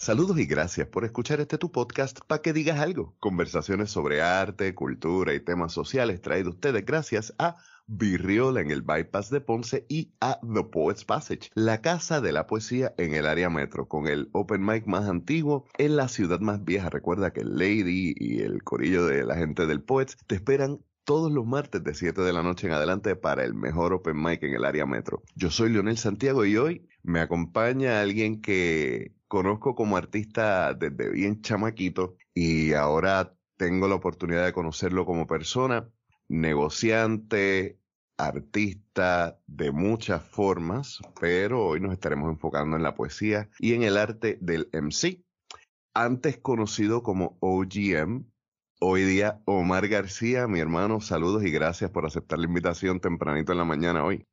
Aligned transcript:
Saludos 0.00 0.38
y 0.38 0.46
gracias 0.46 0.88
por 0.88 1.04
escuchar 1.04 1.40
este 1.40 1.58
tu 1.58 1.70
podcast 1.70 2.20
para 2.26 2.40
que 2.40 2.54
digas 2.54 2.80
algo. 2.80 3.14
Conversaciones 3.20 3.90
sobre 3.90 4.22
arte, 4.22 4.74
cultura 4.74 5.34
y 5.34 5.40
temas 5.40 5.74
sociales 5.74 6.22
traídos 6.22 6.54
ustedes 6.54 6.86
gracias 6.86 7.34
a 7.38 7.56
Virriola 7.86 8.62
en 8.62 8.70
el 8.70 8.80
Bypass 8.80 9.28
de 9.28 9.42
Ponce 9.42 9.84
y 9.90 10.14
a 10.22 10.40
The 10.40 10.64
Poets 10.64 11.04
Passage, 11.04 11.50
la 11.52 11.82
casa 11.82 12.22
de 12.22 12.32
la 12.32 12.46
poesía 12.46 12.94
en 12.96 13.14
el 13.14 13.26
área 13.26 13.50
metro, 13.50 13.88
con 13.88 14.06
el 14.06 14.30
open 14.32 14.64
mic 14.64 14.86
más 14.86 15.06
antiguo 15.06 15.66
en 15.76 15.96
la 15.96 16.08
ciudad 16.08 16.40
más 16.40 16.64
vieja. 16.64 16.88
Recuerda 16.88 17.34
que 17.34 17.44
Lady 17.44 18.14
y 18.16 18.40
el 18.40 18.62
corillo 18.64 19.04
de 19.04 19.22
la 19.24 19.36
gente 19.36 19.66
del 19.66 19.82
Poets 19.82 20.16
te 20.26 20.34
esperan 20.34 20.78
todos 21.04 21.30
los 21.30 21.44
martes 21.44 21.84
de 21.84 21.92
7 21.92 22.22
de 22.22 22.32
la 22.32 22.42
noche 22.42 22.68
en 22.68 22.72
adelante 22.72 23.16
para 23.16 23.44
el 23.44 23.52
mejor 23.52 23.92
open 23.92 24.16
mic 24.16 24.42
en 24.44 24.54
el 24.54 24.64
área 24.64 24.86
metro. 24.86 25.22
Yo 25.34 25.50
soy 25.50 25.68
Leonel 25.68 25.98
Santiago 25.98 26.46
y 26.46 26.56
hoy 26.56 26.88
me 27.02 27.20
acompaña 27.20 28.00
alguien 28.00 28.40
que 28.40 29.19
conozco 29.30 29.76
como 29.76 29.96
artista 29.96 30.74
desde 30.74 31.08
bien 31.08 31.40
chamaquito 31.40 32.16
y 32.34 32.72
ahora 32.72 33.32
tengo 33.56 33.86
la 33.86 33.94
oportunidad 33.94 34.44
de 34.44 34.52
conocerlo 34.52 35.06
como 35.06 35.28
persona, 35.28 35.88
negociante, 36.28 37.78
artista 38.18 39.38
de 39.46 39.70
muchas 39.70 40.24
formas, 40.24 40.98
pero 41.20 41.64
hoy 41.64 41.78
nos 41.78 41.92
estaremos 41.92 42.28
enfocando 42.28 42.76
en 42.76 42.82
la 42.82 42.96
poesía 42.96 43.48
y 43.60 43.74
en 43.74 43.84
el 43.84 43.98
arte 43.98 44.36
del 44.40 44.68
MC, 44.72 45.22
antes 45.94 46.38
conocido 46.38 47.04
como 47.04 47.38
OGM. 47.38 48.24
Hoy 48.80 49.04
día 49.04 49.42
Omar 49.44 49.86
García, 49.86 50.48
mi 50.48 50.58
hermano, 50.58 51.00
saludos 51.00 51.44
y 51.44 51.52
gracias 51.52 51.92
por 51.92 52.04
aceptar 52.04 52.40
la 52.40 52.46
invitación 52.46 52.98
tempranito 52.98 53.52
en 53.52 53.58
la 53.58 53.64
mañana 53.64 54.04
hoy. 54.04 54.26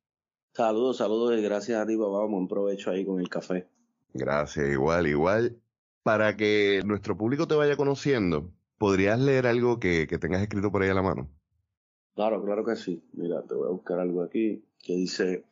Saludos, 0.54 0.96
saludos 0.96 1.38
y 1.38 1.42
gracias 1.42 1.80
a 1.80 1.86
ti, 1.86 1.96
papá. 1.96 2.26
Provecho 2.48 2.90
ahí 2.90 3.06
con 3.06 3.20
el 3.20 3.28
café. 3.28 3.68
Gracias, 4.14 4.68
igual, 4.70 5.06
igual. 5.06 5.56
Para 6.02 6.36
que 6.36 6.80
nuestro 6.84 7.16
público 7.16 7.46
te 7.46 7.54
vaya 7.54 7.76
conociendo, 7.76 8.50
¿podrías 8.78 9.18
leer 9.20 9.46
algo 9.46 9.78
que, 9.78 10.06
tengas 10.20 10.42
escrito 10.42 10.72
por 10.72 10.82
ahí 10.82 10.88
a 10.88 10.94
la 10.94 11.02
mano? 11.02 11.28
Claro, 12.14 12.42
claro 12.42 12.64
que 12.64 12.76
sí. 12.76 13.02
Mira, 13.12 13.42
te 13.42 13.54
voy 13.54 13.68
a 13.68 13.70
buscar 13.70 14.00
algo 14.00 14.22
aquí 14.22 14.64
que 14.82 14.94
dice, 14.94 15.44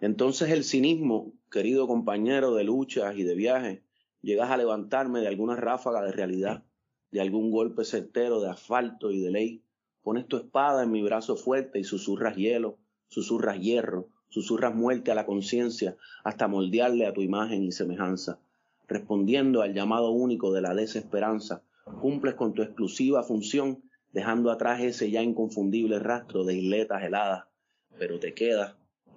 entonces 0.00 0.50
el 0.50 0.64
cinismo, 0.64 1.32
querido 1.50 1.86
compañero 1.86 2.54
de 2.54 2.64
luchas 2.64 3.16
y 3.16 3.24
de 3.24 3.34
viajes, 3.34 3.82
llegas 4.22 4.50
a 4.50 4.56
levantarme 4.56 5.20
de 5.20 5.28
alguna 5.28 5.56
ráfaga 5.56 6.02
de 6.02 6.12
realidad, 6.12 6.64
de 7.10 7.20
algún 7.20 7.50
golpe 7.50 7.84
certero 7.84 8.40
de 8.40 8.50
asfalto 8.50 9.10
y 9.10 9.20
de 9.20 9.30
ley, 9.30 9.62
pones 10.02 10.26
tu 10.26 10.36
espada 10.36 10.82
en 10.82 10.90
mi 10.90 11.02
brazo 11.02 11.36
fuerte 11.36 11.78
y 11.78 11.84
susurras 11.84 12.36
hielo, 12.36 12.78
susurras 13.08 13.58
hierro, 13.58 14.08
susurras 14.34 14.74
muerte 14.74 15.12
a 15.12 15.14
la 15.14 15.26
conciencia 15.26 15.96
hasta 16.24 16.48
moldearle 16.48 17.06
a 17.06 17.12
tu 17.12 17.22
imagen 17.22 17.62
y 17.62 17.70
semejanza. 17.70 18.40
Respondiendo 18.88 19.62
al 19.62 19.74
llamado 19.74 20.10
único 20.10 20.52
de 20.52 20.60
la 20.60 20.74
desesperanza, 20.74 21.62
cumples 22.00 22.34
con 22.34 22.52
tu 22.52 22.62
exclusiva 22.62 23.22
función, 23.22 23.84
dejando 24.12 24.50
atrás 24.50 24.80
ese 24.80 25.08
ya 25.12 25.22
inconfundible 25.22 26.00
rastro 26.00 26.42
de 26.42 26.54
isletas 26.54 27.04
heladas, 27.04 27.44
pero 27.96 28.18
te 28.18 28.34
quedas, 28.34 28.74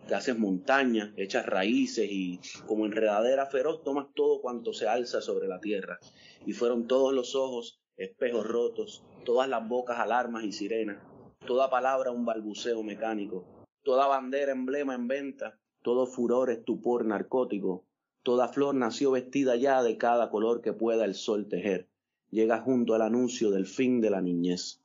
te 0.08 0.14
haces 0.14 0.38
montaña, 0.38 1.16
echas 1.18 1.48
raíces 1.48 2.08
y, 2.12 2.40
como 2.68 2.86
enredadera 2.86 3.48
feroz, 3.48 3.84
tomas 3.84 4.06
todo 4.14 4.40
cuanto 4.40 4.72
se 4.72 4.88
alza 4.88 5.20
sobre 5.22 5.48
la 5.48 5.60
tierra. 5.60 5.98
Y 6.46 6.54
fueron 6.54 6.86
todos 6.86 7.12
los 7.12 7.34
ojos, 7.36 7.82
espejos 7.98 8.46
rotos, 8.46 9.04
todas 9.26 9.50
las 9.50 9.68
bocas 9.68 9.98
alarmas 9.98 10.44
y 10.44 10.52
sirenas, 10.52 11.02
toda 11.48 11.72
palabra 11.72 12.12
un 12.12 12.24
balbuceo 12.24 12.84
mecánico, 12.84 13.57
toda 13.88 14.06
bandera, 14.06 14.52
emblema 14.52 14.96
en 14.96 15.08
venta, 15.08 15.58
todo 15.82 16.08
furor, 16.08 16.50
estupor 16.50 17.06
narcótico, 17.06 17.86
toda 18.22 18.50
flor 18.50 18.76
nació 18.76 19.12
vestida 19.12 19.56
ya 19.56 19.82
de 19.82 19.98
cada 19.98 20.30
color 20.30 20.62
que 20.62 20.74
pueda 20.74 21.06
el 21.06 21.16
sol 21.16 21.48
tejer, 21.48 21.88
llega 22.30 22.60
junto 22.60 22.96
al 22.96 23.02
anuncio 23.02 23.50
del 23.50 23.66
fin 23.66 24.02
de 24.02 24.10
la 24.10 24.22
niñez. 24.22 24.82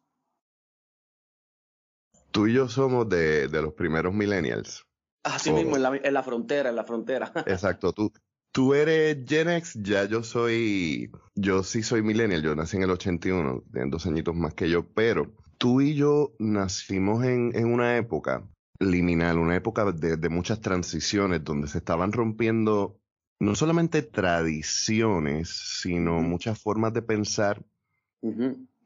Tú 2.31 2.47
y 2.47 2.55
yo 2.55 2.69
somos 2.69 3.09
de, 3.09 3.49
los 3.51 3.75
primeros 3.75 4.15
millennials. 4.15 4.87
Así 5.25 5.51
mismo, 5.51 5.75
en 5.75 5.83
la, 5.83 5.97
en 5.97 6.15
la, 6.15 6.23
frontera, 6.23 6.71
en 6.71 6.77
la 6.77 6.85
frontera. 6.85 7.33
Exacto, 7.47 7.93
tú, 7.93 8.13
tú 8.53 8.73
eres 8.73 9.19
Gen 9.27 9.49
X, 9.49 9.81
ya 9.83 10.05
yo 10.05 10.23
soy, 10.23 11.11
yo 11.35 11.65
sí 11.65 11.83
soy 11.83 12.03
millennial, 12.03 12.41
yo 12.41 12.55
nací 12.55 12.77
en 12.77 12.85
el 12.85 12.91
81, 12.93 13.65
tienen 13.73 13.91
dos 13.91 14.07
añitos 14.07 14.37
más 14.37 14.55
que 14.55 14.71
yo, 14.71 14.87
pero 14.95 15.35
tú 15.59 15.81
y 15.81 15.97
yo 15.97 16.37
nacimos 16.39 17.25
en, 17.25 17.51
en 17.57 17.67
una 17.67 17.97
época 17.97 18.49
liminal, 18.91 19.39
una 19.39 19.57
época 19.57 19.91
de, 19.93 20.29
muchas 20.29 20.61
transiciones 20.61 21.45
donde 21.45 21.69
se 21.69 21.79
estaban 21.79 22.13
rompiendo 22.13 22.99
no 23.39 23.55
solamente 23.55 24.03
tradiciones, 24.03 25.49
sino 25.81 26.21
muchas 26.21 26.61
formas 26.61 26.93
de 26.93 27.03
pensar 27.03 27.65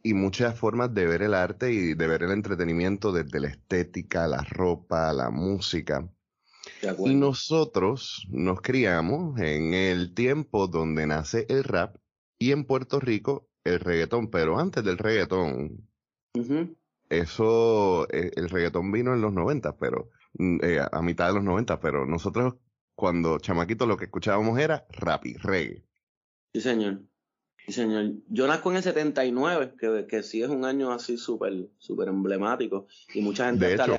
y 0.03 0.15
muchas 0.15 0.59
formas 0.59 0.95
de 0.95 1.07
ver 1.07 1.23
el 1.23 1.35
arte 1.35 1.73
y 1.73 1.95
de 1.95 2.07
ver 2.07 2.23
el 2.23 2.31
entretenimiento 2.31 3.13
desde 3.13 3.41
la 3.41 3.49
estética, 3.49 4.27
la 4.27 4.43
ropa, 4.43 5.13
la 5.13 5.31
música. 5.31 6.09
Y 7.05 7.15
nosotros 7.15 8.27
nos 8.31 8.61
criamos 8.61 9.39
en 9.41 9.75
el 9.75 10.15
tiempo 10.15 10.69
donde 10.69 11.07
nace 11.07 11.47
el 11.49 11.65
rap 11.65 11.97
y 12.39 12.53
en 12.53 12.65
Puerto 12.65 13.01
Rico 13.01 13.49
el 13.65 13.81
reggaetón, 13.81 14.31
pero 14.31 14.59
antes 14.59 14.85
del 14.85 14.99
reggaetón, 14.99 15.89
eso, 17.09 18.09
eh, 18.11 18.31
el 18.37 18.49
reggaetón 18.49 18.93
vino 18.93 19.15
en 19.15 19.21
los 19.21 19.33
90, 19.33 19.77
pero 19.79 20.11
mm, 20.35 20.59
eh, 20.63 20.81
a 20.91 21.03
mitad 21.03 21.29
de 21.29 21.35
los 21.35 21.45
90, 21.45 21.81
pero 21.81 22.07
nosotros 22.07 22.55
cuando 22.95 23.39
chamaquitos 23.39 23.87
lo 23.87 23.97
que 23.97 24.07
escuchábamos 24.07 24.59
era 24.59 24.87
rap 24.91 25.27
y 25.27 25.35
reggae. 25.35 25.85
Sí, 26.53 26.61
señor. 26.61 27.03
Sí, 27.67 27.73
señor. 27.73 28.13
Yo 28.29 28.47
nazco 28.47 28.71
en 28.71 28.77
el 28.77 28.83
79, 28.83 29.75
que, 29.79 30.07
que 30.09 30.23
sí 30.23 30.43
es 30.43 30.49
un 30.49 30.65
año 30.65 30.93
así 30.93 31.17
súper 31.17 31.71
súper 31.79 32.09
emblemático. 32.09 32.87
Y 33.13 33.21
mucha 33.21 33.47
gente... 33.47 33.67
De 33.67 33.75
hecho, 33.75 33.99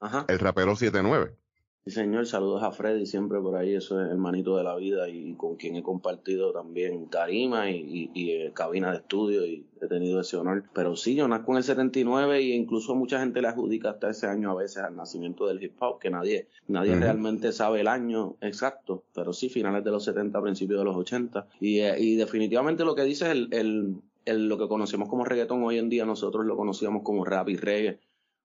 Ajá. 0.00 0.26
el 0.28 0.38
rapero 0.38 0.76
79. 0.76 1.36
Sí, 1.88 1.94
señor, 1.94 2.26
saludos 2.26 2.62
a 2.62 2.70
Freddy 2.70 3.06
siempre 3.06 3.40
por 3.40 3.56
ahí, 3.56 3.72
eso 3.72 3.98
es 3.98 4.10
hermanito 4.10 4.58
de 4.58 4.62
la 4.62 4.76
vida 4.76 5.08
y 5.08 5.32
con 5.36 5.56
quien 5.56 5.74
he 5.74 5.82
compartido 5.82 6.52
también 6.52 7.08
tarima 7.08 7.70
y, 7.70 8.10
eh, 8.14 8.52
cabina 8.52 8.90
de 8.90 8.98
estudio 8.98 9.46
y 9.46 9.64
he 9.80 9.86
tenido 9.86 10.20
ese 10.20 10.36
honor. 10.36 10.64
Pero 10.74 10.96
sí, 10.96 11.14
yo 11.14 11.26
nazco 11.28 11.52
en 11.52 11.56
el 11.56 11.64
79 11.64 12.42
y 12.42 12.52
incluso 12.52 12.94
mucha 12.94 13.20
gente 13.20 13.40
le 13.40 13.48
adjudica 13.48 13.88
hasta 13.88 14.10
ese 14.10 14.26
año 14.26 14.50
a 14.50 14.56
veces 14.56 14.82
al 14.82 14.96
nacimiento 14.96 15.46
del 15.46 15.62
hip 15.62 15.82
hop, 15.82 15.98
que 15.98 16.10
nadie, 16.10 16.48
nadie 16.66 16.94
realmente 16.94 17.52
sabe 17.52 17.80
el 17.80 17.88
año 17.88 18.36
exacto, 18.42 19.04
pero 19.14 19.32
sí, 19.32 19.48
finales 19.48 19.82
de 19.82 19.90
los 19.90 20.04
70, 20.04 20.42
principios 20.42 20.80
de 20.80 20.84
los 20.84 20.94
80. 20.96 21.46
Y, 21.58 21.78
eh, 21.78 21.98
y 21.98 22.16
definitivamente 22.16 22.84
lo 22.84 22.94
que 22.94 23.04
dice 23.04 23.30
el, 23.30 23.48
el, 23.50 23.96
el, 24.26 24.46
lo 24.46 24.58
que 24.58 24.68
conocemos 24.68 25.08
como 25.08 25.24
reggaetón 25.24 25.62
hoy 25.62 25.78
en 25.78 25.88
día, 25.88 26.04
nosotros 26.04 26.44
lo 26.44 26.54
conocíamos 26.54 27.02
como 27.02 27.24
rap 27.24 27.48
y 27.48 27.56
reggae, 27.56 27.98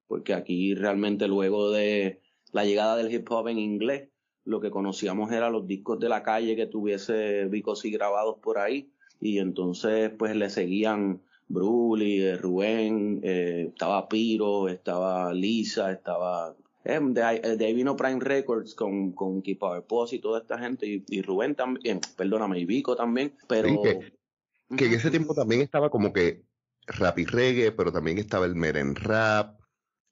porque 0.08 0.34
aquí 0.34 0.76
realmente 0.76 1.28
luego 1.28 1.70
de 1.70 2.23
la 2.54 2.64
llegada 2.64 2.96
del 2.96 3.14
hip 3.14 3.30
hop 3.30 3.50
en 3.50 3.60
inglés, 3.60 4.10
lo 4.46 4.62
que 4.62 4.72
conocíamos 4.72 5.32
era 5.32 5.50
los 5.50 5.68
discos 5.68 6.00
de 6.00 6.10
la 6.10 6.24
calle 6.24 6.56
que 6.56 6.68
tuviese 6.68 7.46
Vicos 7.46 7.84
y 7.84 7.92
grabados 7.92 8.38
por 8.42 8.58
ahí, 8.58 8.90
y 9.20 9.40
entonces 9.40 10.12
pues 10.18 10.36
le 10.36 10.50
seguían 10.50 11.22
Bruli, 11.48 12.22
eh, 12.22 12.38
Rubén, 12.38 13.20
eh, 13.24 13.68
estaba 13.70 14.08
Piro, 14.08 14.70
estaba 14.70 15.34
Lisa, 15.34 15.92
estaba 15.92 16.56
eh, 16.86 17.00
de, 17.02 17.24
ahí 17.24 17.74
vino 17.74 17.96
Prime 17.96 18.20
Records 18.20 18.76
con, 18.76 19.14
con 19.14 19.42
Our 19.62 19.86
y 20.12 20.20
toda 20.20 20.40
esta 20.40 20.60
gente, 20.60 21.04
y, 21.08 21.22
Rubén 21.22 21.56
también, 21.56 22.02
perdóname, 22.16 22.60
y 22.60 22.66
Vico 22.66 22.96
también, 22.96 23.34
pero... 23.48 23.82
que, 23.82 24.86
en 24.86 24.94
ese 24.94 25.10
tiempo 25.10 25.34
también 25.34 25.62
estaba 25.62 25.90
como 25.90 26.12
que 26.12 26.44
rap 26.86 27.18
y 27.20 27.26
reggae, 27.26 27.72
pero 27.72 27.92
también 27.92 28.18
estaba 28.18 28.46
el 28.46 28.56
meren 28.56 28.96
rap, 28.96 29.63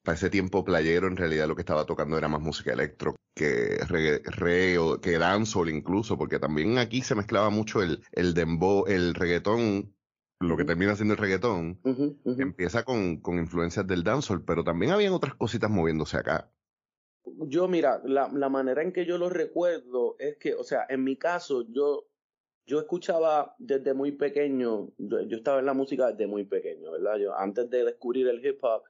para 0.04 0.16
ese 0.16 0.30
tiempo 0.30 0.64
playero 0.64 1.08
en 1.08 1.18
realidad 1.18 1.48
lo 1.48 1.56
que 1.56 1.62
estaba 1.62 1.86
tocando 1.86 2.18
era 2.18 2.28
más 2.28 2.42
música 2.42 2.74
electro 2.74 3.16
que 3.36 3.78
reggae, 3.88 4.78
o 4.78 5.00
que 5.00 5.18
dancehall 5.18 5.70
incluso, 5.70 6.18
porque 6.18 6.40
también 6.40 6.78
aquí 6.78 7.02
se 7.02 7.16
mezclaba 7.16 7.50
mucho 7.50 7.82
el, 7.82 8.04
el 8.12 8.34
dembow, 8.34 8.86
el 8.88 9.14
reggaetón, 9.14 9.96
lo 10.40 10.58
que 10.58 10.66
termina 10.66 10.96
siendo 10.96 11.14
el 11.14 11.20
reggaetón, 11.20 11.80
empieza 12.38 12.84
con, 12.84 13.22
con, 13.22 13.38
influencias 13.38 13.88
del 13.88 14.04
dancehall, 14.04 14.44
pero 14.44 14.64
también 14.64 14.92
habían 14.92 15.14
otras 15.14 15.36
cositas 15.36 15.70
moviéndose 15.70 16.18
acá. 16.18 16.52
Yo, 17.24 17.68
mira, 17.68 18.02
la, 18.04 18.30
la 18.34 18.50
manera 18.50 18.82
en 18.82 18.92
que 18.92 19.06
yo 19.06 19.18
lo 19.18 19.30
recuerdo 19.30 20.16
es 20.20 20.38
que, 20.38 20.56
o 20.56 20.64
sea, 20.64 20.86
en 20.90 21.04
mi 21.04 21.16
caso, 21.16 21.66
yo 21.70 22.08
yo 22.66 22.80
escuchaba 22.80 23.56
desde 23.60 23.94
muy 23.94 24.12
pequeño, 24.12 24.90
yo, 24.98 25.22
yo, 25.22 25.38
estaba 25.38 25.60
en 25.60 25.66
la 25.66 25.74
música 25.74 26.12
desde 26.12 26.28
muy 26.28 26.46
pequeño, 26.46 26.92
¿verdad? 26.92 27.18
Yo 27.18 27.36
antes 27.36 27.70
de 27.70 27.84
descubrir 27.84 28.28
el 28.28 28.46
hip 28.46 28.64
hop, 28.64 28.84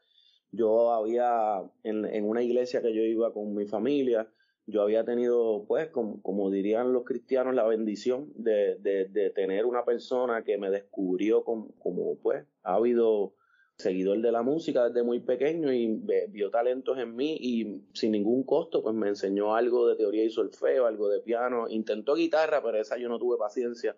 yo 0.51 0.91
había, 0.91 1.63
en, 1.83 2.05
en, 2.05 2.25
una 2.25 2.43
iglesia 2.43 2.81
que 2.81 2.93
yo 2.93 3.01
iba 3.03 3.33
con 3.33 3.55
mi 3.55 3.65
familia, 3.65 4.27
yo 4.67 4.81
había 4.81 5.03
tenido, 5.03 5.65
pues, 5.67 5.89
como, 5.89 6.21
como 6.21 6.51
dirían 6.51 6.93
los 6.93 7.03
cristianos, 7.03 7.55
la 7.55 7.65
bendición 7.65 8.31
de, 8.35 8.77
de, 8.77 9.29
tener 9.31 9.65
una 9.65 9.85
persona 9.85 10.43
que 10.43 10.57
me 10.57 10.69
descubrió 10.69 11.43
como, 11.43 11.71
como, 11.79 12.15
pues, 12.17 12.45
ha 12.63 12.75
habido 12.75 13.33
seguidor 13.77 14.21
de 14.21 14.31
la 14.31 14.43
música 14.43 14.87
desde 14.87 15.03
muy 15.03 15.19
pequeño 15.21 15.73
y 15.73 16.01
vio 16.29 16.51
talentos 16.51 16.99
en 16.99 17.15
mí 17.15 17.35
y 17.39 17.83
sin 17.93 18.11
ningún 18.11 18.43
costo, 18.43 18.83
pues 18.83 18.93
me 18.93 19.07
enseñó 19.09 19.55
algo 19.55 19.87
de 19.87 19.95
teoría 19.95 20.23
y 20.23 20.29
solfeo, 20.29 20.85
algo 20.85 21.09
de 21.09 21.21
piano, 21.21 21.67
intentó 21.67 22.13
guitarra, 22.13 22.61
pero 22.61 22.77
esa 22.79 22.97
yo 22.97 23.09
no 23.09 23.17
tuve 23.17 23.37
paciencia. 23.37 23.97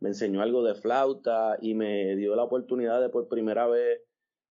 Me 0.00 0.08
enseñó 0.08 0.42
algo 0.42 0.64
de 0.64 0.74
flauta 0.74 1.58
y 1.60 1.74
me 1.74 2.16
dio 2.16 2.34
la 2.34 2.42
oportunidad 2.42 3.00
de 3.00 3.10
por 3.10 3.28
primera 3.28 3.68
vez 3.68 4.00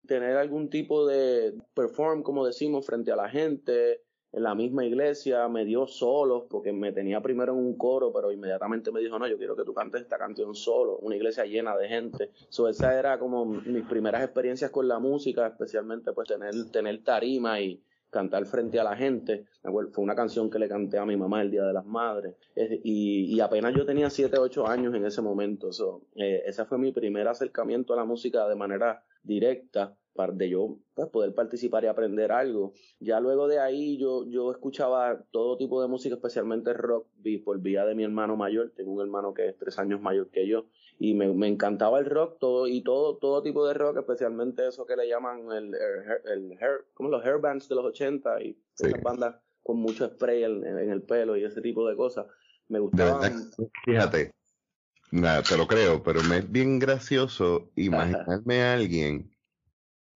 tener 0.07 0.37
algún 0.37 0.69
tipo 0.69 1.05
de 1.05 1.53
perform, 1.73 2.23
como 2.23 2.45
decimos, 2.45 2.85
frente 2.85 3.11
a 3.11 3.15
la 3.15 3.29
gente, 3.29 4.01
en 4.33 4.43
la 4.43 4.55
misma 4.55 4.85
iglesia, 4.85 5.47
me 5.47 5.65
dio 5.65 5.87
solos, 5.87 6.43
porque 6.49 6.73
me 6.73 6.91
tenía 6.91 7.21
primero 7.21 7.53
en 7.53 7.59
un 7.59 7.77
coro, 7.77 8.11
pero 8.11 8.31
inmediatamente 8.31 8.91
me 8.91 8.99
dijo, 8.99 9.17
no, 9.17 9.27
yo 9.27 9.37
quiero 9.37 9.55
que 9.55 9.63
tú 9.63 9.73
cantes 9.73 10.01
esta 10.01 10.17
canción 10.17 10.53
solo, 10.53 10.97
una 10.97 11.15
iglesia 11.15 11.45
llena 11.45 11.75
de 11.77 11.87
gente. 11.87 12.31
So, 12.49 12.67
esa 12.67 12.97
era 12.97 13.17
como 13.19 13.45
mis 13.45 13.85
primeras 13.85 14.23
experiencias 14.23 14.69
con 14.71 14.87
la 14.87 14.99
música, 14.99 15.47
especialmente 15.47 16.11
pues 16.13 16.27
tener, 16.27 16.53
tener 16.71 17.03
tarima 17.03 17.61
y 17.61 17.81
cantar 18.09 18.45
frente 18.45 18.79
a 18.79 18.83
la 18.83 18.95
gente. 18.95 19.45
Fue 19.61 20.03
una 20.03 20.15
canción 20.15 20.49
que 20.49 20.59
le 20.59 20.67
canté 20.67 20.97
a 20.97 21.05
mi 21.05 21.17
mamá 21.17 21.41
el 21.41 21.51
Día 21.51 21.63
de 21.63 21.73
las 21.73 21.85
Madres. 21.85 22.35
Y, 22.83 23.39
apenas 23.39 23.73
yo 23.75 23.85
tenía 23.85 24.09
7, 24.09 24.37
8 24.37 24.67
años 24.67 24.93
en 24.95 25.05
ese 25.05 25.21
momento. 25.21 25.71
So, 25.71 26.01
eh, 26.15 26.43
ese 26.45 26.65
fue 26.65 26.77
mi 26.77 26.91
primer 26.91 27.27
acercamiento 27.27 27.93
a 27.93 27.97
la 27.97 28.05
música 28.05 28.47
de 28.47 28.55
manera 28.55 29.03
directa 29.27 29.95
de 30.33 30.49
yo 30.49 30.79
pues, 30.95 31.09
poder 31.09 31.33
participar 31.35 31.83
y 31.83 31.87
aprender 31.87 32.31
algo. 32.31 32.73
Ya 32.99 33.19
luego 33.19 33.47
de 33.47 33.59
ahí 33.59 33.97
yo, 33.97 34.25
yo 34.25 34.51
escuchaba 34.51 35.23
todo 35.31 35.57
tipo 35.57 35.81
de 35.81 35.87
música, 35.87 36.15
especialmente 36.15 36.73
rock, 36.73 37.07
por 37.43 37.59
vía 37.59 37.85
de 37.85 37.93
mi 37.93 38.03
hermano 38.03 38.35
mayor. 38.35 38.71
Tengo 38.75 38.93
un 38.93 39.01
hermano 39.01 39.33
que 39.33 39.49
es 39.49 39.57
tres 39.57 39.77
años 39.77 40.01
mayor 40.01 40.29
que 40.29 40.47
yo. 40.47 40.65
Y 40.99 41.13
me, 41.13 41.47
encantaba 41.47 41.99
el 41.99 42.05
rock 42.05 42.39
todo 42.39 42.67
y 42.67 42.81
todo, 42.81 43.17
todo 43.17 43.43
tipo 43.43 43.67
de 43.67 43.75
rock, 43.75 43.97
especialmente 43.97 44.67
eso 44.67 44.87
que 44.87 44.95
le 44.95 45.07
llaman 45.07 45.51
el, 45.51 45.75
el, 46.25 46.51
hair, 46.53 46.85
como 46.95 47.09
los 47.09 47.23
hair 47.23 47.37
bands 47.39 47.69
de 47.69 47.75
los 47.75 47.85
80 47.85 48.41
y 48.41 48.57
esas 48.79 49.03
bandas 49.03 49.35
con 49.61 49.77
mucho 49.77 50.07
spray 50.07 50.43
en, 50.43 50.65
el 50.65 51.03
pelo 51.03 51.37
y 51.37 51.43
ese 51.43 51.61
tipo 51.61 51.87
de 51.87 51.95
cosas. 51.95 52.25
Me 52.69 52.79
gustaban. 52.79 53.51
Fíjate, 53.85 54.31
nada, 55.11 55.43
te 55.43 55.57
lo 55.57 55.67
creo, 55.67 56.03
pero 56.03 56.23
me 56.23 56.37
es 56.37 56.51
bien 56.51 56.79
gracioso 56.79 57.71
imaginarme 57.75 58.61
a 58.61 58.73
alguien 58.73 59.31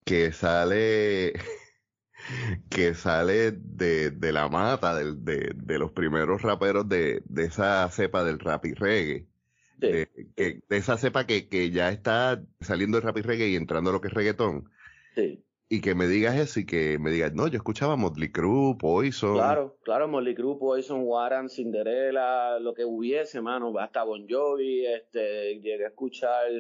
que 0.04 0.32
sale 0.32 1.34
que 2.70 2.94
sale 2.94 3.52
de, 3.52 4.10
de 4.10 4.32
la 4.32 4.48
mata 4.48 4.94
de, 4.94 5.14
de, 5.14 5.52
de, 5.54 5.78
los 5.78 5.92
primeros 5.92 6.42
raperos 6.42 6.88
de, 6.88 7.22
de 7.24 7.44
esa 7.44 7.88
cepa 7.90 8.24
del 8.24 8.38
rap 8.38 8.64
y 8.66 8.74
reggae. 8.74 9.26
De 9.78 10.60
esa 10.68 10.98
cepa 10.98 11.26
que, 11.26 11.48
que 11.48 11.70
ya 11.70 11.90
está 11.90 12.42
saliendo 12.60 12.98
el 12.98 13.02
rap 13.02 13.16
y 13.16 13.22
reggae 13.22 13.48
y 13.48 13.56
entrando 13.56 13.90
a 13.90 13.92
lo 13.94 14.00
que 14.00 14.08
es 14.08 14.14
reggaetón. 14.14 14.70
Sí. 15.14 15.42
Y 15.72 15.80
que 15.80 15.94
me 15.94 16.08
digas 16.08 16.36
eso 16.36 16.60
y 16.60 16.66
que 16.66 16.98
me 16.98 17.10
digas, 17.10 17.32
no, 17.32 17.46
yo 17.46 17.56
escuchaba 17.56 17.96
Motley 17.96 18.32
Crue, 18.32 18.76
Poison. 18.76 19.34
Claro, 19.34 19.78
claro, 19.84 20.08
Motley 20.08 20.34
Crue, 20.34 20.58
Poison, 20.58 21.02
Warren, 21.04 21.48
Cinderella, 21.48 22.58
lo 22.58 22.74
que 22.74 22.84
hubiese, 22.84 23.40
mano, 23.40 23.72
hasta 23.78 24.02
Bon 24.02 24.26
Jovi, 24.28 24.84
este, 24.84 25.60
llegué 25.60 25.84
a 25.84 25.88
escuchar 25.88 26.50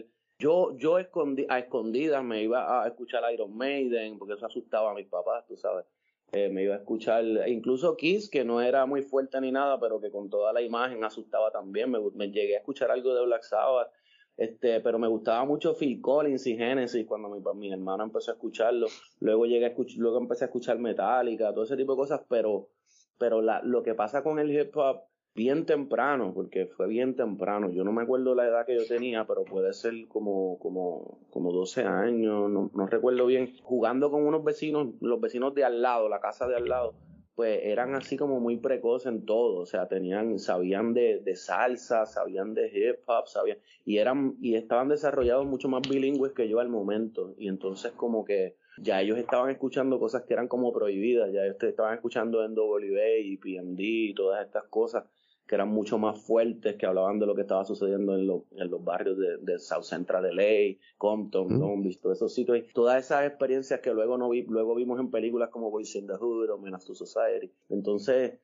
yo, 0.40 0.74
yo 0.78 0.98
escondí, 0.98 1.44
a 1.50 1.58
escondidas 1.58 2.24
me 2.24 2.42
iba 2.42 2.82
a 2.82 2.88
escuchar 2.88 3.22
Iron 3.30 3.54
Maiden, 3.54 4.18
porque 4.18 4.34
eso 4.34 4.46
asustaba 4.46 4.90
a 4.90 4.94
mis 4.94 5.06
papás, 5.06 5.46
tú 5.46 5.54
sabes. 5.58 5.84
Eh, 6.32 6.48
me 6.48 6.62
iba 6.62 6.76
a 6.76 6.78
escuchar, 6.78 7.22
incluso 7.46 7.94
Kiss, 7.94 8.30
que 8.30 8.42
no 8.42 8.62
era 8.62 8.86
muy 8.86 9.02
fuerte 9.02 9.38
ni 9.42 9.52
nada, 9.52 9.78
pero 9.78 10.00
que 10.00 10.10
con 10.10 10.30
toda 10.30 10.54
la 10.54 10.62
imagen 10.62 11.04
asustaba 11.04 11.50
también. 11.50 11.90
Me, 11.90 12.30
llegué 12.30 12.56
a 12.56 12.60
escuchar 12.60 12.90
algo 12.90 13.14
de 13.14 13.26
Black 13.26 13.42
Sabbath, 13.42 13.92
este, 14.40 14.80
pero 14.80 14.98
me 14.98 15.06
gustaba 15.06 15.44
mucho 15.44 15.74
Phil 15.74 16.00
Collins 16.00 16.46
y 16.46 16.56
Genesis 16.56 17.06
cuando 17.06 17.28
mi, 17.28 17.42
mi 17.56 17.70
hermano 17.70 18.04
empezó 18.04 18.30
a 18.30 18.34
escucharlo. 18.34 18.86
Luego 19.18 19.44
llegué 19.44 19.66
a 19.66 19.68
escuchar, 19.68 19.98
luego 19.98 20.16
empecé 20.16 20.44
a 20.44 20.46
escuchar 20.46 20.78
Metallica, 20.78 21.52
todo 21.52 21.64
ese 21.64 21.76
tipo 21.76 21.92
de 21.92 21.98
cosas, 21.98 22.22
pero, 22.26 22.70
pero 23.18 23.42
la, 23.42 23.60
lo 23.62 23.82
que 23.82 23.94
pasa 23.94 24.22
con 24.22 24.38
el 24.38 24.50
hip 24.50 24.74
hop 24.78 25.02
bien 25.34 25.66
temprano, 25.66 26.32
porque 26.32 26.64
fue 26.64 26.88
bien 26.88 27.16
temprano. 27.16 27.68
Yo 27.68 27.84
no 27.84 27.92
me 27.92 28.00
acuerdo 28.00 28.34
la 28.34 28.46
edad 28.46 28.64
que 28.64 28.78
yo 28.78 28.86
tenía, 28.86 29.26
pero 29.26 29.44
puede 29.44 29.74
ser 29.74 30.08
como, 30.08 30.58
como, 30.58 31.18
como 31.28 31.52
12 31.52 31.82
años, 31.84 32.48
no, 32.48 32.70
no 32.72 32.86
recuerdo 32.86 33.26
bien. 33.26 33.52
Jugando 33.62 34.10
con 34.10 34.26
unos 34.26 34.42
vecinos, 34.42 34.94
los 35.02 35.20
vecinos 35.20 35.54
de 35.54 35.64
al 35.64 35.82
lado, 35.82 36.08
la 36.08 36.20
casa 36.20 36.48
de 36.48 36.56
al 36.56 36.66
lado, 36.66 36.94
pues 37.34 37.60
eran 37.64 37.94
así 37.94 38.16
como 38.16 38.40
muy 38.40 38.58
precoces 38.58 39.06
en 39.12 39.24
todo, 39.24 39.60
o 39.60 39.66
sea, 39.66 39.88
tenían, 39.88 40.38
sabían 40.38 40.92
de, 40.92 41.20
de, 41.20 41.36
salsa, 41.36 42.06
sabían 42.06 42.54
de 42.54 42.68
hip 42.68 42.98
hop, 43.06 43.28
sabían, 43.28 43.58
y 43.84 43.98
eran, 43.98 44.36
y 44.40 44.56
estaban 44.56 44.88
desarrollados 44.88 45.46
mucho 45.46 45.68
más 45.68 45.82
bilingües 45.88 46.32
que 46.32 46.48
yo 46.48 46.60
al 46.60 46.68
momento, 46.68 47.34
y 47.38 47.48
entonces 47.48 47.92
como 47.92 48.24
que 48.24 48.56
ya 48.78 49.00
ellos 49.00 49.18
estaban 49.18 49.50
escuchando 49.50 49.98
cosas 49.98 50.22
que 50.24 50.34
eran 50.34 50.48
como 50.48 50.72
prohibidas, 50.72 51.32
ya 51.32 51.44
ellos 51.44 51.56
estaban 51.62 51.94
escuchando 51.94 52.46
NWA 52.46 53.18
y 53.22 53.36
PMD 53.36 53.80
y 53.80 54.14
todas 54.14 54.44
estas 54.44 54.64
cosas, 54.64 55.04
que 55.50 55.56
eran 55.56 55.70
mucho 55.70 55.98
más 55.98 56.16
fuertes, 56.20 56.76
que 56.76 56.86
hablaban 56.86 57.18
de 57.18 57.26
lo 57.26 57.34
que 57.34 57.40
estaba 57.40 57.64
sucediendo 57.64 58.14
en, 58.14 58.20
en 58.52 58.70
los 58.70 58.84
barrios 58.84 59.18
de, 59.18 59.58
South 59.58 59.82
Central 59.82 60.22
LA, 60.32 60.78
Compton, 60.96 61.58
Long 61.58 61.82
Beach, 61.82 61.98
todos 62.00 62.18
esos 62.18 62.32
sitios. 62.32 62.60
Todas 62.72 63.04
esas 63.04 63.26
experiencias 63.26 63.80
que 63.80 63.92
luego 63.92 64.16
no 64.16 64.28
vi, 64.28 64.42
luego 64.42 64.76
vimos 64.76 65.00
en 65.00 65.10
películas 65.10 65.48
como 65.50 65.72
Boys 65.72 65.96
in 65.96 66.06
the 66.06 66.12
Hood 66.12 66.50
o 66.50 66.58
Menace 66.58 66.86
to 66.86 66.94
Society. 66.94 67.52
Entonces, 67.68 68.38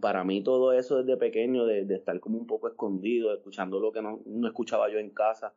para 0.00 0.24
mí 0.24 0.42
todo 0.42 0.72
eso 0.72 1.02
desde 1.02 1.18
pequeño, 1.18 1.66
de, 1.66 1.82
estar 1.94 2.18
como 2.20 2.38
un 2.38 2.46
poco 2.46 2.68
escondido, 2.68 3.34
escuchando 3.34 3.78
lo 3.78 3.92
que 3.92 4.00
no, 4.00 4.22
no 4.24 4.48
escuchaba 4.48 4.90
yo 4.90 4.98
en 4.98 5.10
casa, 5.10 5.52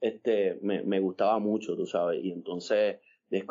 este, 0.00 0.60
me, 0.62 0.84
me, 0.84 1.00
gustaba 1.00 1.40
mucho, 1.40 1.74
tú 1.74 1.84
sabes. 1.84 2.24
Y 2.24 2.30
entonces, 2.30 3.00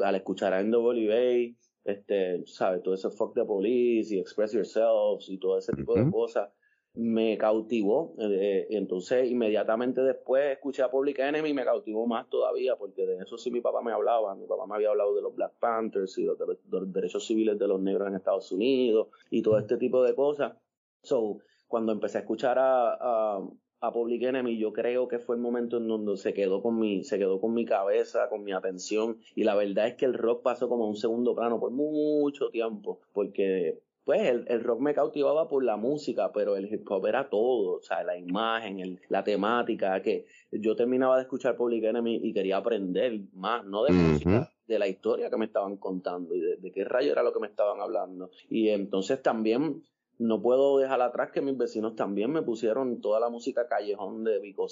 al 0.06 0.16
escuchar 0.16 0.54
a 0.54 0.64
NWA, 0.64 1.54
este, 1.84 2.46
sabes, 2.46 2.82
todo 2.82 2.94
ese 2.94 3.10
fuck 3.10 3.36
the 3.36 3.44
police 3.44 4.16
y 4.16 4.20
express 4.20 4.54
yourselves 4.54 5.28
y 5.28 5.38
todo 5.38 5.58
ese 5.58 5.74
tipo 5.74 5.96
de 5.96 6.10
cosas, 6.10 6.48
me 6.96 7.38
cautivó. 7.38 8.14
Eh, 8.20 8.68
entonces, 8.72 9.30
inmediatamente 9.30 10.02
después 10.02 10.52
escuché 10.54 10.84
a 10.84 10.92
Public 10.92 11.20
Enemy 11.20 11.50
y 11.50 11.54
me 11.54 11.64
cautivó 11.64 12.06
más 12.06 12.30
todavía, 12.30 12.76
porque 12.76 13.06
de 13.06 13.18
eso 13.18 13.38
sí 13.38 13.52
mi 13.52 13.62
papá 13.62 13.82
me 13.82 13.92
hablaba. 13.92 14.36
Mi 14.36 14.46
papá 14.46 14.68
me 14.68 14.76
había 14.76 14.90
hablado 14.90 15.16
de 15.16 15.22
los 15.22 15.36
Black 15.36 15.54
Panthers 15.60 16.18
y 16.18 16.24
de 16.26 16.36
los, 16.70 16.94
derechos 16.94 17.26
civiles 17.26 17.58
de 17.58 17.68
los 17.68 17.82
negros 17.82 18.08
en 18.08 18.16
Estados 18.16 18.52
Unidos 18.52 19.08
y 19.30 19.42
todo 19.42 19.58
este 19.58 19.78
tipo 19.78 20.04
de 20.04 20.14
cosas. 20.16 20.54
So, 21.02 21.40
cuando 21.68 21.92
empecé 21.92 22.20
a 22.20 22.22
escuchar 22.22 22.60
a, 22.60 22.94
a, 22.94 23.50
a, 23.82 23.92
Public 23.92 24.22
Enemy, 24.24 24.58
yo 24.58 24.72
creo 24.72 25.08
que 25.08 25.18
fue 25.18 25.36
el 25.36 25.42
momento 25.42 25.78
en 25.78 25.88
donde 25.88 26.16
se 26.18 26.34
quedó 26.34 26.62
con 26.62 26.80
mi, 26.80 27.04
se 27.04 27.18
quedó 27.18 27.42
con 27.42 27.54
mi 27.54 27.66
cabeza, 27.66 28.30
con 28.30 28.44
mi 28.44 28.54
atención. 28.54 29.18
Y 29.36 29.44
la 29.44 29.56
verdad 29.56 29.88
es 29.88 29.96
que 29.96 30.06
el 30.06 30.14
rock 30.14 30.44
pasó 30.44 30.70
como 30.70 30.86
a 30.86 30.88
un 30.88 30.96
segundo 30.96 31.34
plano 31.36 31.60
por 31.60 31.72
mucho 31.72 32.50
tiempo, 32.50 33.00
porque 33.12 33.82
pues 34.06 34.22
el, 34.48 34.64
rock 34.64 34.82
me 34.82 34.94
cautivaba 34.94 35.48
por 35.48 35.64
la 35.64 35.78
música, 35.78 36.32
pero 36.34 36.56
el 36.56 36.72
hip 36.72 36.90
hop 36.90 37.06
era 37.08 37.30
todo, 37.30 37.78
o 37.78 37.82
sea, 37.82 38.04
la 38.04 38.18
imagen, 38.18 39.00
la 39.10 39.24
temática, 39.24 40.02
que 40.02 40.26
yo 40.52 40.76
terminaba 40.76 41.16
de 41.16 41.24
escuchar 41.24 41.56
Public 41.56 41.86
Enemy 41.86 42.20
y 42.24 42.34
quería 42.34 42.58
aprender 42.58 43.22
más, 43.34 43.66
no 43.66 43.84
de 43.84 43.94
música, 43.94 44.52
de 44.68 44.80
la 44.80 44.88
historia 44.88 45.30
que 45.30 45.38
me 45.38 45.46
estaban 45.46 45.78
contando 45.78 46.36
y 46.36 46.42
de, 46.42 46.72
qué 46.72 46.84
rayo 46.84 47.12
era 47.12 47.24
lo 47.24 47.34
que 47.34 47.40
me 47.40 47.48
estaban 47.48 47.80
hablando. 47.80 48.30
Y 48.50 48.70
entonces 48.70 49.22
también 49.22 49.84
no 50.20 50.42
puedo 50.42 50.78
dejar 50.80 51.02
atrás 51.02 51.32
que 51.32 51.42
mis 51.42 51.58
vecinos 51.58 51.96
también 51.96 52.32
me 52.32 52.42
pusieron 52.42 53.02
toda 53.02 53.20
la 53.20 53.30
música 53.30 53.68
callejón 53.68 54.24
de 54.24 54.40
Vico 54.40 54.68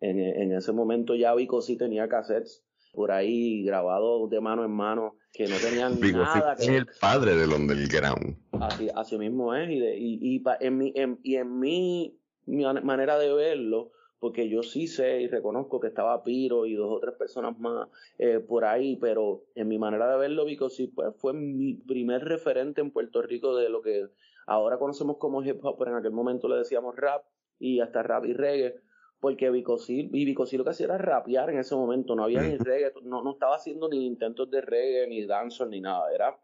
En, 0.00 0.18
en 0.18 0.52
ese 0.52 0.72
momento 0.72 1.14
ya 1.14 1.34
Vico 1.34 1.60
tenía 1.78 2.08
cassettes 2.08 2.64
por 2.94 3.10
ahí 3.10 3.64
grabados 3.64 4.30
de 4.30 4.40
mano 4.40 4.64
en 4.64 4.70
mano 4.70 5.16
que 5.32 5.48
no 5.48 5.56
tenían 5.56 5.98
nada 6.00 6.54
que 6.54 6.62
es 6.62 6.68
el 6.68 6.86
padre 7.00 7.34
del 7.34 7.50
underground. 7.52 8.36
Así, 8.60 8.88
así 8.94 9.18
mismo 9.18 9.54
es, 9.54 9.68
y, 9.70 9.78
y, 9.78 10.36
y, 10.36 10.42
en 10.60 10.78
mi, 10.78 10.92
en, 10.94 11.18
y 11.22 11.36
en 11.36 11.58
mi, 11.58 12.18
manera 12.46 13.18
de 13.18 13.32
verlo, 13.32 13.92
porque 14.18 14.48
yo 14.48 14.62
sí 14.62 14.86
sé 14.86 15.20
y 15.20 15.28
reconozco 15.28 15.80
que 15.80 15.88
estaba 15.88 16.22
Piro 16.22 16.66
y 16.66 16.74
dos 16.74 16.90
o 16.90 17.00
tres 17.00 17.14
personas 17.14 17.58
más 17.58 17.88
eh, 18.18 18.40
por 18.40 18.64
ahí, 18.64 18.96
pero 18.96 19.44
en 19.54 19.68
mi 19.68 19.78
manera 19.78 20.10
de 20.10 20.18
verlo, 20.18 20.44
Vico 20.44 20.70
sí 20.70 20.86
pues, 20.86 21.14
fue 21.16 21.32
mi 21.32 21.74
primer 21.74 22.24
referente 22.24 22.80
en 22.80 22.90
Puerto 22.90 23.22
Rico 23.22 23.54
de 23.56 23.68
lo 23.68 23.82
que 23.82 24.08
ahora 24.46 24.78
conocemos 24.78 25.18
como 25.18 25.42
hip 25.42 25.64
hop, 25.64 25.76
pero 25.78 25.90
en 25.90 25.98
aquel 25.98 26.12
momento 26.12 26.48
le 26.48 26.56
decíamos 26.56 26.96
rap 26.96 27.24
y 27.58 27.80
hasta 27.80 28.02
rap 28.02 28.24
y 28.24 28.32
reggae 28.32 28.80
porque 29.24 29.48
Vicosí, 29.48 30.10
y 30.12 30.24
Vicosí 30.26 30.58
lo 30.58 30.64
que 30.64 30.70
hacía 30.70 30.84
era 30.84 30.98
rapear 30.98 31.48
en 31.48 31.58
ese 31.58 31.74
momento, 31.74 32.14
no 32.14 32.24
había 32.24 32.42
ni 32.42 32.58
reggae, 32.58 32.92
no, 33.04 33.22
no 33.22 33.32
estaba 33.32 33.56
haciendo 33.56 33.88
ni 33.88 34.04
intentos 34.04 34.50
de 34.50 34.60
reggae, 34.60 35.06
ni 35.06 35.24
dancehall, 35.24 35.70
ni 35.70 35.80
nada, 35.80 36.12
era, 36.14 36.38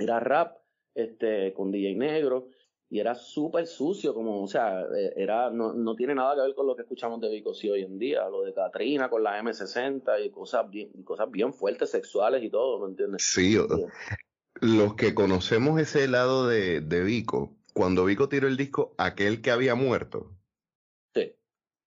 era 0.00 0.18
rap 0.18 0.56
este, 0.94 1.52
con 1.52 1.70
DJ 1.70 1.96
negro, 1.96 2.48
y 2.90 3.00
era 3.00 3.14
súper 3.14 3.66
sucio, 3.66 4.14
como, 4.14 4.42
o 4.42 4.46
sea, 4.46 4.82
eh, 4.82 5.14
era, 5.16 5.50
no, 5.50 5.72
no, 5.72 5.94
tiene 5.96 6.14
nada 6.14 6.34
que 6.34 6.42
ver 6.42 6.54
con 6.54 6.66
lo 6.66 6.76
que 6.76 6.82
escuchamos 6.82 7.20
de 7.20 7.30
Vicosí 7.30 7.68
hoy 7.68 7.82
en 7.82 7.98
día, 7.98 8.28
lo 8.28 8.42
de 8.42 8.54
Katrina 8.54 9.08
con 9.08 9.22
la 9.22 9.40
M60 9.42 10.24
y 10.24 10.30
cosas 10.30 10.70
bien, 10.70 10.90
cosas 11.02 11.30
bien 11.30 11.52
fuertes, 11.52 11.90
sexuales 11.90 12.42
y 12.42 12.50
todo, 12.50 12.80
¿me 12.80 12.90
entiendes? 12.90 13.24
Sí, 13.24 13.56
los 14.60 14.94
que 14.94 15.14
conocemos 15.14 15.80
ese 15.80 16.06
lado 16.06 16.46
de, 16.46 16.80
de 16.80 17.02
Vico, 17.02 17.56
cuando 17.72 18.04
Vico 18.04 18.28
tiró 18.28 18.46
el 18.46 18.56
disco 18.56 18.94
Aquel 18.98 19.42
que 19.42 19.50
había 19.50 19.74
muerto, 19.74 20.30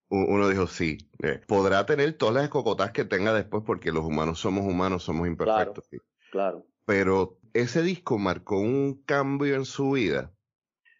uno 0.09 0.47
dijo, 0.47 0.67
sí, 0.67 1.09
eh, 1.21 1.41
podrá 1.47 1.85
tener 1.85 2.13
todas 2.13 2.35
las 2.35 2.45
escocotas 2.45 2.91
que 2.91 3.03
tenga 3.03 3.33
después 3.33 3.63
porque 3.65 3.91
los 3.91 4.05
humanos 4.05 4.39
somos 4.39 4.65
humanos, 4.65 5.03
somos 5.03 5.27
imperfectos. 5.27 5.85
Claro, 6.31 6.65
Pero 6.85 7.39
ese 7.59 7.81
disco 7.81 8.17
marcó 8.17 8.59
un 8.59 9.01
cambio 9.05 9.55
en 9.55 9.65
su 9.65 9.91
vida. 9.91 10.33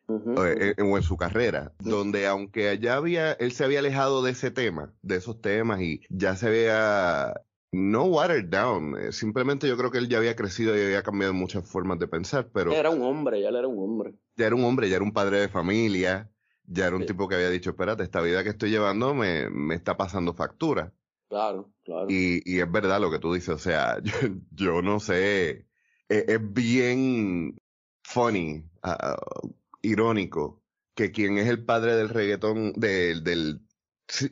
eh, 0.09 0.73
o, 0.81 0.97
en 0.97 1.03
su 1.03 1.17
carrera, 1.17 1.73
donde 1.79 2.27
aunque 2.27 2.79
ya 2.79 2.95
había, 2.95 3.33
él 3.33 3.51
se 3.51 3.65
había 3.65 3.79
alejado 3.79 4.23
de 4.23 4.31
ese 4.31 4.51
tema, 4.51 4.93
de 5.01 5.17
esos 5.17 5.41
temas 5.41 5.81
y 5.81 5.99
ya 6.09 6.35
se 6.37 6.47
había 6.47 7.33
no 7.73 8.05
watered 8.05 8.45
down, 8.45 8.97
eh, 8.97 9.11
simplemente 9.11 9.67
yo 9.67 9.77
creo 9.77 9.91
que 9.91 9.97
él 9.97 10.07
ya 10.07 10.17
había 10.17 10.35
crecido 10.35 10.77
y 10.77 10.81
había 10.81 11.03
cambiado 11.03 11.33
muchas 11.33 11.69
formas 11.69 11.99
de 11.99 12.07
pensar, 12.07 12.49
pero... 12.53 12.71
Era 12.71 12.89
un 12.89 13.01
hombre, 13.01 13.41
ya 13.41 13.49
era 13.49 13.67
un 13.67 13.77
hombre. 13.79 14.15
Ya 14.37 14.47
era 14.47 14.55
un 14.55 14.63
hombre, 14.63 14.89
ya 14.89 14.95
era 14.95 15.03
un 15.03 15.11
padre 15.11 15.39
de 15.41 15.49
familia, 15.49 16.31
ya 16.63 16.87
era 16.87 16.95
un 16.95 17.05
tipo 17.05 17.27
que 17.27 17.35
había 17.35 17.49
dicho, 17.49 17.71
espérate, 17.71 18.03
esta 18.03 18.21
vida 18.21 18.43
que 18.43 18.49
estoy 18.49 18.69
llevando 18.69 19.13
me, 19.13 19.49
me 19.49 19.75
está 19.75 19.97
pasando 19.97 20.33
factura. 20.33 20.93
Claro, 21.29 21.73
claro. 21.83 22.07
Y, 22.09 22.41
y, 22.45 22.59
es 22.59 22.71
verdad 22.71 23.01
lo 23.01 23.11
que 23.11 23.19
tú 23.19 23.33
dices, 23.33 23.49
o 23.49 23.57
sea, 23.57 23.99
yo, 24.03 24.13
yo 24.51 24.81
no 24.81 24.99
sé, 24.99 25.66
es, 26.09 26.27
es 26.27 26.53
bien 26.53 27.57
funny, 28.03 28.63
uh, 28.83 29.49
irónico, 29.81 30.61
que 30.95 31.11
quien 31.11 31.37
es 31.37 31.47
el 31.47 31.63
padre 31.65 31.95
del 31.95 32.09
reggaetón, 32.09 32.73
del, 32.73 33.23
del, 33.23 33.61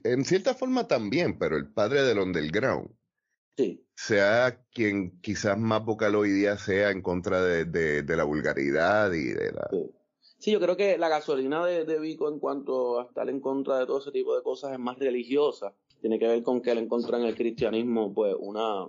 en 0.03 0.25
cierta 0.25 0.53
forma 0.53 0.87
también, 0.87 1.37
pero 1.37 1.57
el 1.57 1.71
padre 1.71 2.03
del 2.03 2.19
underground, 2.19 2.89
sí. 3.57 3.85
sea 3.95 4.63
quien 4.71 5.19
quizás 5.21 5.57
más 5.57 5.83
vocal 5.83 6.15
hoy 6.15 6.31
día 6.31 6.57
sea 6.57 6.91
en 6.91 7.01
contra 7.01 7.41
de, 7.41 7.65
de, 7.65 8.03
de 8.03 8.17
la 8.17 8.23
vulgaridad 8.23 9.11
y 9.11 9.33
de 9.33 9.51
la... 9.51 9.67
Sí. 9.71 9.91
Sí, 10.37 10.51
yo 10.51 10.59
creo 10.59 10.77
que 10.77 10.97
la 10.97 11.09
gasolina 11.09 11.65
de, 11.65 11.85
de, 11.85 11.99
Vico 11.99 12.29
en 12.29 12.39
cuanto 12.39 12.99
a 12.99 13.05
estar 13.05 13.29
en 13.29 13.39
contra 13.39 13.79
de 13.79 13.87
todo 13.87 13.99
ese 13.99 14.11
tipo 14.11 14.35
de 14.35 14.43
cosas 14.43 14.73
es 14.73 14.79
más 14.79 14.99
religiosa. 14.99 15.73
Tiene 16.01 16.19
que 16.19 16.27
ver 16.27 16.43
con 16.43 16.61
que 16.61 16.71
él 16.71 16.77
encuentra 16.77 17.17
en 17.17 17.25
el 17.25 17.35
cristianismo 17.35 18.13
pues 18.13 18.35
una, 18.37 18.85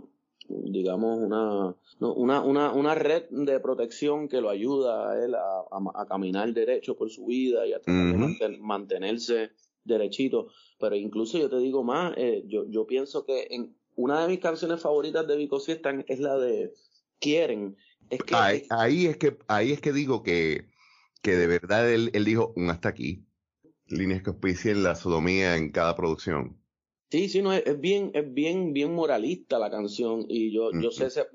digamos, 0.49 1.19
una, 1.19 1.75
una, 2.01 2.41
una, 2.43 2.73
una 2.73 2.95
red 2.95 3.25
de 3.31 3.61
protección 3.61 4.29
que 4.29 4.41
lo 4.41 4.51
ayuda 4.51 5.11
a 5.11 5.25
él 5.25 5.35
a, 5.35 5.61
a, 5.71 6.03
a 6.03 6.07
caminar 6.07 6.53
derecho 6.53 6.97
por 6.97 7.11
su 7.11 7.27
vida 7.27 7.67
y 7.67 7.73
a 7.73 7.79
uh 7.79 7.81
-huh. 7.81 8.59
mantenerse 8.61 9.51
derechito. 9.85 10.49
Pero 10.79 10.95
incluso 10.97 11.39
yo 11.39 11.49
te 11.49 11.59
digo 11.59 11.83
más, 11.83 12.15
eh, 12.17 12.45
yo, 12.47 12.67
yo 12.69 12.87
pienso 12.87 13.25
que 13.25 13.49
en 13.51 13.77
una 13.95 14.21
de 14.21 14.29
mis 14.29 14.41
canciones 14.41 14.81
favoritas 14.81 15.27
de 15.27 15.37
Vico 15.37 15.59
Siestan 15.59 16.05
es 16.07 16.21
la 16.21 16.37
de 16.37 16.73
Quieren. 17.19 17.77
Es 18.11 18.23
que, 18.23 18.35
ahí, 18.35 18.63
ahí, 18.71 19.07
es 19.07 19.17
que 19.17 19.39
ahí 19.49 19.73
es 19.73 19.81
que 19.81 19.93
digo 19.93 20.23
que, 20.23 20.69
que 21.23 21.35
de 21.37 21.47
verdad 21.47 21.91
él, 21.91 22.11
él 22.13 22.25
dijo 22.25 22.53
un 22.57 22.71
hasta 22.71 22.89
aquí. 22.91 23.25
Líneas 23.89 24.23
que 24.23 24.31
auspicien 24.31 24.83
la 24.83 24.95
sodomía 24.97 25.57
en 25.57 25.71
cada 25.71 25.97
producción. 25.97 26.61
Sí, 27.11 27.29
sí, 27.29 27.41
no, 27.41 27.53
es, 27.53 27.65
es, 27.67 27.79
bien, 27.81 28.11
es 28.15 28.33
bien, 28.35 28.73
bien 28.73 28.93
moralista 28.93 29.59
la 29.59 29.71
canción 29.71 30.25
y 30.29 30.53
yo, 30.53 30.71
mm 30.73 30.79
-hmm. 30.79 30.83
yo 30.83 30.91
sé, 30.91 31.11
sé, 31.11 31.27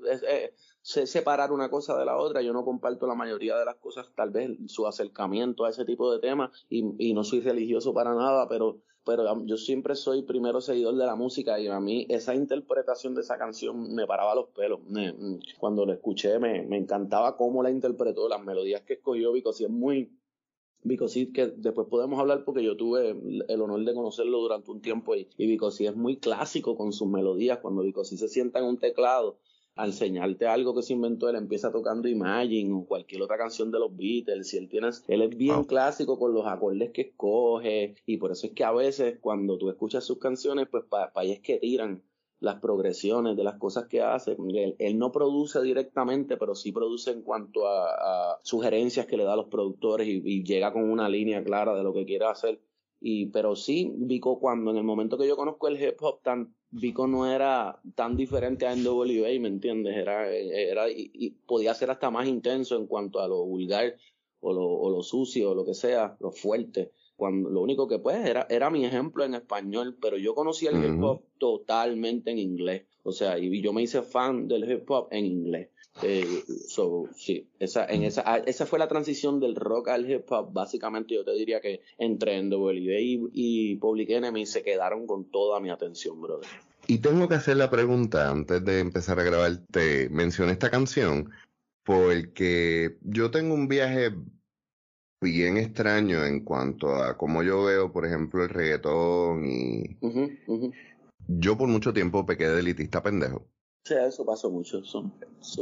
sé, 0.82 1.06
separar 1.06 1.50
una 1.52 1.70
cosa 1.70 1.96
de 1.98 2.04
la 2.04 2.16
otra. 2.18 2.42
Yo 2.42 2.52
no 2.52 2.64
comparto 2.64 3.06
la 3.06 3.14
mayoría 3.14 3.56
de 3.56 3.64
las 3.64 3.76
cosas, 3.76 4.12
tal 4.14 4.30
vez 4.30 4.50
su 4.66 4.86
acercamiento 4.86 5.64
a 5.64 5.70
ese 5.70 5.84
tipo 5.84 6.12
de 6.12 6.20
temas 6.20 6.50
y, 6.68 6.84
y 6.98 7.14
no 7.14 7.24
soy 7.24 7.40
religioso 7.40 7.94
para 7.94 8.14
nada, 8.14 8.48
pero, 8.48 8.80
pero 9.04 9.24
yo 9.46 9.56
siempre 9.56 9.94
soy 9.94 10.22
primero 10.22 10.60
seguidor 10.60 10.94
de 10.96 11.06
la 11.06 11.16
música 11.16 11.58
y 11.58 11.68
a 11.68 11.80
mí 11.80 12.06
esa 12.10 12.34
interpretación 12.34 13.14
de 13.14 13.22
esa 13.22 13.38
canción 13.38 13.94
me 13.94 14.06
paraba 14.06 14.34
los 14.34 14.48
pelos. 14.48 14.80
Me, 14.84 15.14
cuando 15.58 15.86
lo 15.86 15.92
escuché 15.92 16.38
me, 16.38 16.62
me 16.66 16.76
encantaba 16.76 17.36
cómo 17.36 17.62
la 17.62 17.70
interpretó, 17.70 18.28
las 18.28 18.44
melodías 18.44 18.82
que 18.82 18.94
escogió, 18.94 19.32
Vico, 19.32 19.52
si 19.52 19.64
es 19.64 19.70
muy 19.70 20.10
Vicosí, 20.84 21.32
que 21.32 21.46
después 21.46 21.86
podemos 21.88 22.18
hablar 22.18 22.44
porque 22.44 22.64
yo 22.64 22.76
tuve 22.76 23.10
el 23.10 23.60
honor 23.60 23.84
de 23.84 23.94
conocerlo 23.94 24.38
durante 24.38 24.70
un 24.70 24.80
tiempo 24.80 25.14
y, 25.14 25.28
y 25.38 25.58
es 25.86 25.96
muy 25.96 26.16
clásico 26.16 26.76
con 26.76 26.92
sus 26.92 27.08
melodías. 27.08 27.58
Cuando 27.58 27.82
Vicosí 27.82 28.16
se 28.16 28.28
sienta 28.28 28.58
en 28.58 28.64
un 28.64 28.78
teclado 28.78 29.38
a 29.74 29.86
enseñarte 29.86 30.46
algo 30.46 30.74
que 30.74 30.82
se 30.82 30.92
inventó, 30.92 31.28
él 31.28 31.36
empieza 31.36 31.72
tocando 31.72 32.08
Imagine 32.08 32.72
o 32.74 32.84
cualquier 32.84 33.22
otra 33.22 33.38
canción 33.38 33.70
de 33.70 33.78
los 33.78 33.96
Beatles. 33.96 34.52
Y 34.52 34.58
él, 34.58 34.68
tiene, 34.68 34.90
él 35.08 35.22
es 35.22 35.36
bien 35.36 35.56
wow. 35.56 35.66
clásico 35.66 36.18
con 36.18 36.34
los 36.34 36.46
acordes 36.46 36.90
que 36.90 37.02
escoge 37.02 37.94
y 38.04 38.16
por 38.18 38.32
eso 38.32 38.48
es 38.48 38.52
que 38.52 38.64
a 38.64 38.72
veces 38.72 39.18
cuando 39.20 39.56
tú 39.58 39.70
escuchas 39.70 40.04
sus 40.04 40.18
canciones, 40.18 40.68
pues 40.70 40.84
para 40.84 41.12
pa 41.12 41.22
allá 41.22 41.34
es 41.34 41.40
que 41.40 41.58
tiran 41.58 42.02
las 42.42 42.60
progresiones 42.60 43.36
de 43.36 43.44
las 43.44 43.56
cosas 43.56 43.86
que 43.86 44.02
hace. 44.02 44.32
Él, 44.32 44.74
él, 44.78 44.98
no 44.98 45.12
produce 45.12 45.62
directamente, 45.62 46.36
pero 46.36 46.56
sí 46.56 46.72
produce 46.72 47.12
en 47.12 47.22
cuanto 47.22 47.68
a, 47.68 48.40
sugerencias 48.42 49.06
que 49.06 49.16
le 49.16 49.24
da 49.24 49.34
a 49.34 49.36
los 49.36 49.46
productores 49.46 50.08
y, 50.08 50.20
y, 50.24 50.42
llega 50.42 50.72
con 50.72 50.90
una 50.90 51.08
línea 51.08 51.44
clara 51.44 51.74
de 51.74 51.84
lo 51.84 51.94
que 51.94 52.04
quiere 52.04 52.26
hacer. 52.26 52.60
Y, 53.00 53.26
pero 53.26 53.54
sí, 53.54 53.92
Vico, 53.96 54.40
cuando 54.40 54.72
en 54.72 54.76
el 54.76 54.82
momento 54.82 55.16
que 55.16 55.28
yo 55.28 55.36
conozco 55.36 55.68
el 55.68 55.80
hip 55.80 56.02
hop, 56.02 56.20
tan, 56.22 56.52
Vico 56.70 57.06
no 57.06 57.30
era 57.30 57.80
tan 57.94 58.16
diferente 58.16 58.66
a 58.66 58.74
NWA, 58.74 59.28
¿me 59.40 59.48
entiendes? 59.48 59.96
Era, 59.96 60.28
era 60.28 60.90
y, 60.90 61.10
y 61.14 61.30
podía 61.30 61.74
ser 61.74 61.90
hasta 61.90 62.10
más 62.10 62.26
intenso 62.26 62.76
en 62.76 62.86
cuanto 62.88 63.20
a 63.20 63.28
lo 63.28 63.44
vulgar 63.44 63.96
o 64.40 64.52
lo, 64.52 64.66
o 64.66 64.90
lo 64.90 65.02
sucio 65.02 65.52
o 65.52 65.54
lo 65.54 65.64
que 65.64 65.74
sea, 65.74 66.16
lo 66.18 66.32
fuerte 66.32 66.90
cuando 67.22 67.50
lo 67.50 67.60
único 67.60 67.86
que 67.86 68.00
pues 68.00 68.16
era, 68.26 68.48
era 68.50 68.68
mi 68.68 68.84
ejemplo 68.84 69.22
en 69.22 69.34
español, 69.34 69.96
pero 70.02 70.18
yo 70.18 70.34
conocí 70.34 70.66
el 70.66 70.74
uh 70.74 70.78
-huh. 70.80 70.96
hip 70.96 71.04
hop 71.04 71.22
totalmente 71.38 72.32
en 72.32 72.40
inglés. 72.40 72.82
O 73.04 73.12
sea, 73.12 73.38
y 73.38 73.62
yo 73.62 73.72
me 73.72 73.80
hice 73.80 74.02
fan 74.02 74.48
del 74.48 74.68
hip 74.68 74.90
hop 74.90 75.06
en 75.12 75.26
inglés. 75.26 75.68
Eh, 76.02 76.42
so, 76.66 77.04
sí, 77.14 77.46
esa, 77.60 77.86
en 77.86 78.02
esa, 78.02 78.24
ah, 78.26 78.38
esa 78.44 78.66
fue 78.66 78.80
la 78.80 78.88
transición 78.88 79.38
del 79.38 79.54
rock 79.54 79.90
al 79.90 80.10
hip 80.10 80.32
hop. 80.32 80.52
Básicamente 80.52 81.14
yo 81.14 81.24
te 81.24 81.30
diría 81.34 81.60
que 81.60 81.82
entre 81.96 82.42
NWA 82.42 82.98
y, 82.98 83.20
y 83.32 83.76
Public 83.76 84.10
Enemy 84.10 84.44
se 84.44 84.64
quedaron 84.64 85.06
con 85.06 85.26
toda 85.26 85.60
mi 85.60 85.70
atención, 85.70 86.20
brother. 86.20 86.48
Y 86.88 86.98
tengo 86.98 87.28
que 87.28 87.36
hacer 87.36 87.56
la 87.56 87.70
pregunta 87.70 88.30
antes 88.30 88.64
de 88.64 88.80
empezar 88.80 89.20
a 89.20 89.22
grabar. 89.22 89.60
Te 89.70 90.08
mencioné 90.08 90.50
esta 90.50 90.70
canción 90.72 91.30
porque 91.84 92.96
yo 93.02 93.30
tengo 93.30 93.54
un 93.54 93.68
viaje 93.68 94.10
bien 95.30 95.56
extraño 95.56 96.24
en 96.24 96.44
cuanto 96.44 96.94
a 96.96 97.16
cómo 97.16 97.42
yo 97.42 97.64
veo, 97.64 97.92
por 97.92 98.06
ejemplo, 98.06 98.42
el 98.42 98.48
reggaetón 98.48 99.44
y... 99.46 99.96
Uh 100.00 100.10
-huh, 100.10 100.38
uh 100.46 100.60
-huh. 100.60 100.74
Yo 101.28 101.56
por 101.56 101.68
mucho 101.68 101.92
tiempo 101.92 102.26
pequé 102.26 102.48
de 102.48 102.60
elitista 102.60 103.02
pendejo. 103.02 103.46
Sí, 103.84 103.94
eso 103.94 104.26
pasó 104.26 104.50
mucho. 104.50 104.78
Eso, 104.78 105.12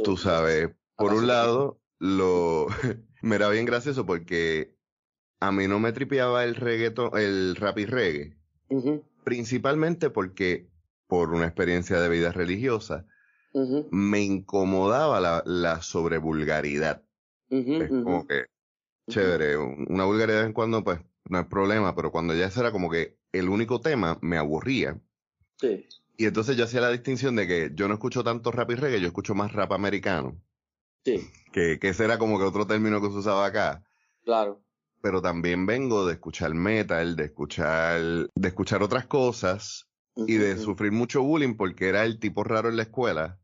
Tú 0.03 0.17
sabes, 0.17 0.69
por 0.95 1.13
un 1.13 1.27
lado, 1.27 1.79
lo... 1.99 2.67
me 3.21 3.35
era 3.35 3.49
bien 3.49 3.65
gracioso 3.65 4.05
porque 4.05 4.75
a 5.39 5.51
mí 5.51 5.67
no 5.67 5.79
me 5.79 5.91
tripeaba 5.91 6.43
el 6.43 6.55
reggaetón, 6.55 7.11
el 7.17 7.55
rap 7.55 7.77
y 7.77 7.85
reggae. 7.85 8.37
Uh 8.69 8.81
-huh. 8.81 9.03
Principalmente 9.23 10.09
porque, 10.09 10.69
por 11.07 11.31
una 11.31 11.45
experiencia 11.45 11.99
de 11.99 12.09
vida 12.09 12.31
religiosa, 12.31 13.05
me 13.91 14.21
incomodaba 14.21 15.19
la, 15.19 15.43
la 15.45 15.81
sobrevulgaridad. 15.81 17.03
es 17.49 17.89
como 17.89 18.25
que 18.25 18.45
chévere, 19.11 19.57
una 19.57 20.05
vulgaridad 20.05 20.37
de 20.37 20.41
vez 20.41 20.47
en 20.47 20.53
cuando, 20.53 20.83
pues 20.83 20.99
no 21.29 21.37
hay 21.37 21.43
problema, 21.45 21.95
pero 21.95 22.11
cuando 22.11 22.33
ya 22.33 22.47
ese 22.47 22.59
era 22.59 22.71
como 22.71 22.89
que 22.89 23.17
el 23.31 23.49
único 23.49 23.79
tema, 23.81 24.17
me 24.21 24.37
aburría. 24.37 24.99
Sí. 25.59 25.87
Y 26.17 26.25
entonces 26.25 26.57
yo 26.57 26.65
hacía 26.65 26.81
la 26.81 26.91
distinción 26.91 27.35
de 27.35 27.47
que 27.47 27.71
yo 27.73 27.87
no 27.87 27.93
escucho 27.95 28.23
tanto 28.23 28.51
rap 28.51 28.71
y 28.71 28.75
reggae, 28.75 29.01
yo 29.01 29.07
escucho 29.07 29.33
más 29.33 29.53
rap 29.53 29.71
americano. 29.71 30.39
Sí. 31.05 31.29
Que, 31.51 31.79
que 31.79 31.89
ese 31.89 32.03
era 32.05 32.17
como 32.17 32.37
que 32.37 32.45
otro 32.45 32.67
término 32.67 33.01
que 33.01 33.07
se 33.07 33.17
usaba 33.17 33.45
acá. 33.45 33.83
Claro. 34.23 34.61
Pero 35.01 35.21
también 35.21 35.65
vengo 35.65 36.05
de 36.05 36.13
escuchar 36.13 36.53
metal, 36.53 37.15
de 37.15 37.25
escuchar, 37.25 38.01
de 38.35 38.47
escuchar 38.47 38.83
otras 38.83 39.07
cosas 39.07 39.87
uh 40.15 40.25
-huh. 40.25 40.29
y 40.29 40.35
de 40.35 40.57
sufrir 40.57 40.91
mucho 40.91 41.23
bullying 41.23 41.55
porque 41.55 41.89
era 41.89 42.05
el 42.05 42.19
tipo 42.19 42.43
raro 42.43 42.69
en 42.69 42.77
la 42.77 42.83
escuela. 42.83 43.39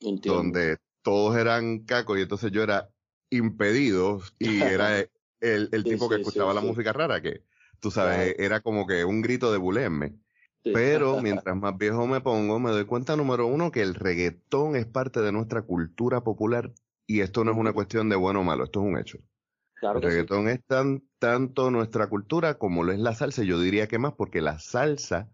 Entiendo. 0.00 0.34
Donde 0.36 0.78
todos 1.02 1.36
eran 1.36 1.84
cacos 1.84 2.18
y 2.18 2.22
entonces 2.22 2.50
yo 2.50 2.62
era 2.62 2.90
impedido 3.36 4.20
y 4.38 4.62
era 4.62 4.98
el, 5.40 5.68
el 5.72 5.82
sí, 5.82 5.90
tipo 5.90 6.08
que 6.08 6.16
sí, 6.16 6.20
escuchaba 6.22 6.50
sí, 6.50 6.56
la 6.56 6.60
música 6.62 6.92
rara 6.92 7.20
que 7.20 7.44
tú 7.80 7.90
sabes, 7.90 8.34
era 8.38 8.60
como 8.60 8.86
que 8.86 9.04
un 9.04 9.20
grito 9.22 9.52
de 9.52 9.58
bulenme. 9.58 10.18
Pero 10.62 11.18
mientras 11.22 11.54
más 11.56 11.76
viejo 11.76 12.06
me 12.06 12.20
pongo, 12.20 12.58
me 12.58 12.70
doy 12.70 12.86
cuenta, 12.86 13.16
número 13.16 13.46
uno, 13.46 13.70
que 13.70 13.82
el 13.82 13.94
reggaetón 13.94 14.76
es 14.76 14.86
parte 14.86 15.20
de 15.20 15.32
nuestra 15.32 15.62
cultura 15.62 16.22
popular 16.22 16.72
y 17.06 17.20
esto 17.20 17.44
no 17.44 17.52
es 17.52 17.58
una 17.58 17.74
cuestión 17.74 18.08
de 18.08 18.16
bueno 18.16 18.40
o 18.40 18.44
malo, 18.44 18.64
esto 18.64 18.80
es 18.80 18.86
un 18.86 18.98
hecho. 18.98 19.18
Claro 19.74 19.98
el 19.98 20.04
reggaetón 20.04 20.48
es 20.48 20.64
tan, 20.64 21.02
tanto 21.18 21.70
nuestra 21.70 22.08
cultura 22.08 22.58
como 22.58 22.82
lo 22.82 22.92
es 22.92 22.98
la 22.98 23.14
salsa, 23.14 23.42
yo 23.42 23.60
diría 23.60 23.86
que 23.86 23.98
más 23.98 24.14
porque 24.14 24.40
la 24.40 24.58
salsa 24.58 25.30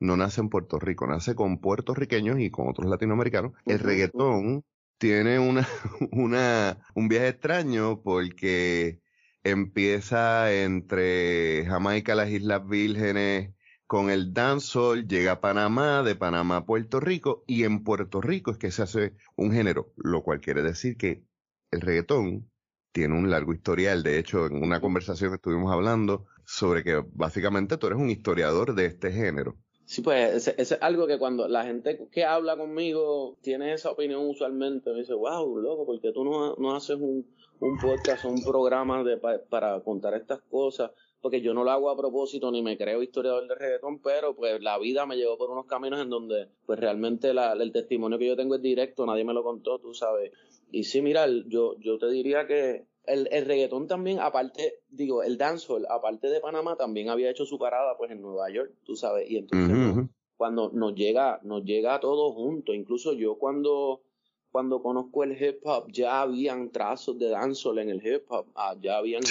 no 0.00 0.16
nace 0.16 0.40
en 0.40 0.48
Puerto 0.48 0.80
Rico, 0.80 1.06
nace 1.06 1.36
con 1.36 1.60
puertorriqueños 1.60 2.40
y 2.40 2.50
con 2.50 2.68
otros 2.68 2.88
latinoamericanos. 2.88 3.52
El 3.66 3.78
reggaetón 3.78 4.64
tiene 5.02 5.40
una, 5.40 5.66
una, 6.12 6.78
un 6.94 7.08
viaje 7.08 7.26
extraño 7.30 8.02
porque 8.02 9.00
empieza 9.42 10.52
entre 10.54 11.66
Jamaica, 11.66 12.14
las 12.14 12.30
Islas 12.30 12.64
Vírgenes, 12.68 13.52
con 13.88 14.10
el 14.10 14.32
dancehall, 14.32 15.08
llega 15.08 15.32
a 15.32 15.40
Panamá, 15.40 16.04
de 16.04 16.14
Panamá 16.14 16.58
a 16.58 16.66
Puerto 16.66 17.00
Rico, 17.00 17.42
y 17.48 17.64
en 17.64 17.82
Puerto 17.82 18.20
Rico 18.20 18.52
es 18.52 18.58
que 18.58 18.70
se 18.70 18.82
hace 18.82 19.16
un 19.34 19.50
género, 19.50 19.92
lo 19.96 20.22
cual 20.22 20.40
quiere 20.40 20.62
decir 20.62 20.96
que 20.96 21.24
el 21.72 21.80
reggaetón 21.80 22.48
tiene 22.92 23.18
un 23.18 23.28
largo 23.28 23.52
historial. 23.52 24.04
De 24.04 24.20
hecho, 24.20 24.46
en 24.46 24.62
una 24.62 24.80
conversación 24.80 25.30
que 25.30 25.36
estuvimos 25.36 25.72
hablando 25.72 26.26
sobre 26.44 26.84
que 26.84 27.02
básicamente 27.12 27.76
tú 27.76 27.88
eres 27.88 27.98
un 27.98 28.08
historiador 28.08 28.76
de 28.76 28.86
este 28.86 29.10
género. 29.10 29.58
Sí, 29.92 30.00
pues 30.00 30.48
eso 30.48 30.54
es 30.56 30.72
algo 30.80 31.06
que 31.06 31.18
cuando 31.18 31.46
la 31.48 31.64
gente 31.64 32.08
que 32.10 32.24
habla 32.24 32.56
conmigo 32.56 33.36
tiene 33.42 33.74
esa 33.74 33.90
opinión 33.90 34.26
usualmente, 34.26 34.90
me 34.90 35.00
dice, 35.00 35.12
wow, 35.12 35.54
loco, 35.58 35.84
¿por 35.84 36.00
qué 36.00 36.12
tú 36.12 36.24
no, 36.24 36.54
no 36.56 36.74
haces 36.74 36.96
un, 36.96 37.26
un 37.60 37.76
podcast 37.76 38.24
o 38.24 38.30
un 38.30 38.42
programa 38.42 39.04
de, 39.04 39.18
para 39.18 39.80
contar 39.80 40.14
estas 40.14 40.40
cosas? 40.50 40.92
Porque 41.20 41.42
yo 41.42 41.52
no 41.52 41.62
lo 41.62 41.72
hago 41.72 41.90
a 41.90 41.96
propósito 41.98 42.50
ni 42.50 42.62
me 42.62 42.78
creo 42.78 43.02
historiador 43.02 43.46
de 43.46 43.54
reggaetón, 43.54 43.98
pero 43.98 44.34
pues 44.34 44.62
la 44.62 44.78
vida 44.78 45.04
me 45.04 45.18
llevó 45.18 45.36
por 45.36 45.50
unos 45.50 45.66
caminos 45.66 46.00
en 46.00 46.08
donde 46.08 46.48
pues 46.64 46.80
realmente 46.80 47.34
la, 47.34 47.52
el 47.52 47.70
testimonio 47.70 48.18
que 48.18 48.28
yo 48.28 48.34
tengo 48.34 48.54
es 48.54 48.62
directo, 48.62 49.04
nadie 49.04 49.24
me 49.26 49.34
lo 49.34 49.42
contó, 49.42 49.78
tú 49.78 49.92
sabes. 49.92 50.32
Y 50.70 50.84
sí, 50.84 51.02
mira, 51.02 51.26
yo, 51.48 51.78
yo 51.80 51.98
te 51.98 52.08
diría 52.08 52.46
que 52.46 52.86
el, 53.04 53.28
el, 53.32 53.46
reggaetón 53.46 53.86
también, 53.86 54.20
aparte, 54.20 54.80
digo, 54.88 55.22
el 55.22 55.36
dancehall, 55.36 55.86
aparte 55.88 56.28
de 56.28 56.40
Panamá, 56.40 56.76
también 56.76 57.08
había 57.08 57.30
hecho 57.30 57.44
su 57.44 57.58
parada 57.58 57.96
pues 57.96 58.10
en 58.10 58.22
Nueva 58.22 58.50
York, 58.50 58.72
tú 58.84 58.96
sabes, 58.96 59.30
y 59.30 59.38
entonces 59.38 60.08
cuando 60.36 60.70
nos 60.72 60.94
llega, 60.94 61.40
nos 61.44 61.64
llega 61.64 62.00
todo 62.00 62.32
junto, 62.32 62.74
incluso 62.74 63.12
yo 63.12 63.38
cuando, 63.38 64.02
cuando 64.50 64.82
conozco 64.82 65.22
el 65.24 65.40
hip 65.40 65.60
hop, 65.64 65.86
ya 65.92 66.20
habían 66.20 66.70
trazos 66.72 67.18
de 67.18 67.28
dancehall 67.28 67.78
en 67.78 67.90
el 67.90 68.04
hip 68.04 68.24
hop, 68.28 68.46
ah, 68.56 68.74
ya 68.80 68.98
habían 68.98 69.22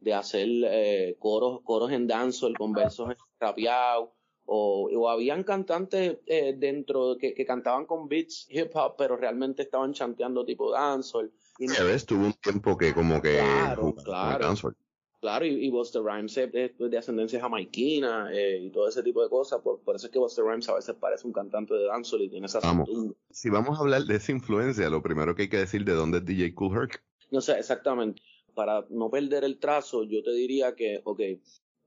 de 0.00 0.14
hacer 0.14 0.48
eh, 0.64 1.16
coros, 1.18 1.60
coros 1.62 1.90
en 1.92 2.06
dancehall 2.06 2.56
con 2.56 2.72
versos 2.72 3.14
rapeados, 3.38 4.10
o, 4.44 4.90
o, 4.92 5.08
habían 5.08 5.44
cantantes 5.44 6.18
eh, 6.26 6.54
dentro 6.54 7.16
que, 7.18 7.34
que, 7.34 7.46
cantaban 7.46 7.86
con 7.86 8.08
beats 8.08 8.48
hip 8.50 8.74
hop, 8.74 8.96
pero 8.98 9.16
realmente 9.16 9.62
estaban 9.62 9.92
chanteando 9.92 10.44
tipo 10.44 10.72
dancehall. 10.72 11.32
Y 11.60 11.66
tuvo 12.06 12.24
un 12.24 12.32
tiempo 12.32 12.78
que 12.78 12.94
como 12.94 13.20
que 13.20 13.36
claro, 13.36 13.94
claro, 13.94 14.54
claro, 15.20 15.44
y, 15.44 15.66
y 15.66 15.70
Buster 15.70 16.02
Rhymes 16.02 16.38
es 16.38 16.50
de 16.78 16.98
ascendencia 16.98 17.38
jamaiquina 17.38 18.30
eh, 18.32 18.60
y 18.62 18.70
todo 18.70 18.88
ese 18.88 19.02
tipo 19.02 19.22
de 19.22 19.28
cosas, 19.28 19.60
por, 19.60 19.78
por, 19.80 19.94
eso 19.94 20.06
es 20.06 20.12
que 20.12 20.18
Buster 20.18 20.42
Rhymes 20.42 20.70
a 20.70 20.74
veces 20.76 20.96
parece 20.98 21.26
un 21.26 21.34
cantante 21.34 21.74
de 21.74 21.84
dancehall 21.84 22.22
y 22.22 22.30
tiene 22.30 22.46
esa 22.46 22.60
vamos. 22.60 22.88
Si 23.28 23.50
vamos 23.50 23.78
a 23.78 23.82
hablar 23.82 24.04
de 24.04 24.16
esa 24.16 24.32
influencia, 24.32 24.88
lo 24.88 25.02
primero 25.02 25.34
que 25.34 25.42
hay 25.42 25.48
que 25.50 25.58
decir 25.58 25.84
de 25.84 25.92
dónde 25.92 26.18
es 26.18 26.24
DJ 26.24 26.54
Cool 26.54 26.78
Herc. 26.78 27.02
No 27.30 27.42
sé, 27.42 27.58
exactamente. 27.58 28.22
Para 28.54 28.86
no 28.88 29.10
perder 29.10 29.44
el 29.44 29.58
trazo, 29.58 30.04
yo 30.04 30.22
te 30.22 30.32
diría 30.32 30.74
que, 30.74 31.02
ok, 31.04 31.20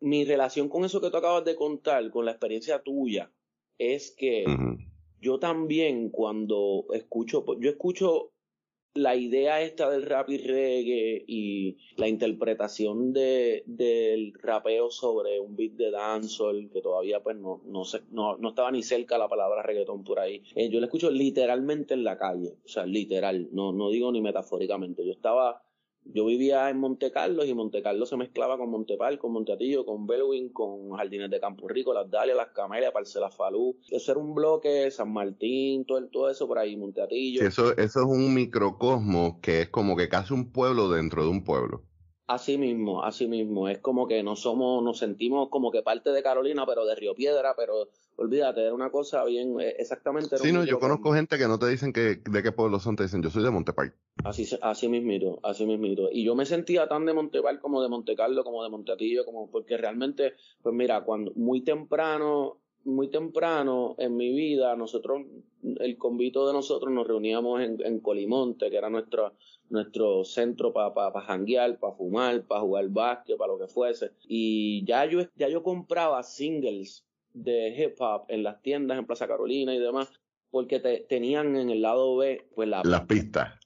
mi 0.01 0.24
relación 0.24 0.70
con 0.70 0.86
eso 0.86 1.01
que 1.01 1.10
tú 1.10 1.18
acabas 1.18 1.46
de 1.46 1.56
contar, 1.56 2.12
con 2.12 2.25
la 2.25 2.32
experiencia 2.32 2.80
tuya, 2.84 3.32
es 3.80 4.12
que 4.12 4.44
uh 4.46 4.51
-huh. 4.51 4.88
yo 5.20 5.39
también 5.39 6.10
cuando 6.10 6.86
escucho, 6.94 7.44
yo 7.60 7.72
escucho 7.72 8.33
la 8.95 9.15
idea 9.15 9.62
esta 9.62 9.89
del 9.89 10.03
rap 10.03 10.29
y 10.29 10.38
reggae 10.38 11.23
y 11.27 11.77
la 11.95 12.07
interpretación 12.07 13.12
de, 13.12 13.63
del 13.65 14.33
rapeo 14.35 14.91
sobre 14.91 15.39
un 15.39 15.55
beat 15.55 15.73
de 15.73 15.89
dancehall 15.89 16.69
que 16.71 16.81
todavía 16.81 17.21
pues 17.23 17.35
no, 17.38 17.62
no, 17.65 17.85
se, 17.85 18.01
no, 18.12 18.38
no 18.38 18.50
estaba 18.50 18.71
ni 18.71 18.83
cerca 18.83 19.17
la 19.17 19.27
palabra 19.27 19.63
reggaetón 19.63 20.03
por 20.03 20.19
ahí. 20.19 20.43
Eh, 20.55 20.69
yo 20.69 20.79
la 20.79 20.85
escucho 20.85 21.09
literalmente 21.09 21.95
en 21.95 22.03
la 22.03 22.19
calle, 22.19 22.57
o 22.63 22.67
sea, 22.67 22.85
literal, 22.85 23.50
no, 23.51 23.73
no 23.73 23.89
digo 23.89 24.12
ni 24.12 24.21
metafóricamente. 24.21 25.03
Yo 25.03 25.12
estaba 25.12 25.62
yo 26.05 26.25
vivía 26.25 26.69
en 26.69 26.79
Monte 26.79 27.12
Carlos 27.12 27.48
y 27.48 27.53
Monte 27.53 27.81
Carlos 27.81 28.10
se 28.10 28.17
mezclaba 28.17 28.57
con 28.57 28.69
Montepal, 28.69 29.17
con 29.19 29.31
Monteatillo, 29.31 29.86
con 29.86 30.05
Bellwin, 30.05 30.50
con 30.50 30.91
Jardines 30.91 31.29
de 31.29 31.39
Campo 31.39 31.67
Rico, 31.67 31.93
Las 31.93 32.10
Dalias, 32.10 32.38
Las 32.38 32.50
Camelias, 32.50 32.91
Parcela 32.91 33.29
Falú. 33.29 33.77
Eso 33.89 34.12
era 34.12 34.22
un 34.22 34.33
bloque, 34.33 34.91
San 34.91 35.12
Martín, 35.13 35.86
todo, 35.86 36.06
todo 36.10 36.30
eso 36.30 36.47
por 36.47 36.60
ahí, 36.60 36.75
Monteatillo. 36.75 37.41
Sí, 37.41 37.47
eso, 37.47 37.71
eso 37.78 37.99
es 38.01 38.06
un 38.06 38.34
microcosmos 38.34 39.39
que 39.41 39.62
es 39.62 39.69
como 39.69 39.95
que 39.95 40.10
casi 40.10 40.34
un 40.34 40.51
pueblo 40.51 40.89
dentro 40.89 41.23
de 41.23 41.30
un 41.30 41.43
pueblo. 41.43 41.84
Así 42.28 42.58
mismo, 42.58 43.04
así 43.04 43.28
mismo. 43.28 43.67
Es 43.67 43.80
como 43.80 44.08
que 44.08 44.23
no 44.23 44.36
somos, 44.36 44.84
nos 44.84 44.97
sentimos 44.97 45.49
como 45.49 45.71
que 45.71 45.82
parte 45.82 46.12
de 46.12 46.23
Carolina, 46.23 46.65
pero 46.65 46.86
de 46.86 46.95
Río 46.95 47.13
Piedra, 47.15 47.54
pero 47.58 47.89
olvídate, 48.17 48.62
era 48.62 48.73
una 48.73 48.89
cosa 48.89 49.23
bien, 49.26 49.56
exactamente. 49.60 50.38
Sí, 50.38 50.52
no, 50.52 50.63
yo 50.63 50.80
conozco 50.80 51.13
gente 51.13 51.38
que 51.38 51.47
no 51.47 51.60
te 51.60 51.67
dicen 51.67 51.93
que 51.93 52.21
de 52.23 52.43
qué 52.43 52.52
pueblo 52.52 52.80
son, 52.80 52.95
te 52.95 53.04
dicen, 53.04 53.21
yo 53.21 53.30
soy 53.30 53.43
de 53.43 53.52
Montepay. 53.52 53.91
Así, 54.23 54.47
así 54.62 54.88
mismito, 54.88 55.39
así 55.43 55.65
mismito. 55.65 56.10
Y 56.12 56.23
yo 56.23 56.36
me 56.36 56.45
sentía 56.45 56.88
tan 56.88 57.06
de 57.06 57.13
Montepay 57.13 57.60
como 57.60 57.82
de 57.82 57.89
Montecarlo, 57.89 58.43
como 58.43 58.63
de 58.63 58.69
Monteatillo, 58.69 59.26
como, 59.26 59.49
porque 59.49 59.78
realmente, 59.78 60.34
pues 60.62 60.76
mira, 60.76 61.04
cuando 61.04 61.32
muy 61.36 61.62
temprano, 61.62 62.60
muy 62.86 63.10
temprano 63.10 63.95
en 63.97 64.15
mi 64.15 64.34
vida, 64.34 64.76
nosotros, 64.76 65.21
el 65.63 65.97
convito 65.97 66.45
de 66.47 66.54
nosotros 66.54 66.91
nos 66.91 67.08
reuníamos 67.08 67.62
en, 67.62 67.84
en 67.84 67.99
Colimonte, 67.99 68.69
que 68.69 68.78
era 68.78 68.89
nuestro, 68.89 69.34
nuestro 69.69 70.23
centro 70.23 70.73
para 70.73 70.93
pa, 70.93 71.13
pa 71.13 71.21
janguear, 71.21 71.80
para 71.80 71.93
fumar, 71.93 72.43
para 72.43 72.62
jugar 72.62 72.89
básquet, 72.89 73.38
para 73.38 73.54
lo 73.54 73.60
que 73.60 73.67
fuese. 73.67 74.12
Y 74.28 74.86
ya 74.86 75.06
yo, 75.06 75.21
ya 75.36 75.47
yo 75.47 75.63
compraba 75.63 76.21
singles 76.23 77.06
de 77.34 77.69
hip 77.69 77.96
hop 78.00 78.26
en 78.30 78.43
las 78.43 78.62
tiendas 78.62 78.98
en 78.98 79.06
Plaza 79.06 79.28
Carolina 79.28 79.74
y 79.74 79.80
demás, 79.80 80.12
porque 80.50 80.80
te, 80.80 81.00
tenían 81.10 81.56
en 81.56 81.69
el 81.69 81.82
lado 81.82 82.15
B, 82.17 82.48
pues 82.56 82.69
la 82.69 82.82
las 82.84 83.06
pistas. 83.06 83.60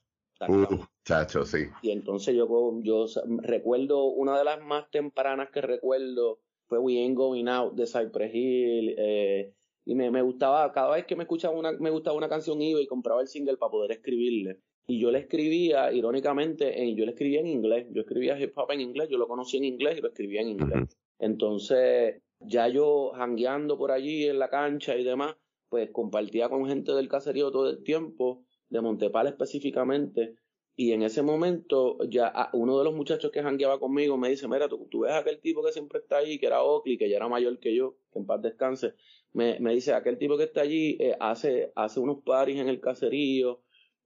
Uh, 0.46 0.84
chacho, 1.04 1.44
sí. 1.44 1.66
Y 1.82 1.90
entonces 1.90 2.34
yo, 2.34 2.80
yo 2.82 3.06
recuerdo, 3.42 4.04
una 4.04 4.38
de 4.38 4.44
las 4.44 4.60
más 4.62 4.90
tempranas 4.90 5.50
que 5.50 5.60
recuerdo 5.60 6.40
fue 6.68 6.78
We 6.78 6.98
Ain't 6.98 7.16
Going 7.16 7.48
Out 7.48 7.74
de 7.74 7.86
Cypress 7.86 8.34
Hill. 8.34 8.94
Eh, 8.96 9.52
y 9.84 9.94
me, 9.94 10.10
me, 10.10 10.22
gustaba, 10.22 10.70
cada 10.72 10.94
vez 10.94 11.06
que 11.06 11.16
me 11.16 11.24
escuchaba 11.24 11.58
una, 11.58 11.72
me 11.72 11.90
gustaba 11.90 12.16
una 12.16 12.28
canción 12.28 12.60
iba 12.60 12.80
y 12.80 12.86
compraba 12.86 13.20
el 13.20 13.28
single 13.28 13.56
para 13.56 13.70
poder 13.70 13.92
escribirle. 13.92 14.60
Y 14.86 15.00
yo 15.00 15.10
le 15.10 15.18
escribía, 15.18 15.92
irónicamente, 15.92 16.82
en, 16.82 16.96
yo 16.96 17.04
le 17.04 17.12
escribía 17.12 17.40
en 17.40 17.46
inglés. 17.46 17.86
Yo 17.90 18.02
escribía 18.02 18.38
hip 18.38 18.56
hop 18.56 18.70
en 18.72 18.80
inglés, 18.80 19.08
yo 19.10 19.18
lo 19.18 19.26
conocí 19.26 19.56
en 19.56 19.64
inglés 19.64 19.98
y 19.98 20.00
lo 20.00 20.08
escribía 20.08 20.42
en 20.42 20.48
inglés. 20.48 20.82
Uh 20.82 20.84
-huh. 20.84 20.96
Entonces, 21.18 22.22
ya 22.40 22.68
yo 22.68 23.12
jangueando 23.14 23.78
por 23.78 23.90
allí 23.90 24.26
en 24.26 24.38
la 24.38 24.50
cancha 24.50 24.96
y 24.96 25.04
demás, 25.04 25.36
pues 25.68 25.90
compartía 25.90 26.48
con 26.48 26.66
gente 26.66 26.92
del 26.92 27.08
caserío 27.08 27.50
todo 27.50 27.70
el 27.70 27.82
tiempo, 27.82 28.44
de 28.68 28.80
Montepal 28.80 29.26
específicamente, 29.26 30.36
y 30.76 30.92
en 30.92 31.02
ese 31.02 31.22
momento 31.22 31.98
ya 32.08 32.50
uno 32.52 32.78
de 32.78 32.84
los 32.84 32.94
muchachos 32.94 33.32
que 33.32 33.42
jangueaba 33.42 33.80
conmigo 33.80 34.16
me 34.16 34.28
dice, 34.28 34.46
mira, 34.46 34.68
tú, 34.68 34.86
tú 34.88 35.00
ves 35.00 35.12
aquel 35.12 35.40
tipo 35.40 35.64
que 35.64 35.72
siempre 35.72 35.98
está 35.98 36.18
ahí, 36.18 36.38
que 36.38 36.46
era 36.46 36.62
Oakley, 36.62 36.96
que 36.96 37.10
ya 37.10 37.16
era 37.16 37.28
mayor 37.28 37.58
que 37.58 37.74
yo, 37.74 37.96
que 38.12 38.20
en 38.20 38.26
paz 38.26 38.40
descanse, 38.42 38.94
me, 39.32 39.58
me 39.58 39.74
dice, 39.74 39.92
aquel 39.92 40.18
tipo 40.18 40.36
que 40.36 40.44
está 40.44 40.60
allí 40.60 40.96
eh, 41.00 41.16
hace, 41.18 41.72
hace 41.74 41.98
unos 41.98 42.22
paris 42.22 42.58
en 42.58 42.68
el 42.68 42.80
caserío, 42.80 43.60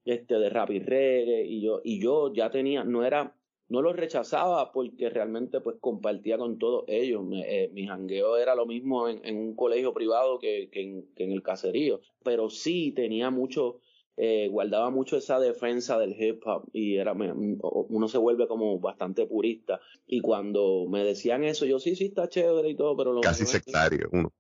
este, 0.07 0.39
de 0.39 0.49
rap 0.49 0.71
y 0.71 0.79
reggae, 0.79 1.45
y 1.45 1.61
yo, 1.61 1.83
y 1.85 2.01
yo 2.01 2.33
ya 2.33 2.51
tenía, 2.51 2.85
no 2.85 3.05
era, 3.05 3.37
no 3.73 3.81
lo 3.81 3.95
rechazaba 3.95 4.71
porque 4.71 5.09
realmente 5.09 5.63
pues 5.63 5.79
compartía 5.81 6.37
con 6.37 6.59
todos 6.59 6.85
ellos. 6.89 7.25
Me, 7.25 7.41
eh, 7.41 7.71
mi 7.73 7.87
jangueo 7.87 8.37
era 8.37 8.55
lo 8.55 8.67
mismo 8.67 9.09
en, 9.09 9.25
en 9.25 9.39
un 9.39 9.57
colegio 9.57 9.95
privado 9.95 10.39
que, 10.39 10.69
que, 10.71 10.83
en, 10.83 11.07
que, 11.17 11.25
en, 11.25 11.33
el 11.33 11.43
caserío, 11.43 12.03
pero 12.23 12.51
sí 12.51 12.93
tenía 12.93 13.31
mucho, 13.31 13.81
eh, 14.19 14.49
guardaba 14.51 14.91
mucho 14.91 15.17
esa 15.17 15.41
defensa 15.41 15.99
del 15.99 16.15
hip 16.23 16.43
hop 16.45 16.69
y 16.75 16.97
era 16.97 17.15
me, 17.15 17.33
uno 17.33 18.09
se 18.09 18.19
vuelve 18.19 18.47
como 18.47 18.79
bastante 18.79 19.25
purista. 19.27 19.81
Y 20.07 20.21
cuando 20.21 20.85
me 20.87 21.03
decían 21.03 21.43
eso 21.43 21.65
yo 21.65 21.79
sí 21.79 21.97
sí 21.97 22.05
está 22.05 22.29
chévere 22.29 22.69
y 22.69 22.77
todo 22.77 22.95
pero 22.95 23.15
lo 23.15 23.23
casi 23.23 23.47
sectario 23.47 24.11
uno. 24.13 24.31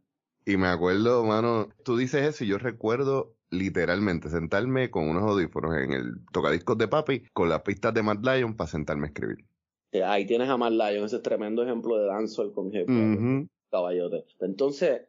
Y 0.46 0.58
me 0.58 0.68
acuerdo, 0.68 1.24
mano, 1.26 1.70
tú 1.84 1.98
dices 1.98 2.26
eso 2.26 2.44
y 2.44 2.48
yo 2.48 2.58
recuerdo 2.58 3.36
literalmente 3.52 4.30
sentarme 4.30 4.90
con 4.90 5.08
unos 5.10 5.24
audífonos 5.24 5.76
en 5.78 5.94
el 5.94 6.26
tocadiscos 6.32 6.78
de 6.78 6.88
papi 6.88 7.24
con 7.34 7.50
las 7.50 7.62
pistas 7.62 7.94
de 7.94 8.04
Mad 8.04 8.24
Lion 8.24 8.56
para 8.56 8.70
sentarme 8.70 9.08
a 9.08 9.10
escribir. 9.10 9.46
Ahí 10.06 10.26
tienes 10.26 10.48
a 10.50 10.58
Mad 10.58 10.72
Lion, 10.72 11.06
ese 11.06 11.20
tremendo 11.20 11.64
ejemplo 11.64 11.98
de 11.98 12.08
dancehall 12.08 12.54
con 12.54 12.68
hip 12.68 12.88
hop, 12.88 12.90
uh 12.90 12.92
-huh. 12.92 13.50
caballote. 13.72 14.26
Entonces, 14.40 15.02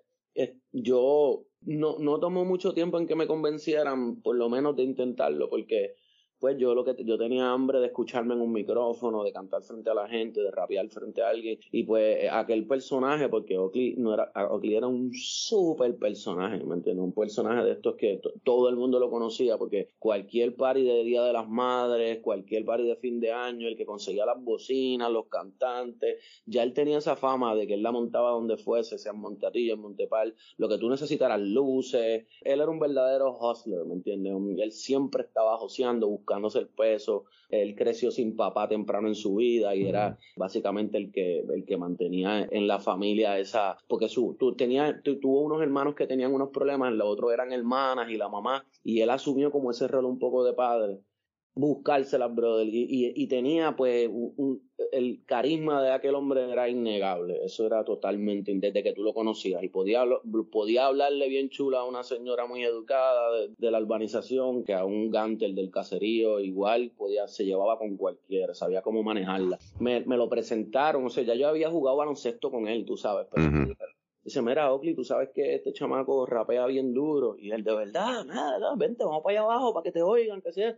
yo 0.73 1.45
no, 1.63 1.99
no 1.99 2.21
tomó 2.21 2.45
mucho 2.45 2.73
tiempo 2.73 2.99
en 2.99 3.07
que 3.07 3.17
me 3.17 3.27
convencieran, 3.27 4.23
por 4.23 4.37
lo 4.37 4.49
menos 4.49 4.77
de 4.77 4.85
intentarlo, 4.85 5.49
porque 5.49 5.95
pues 6.41 6.57
yo 6.57 6.75
lo 6.75 6.85
que 6.85 6.97
yo 7.05 7.19
tenía 7.19 7.53
hambre 7.53 7.81
de 7.81 7.87
escucharme 7.87 8.35
en 8.35 8.41
un 8.41 8.53
micrófono, 8.53 9.23
de 9.23 9.33
cantar 9.33 9.63
frente 9.63 9.91
a 9.91 9.95
la 9.95 10.09
gente, 10.09 10.41
de 10.41 10.51
rapear 10.51 10.89
frente 10.89 11.23
a 11.23 11.29
alguien 11.29 11.59
y 11.71 11.85
pues 11.85 12.25
eh, 12.25 12.31
aquel 12.31 12.67
personaje 12.67 13.29
porque 13.29 13.59
Oakley 13.59 13.95
no 13.99 14.15
era 14.15 14.33
Oakley 14.35 14.75
era 14.75 14.87
un 14.87 15.13
súper 15.13 15.97
personaje, 15.97 16.65
¿me 16.65 16.77
entiendes? 16.77 17.05
Un 17.05 17.13
personaje 17.13 17.63
de 17.65 17.73
estos 17.73 17.97
que 17.97 18.21
todo 18.43 18.71
el 18.71 18.77
mundo 18.77 18.99
lo 18.99 19.11
conocía 19.11 19.59
porque 19.59 19.91
cualquier 19.99 20.57
party 20.57 20.83
de 20.83 21.05
Día 21.05 21.23
de 21.23 21.33
las 21.35 21.49
Madres, 21.49 22.21
cualquier 22.23 22.65
party 22.65 22.85
de 22.85 22.97
fin 22.97 23.21
de 23.21 23.33
año, 23.33 23.69
el 23.69 23.77
que 23.77 23.85
conseguía 23.85 24.25
las 24.25 24.43
bocinas, 24.43 25.11
los 25.11 25.27
cantantes, 25.27 26.23
ya 26.47 26.63
él 26.63 26.73
tenía 26.73 26.99
esa 26.99 27.17
fama 27.17 27.55
de 27.55 27.67
que 27.67 27.75
él 27.75 27.83
la 27.83 27.93
montaba 27.93 28.31
donde 28.31 28.57
fuese, 28.57 28.97
sea 28.97 29.13
en 29.13 29.21
Montatillo, 29.21 29.75
en 29.75 29.81
Montepal, 29.81 30.35
lo 30.57 30.69
que 30.69 30.79
tú 30.79 30.89
necesitaras 30.89 31.41
luces, 31.41 32.27
él 32.41 32.61
era 32.61 32.71
un 32.71 32.79
verdadero 32.79 33.37
hustler, 33.39 33.85
¿me 33.85 33.95
entiendes? 33.95 34.33
Él 34.59 34.73
siempre 34.73 35.25
estaba 35.25 35.59
joseando, 35.59 36.09
buscando 36.09 36.30
buscándose 36.31 36.61
el 36.61 36.69
peso. 36.69 37.25
Él 37.49 37.75
creció 37.75 38.11
sin 38.11 38.37
papá 38.37 38.69
temprano 38.69 39.09
en 39.09 39.17
su 39.17 39.35
vida 39.35 39.75
y 39.75 39.87
era 39.87 40.17
básicamente 40.37 40.97
el 40.97 41.11
que, 41.11 41.41
el 41.41 41.65
que 41.65 41.77
mantenía 41.77 42.47
en 42.49 42.69
la 42.69 42.79
familia 42.79 43.39
esa, 43.39 43.77
porque 43.89 44.09
su, 44.09 44.37
tú, 44.39 44.55
tenía, 44.55 45.01
tuvo 45.03 45.41
unos 45.43 45.61
hermanos 45.61 45.97
que 45.97 46.07
tenían 46.07 46.33
unos 46.33 46.51
problemas, 46.51 46.93
los 46.93 47.09
otros 47.09 47.33
eran 47.33 47.53
hermanas 47.53 48.09
y 48.11 48.17
la 48.17 48.29
mamá, 48.29 48.65
y 48.85 49.01
él 49.01 49.11
asumió 49.11 49.51
como 49.51 49.73
ese 49.73 49.89
rol 49.89 50.05
un 50.05 50.19
poco 50.19 50.45
de 50.45 50.53
padre 50.53 51.01
buscárselas, 51.61 52.35
brother. 52.35 52.67
Y, 52.69 52.87
y, 52.89 53.13
y 53.15 53.27
tenía, 53.29 53.77
pues, 53.77 54.09
un, 54.11 54.63
el 54.93 55.23
carisma 55.27 55.83
de 55.83 55.93
aquel 55.93 56.15
hombre 56.15 56.51
era 56.51 56.69
innegable. 56.69 57.45
Eso 57.45 57.67
era 57.67 57.85
totalmente, 57.85 58.53
desde 58.55 58.83
que 58.83 58.93
tú 58.93 59.03
lo 59.03 59.15
conocías. 59.15 59.63
Y 59.63 59.69
podía, 59.69 60.05
podía 60.51 60.87
hablarle 60.87 61.29
bien 61.29 61.51
chula 61.51 61.81
a 61.81 61.85
una 61.85 62.03
señora 62.03 62.47
muy 62.47 62.65
educada 62.65 63.31
de, 63.57 63.71
la 63.71 63.81
urbanización, 63.81 64.65
que 64.65 64.75
a 64.75 64.85
un 64.85 65.11
gantel 65.11 65.55
del 65.55 65.71
caserío, 65.71 66.41
igual 66.41 66.91
podía, 66.97 67.29
se 67.29 67.45
llevaba 67.45 67.79
con 67.79 67.97
cualquiera, 67.97 68.55
sabía 68.55 68.83
cómo 68.83 69.03
manejarla. 69.03 69.59
Me, 69.79 70.01
me 70.01 70.17
lo 70.17 70.29
presentaron, 70.29 71.05
o 71.05 71.11
sea, 71.11 71.23
ya 71.23 71.35
yo 71.35 71.49
había 71.49 71.71
jugado 71.71 71.97
baloncesto 71.97 72.51
con 72.51 72.67
él, 72.67 72.85
tú 72.85 72.97
sabes. 72.97 73.27
Pero, 73.33 73.51
Dice, 74.23 74.43
mira, 74.43 74.71
Oakley, 74.71 74.95
tú 74.95 75.03
sabes 75.03 75.31
que 75.35 75.55
este 75.55 75.73
chamaco 75.73 76.27
rapea 76.27 76.67
bien 76.67 76.93
duro. 76.93 77.37
Y 77.39 77.53
él, 77.53 77.65
de 77.65 77.75
verdad, 77.75 78.25
nada, 78.27 78.75
vente, 78.77 79.03
vamos 79.03 79.23
para 79.23 79.41
allá 79.41 79.45
abajo 79.45 79.73
para 79.73 79.85
que 79.85 79.93
te 79.93 80.03
oigan, 80.03 80.43
que 80.43 80.53
sea. 80.53 80.77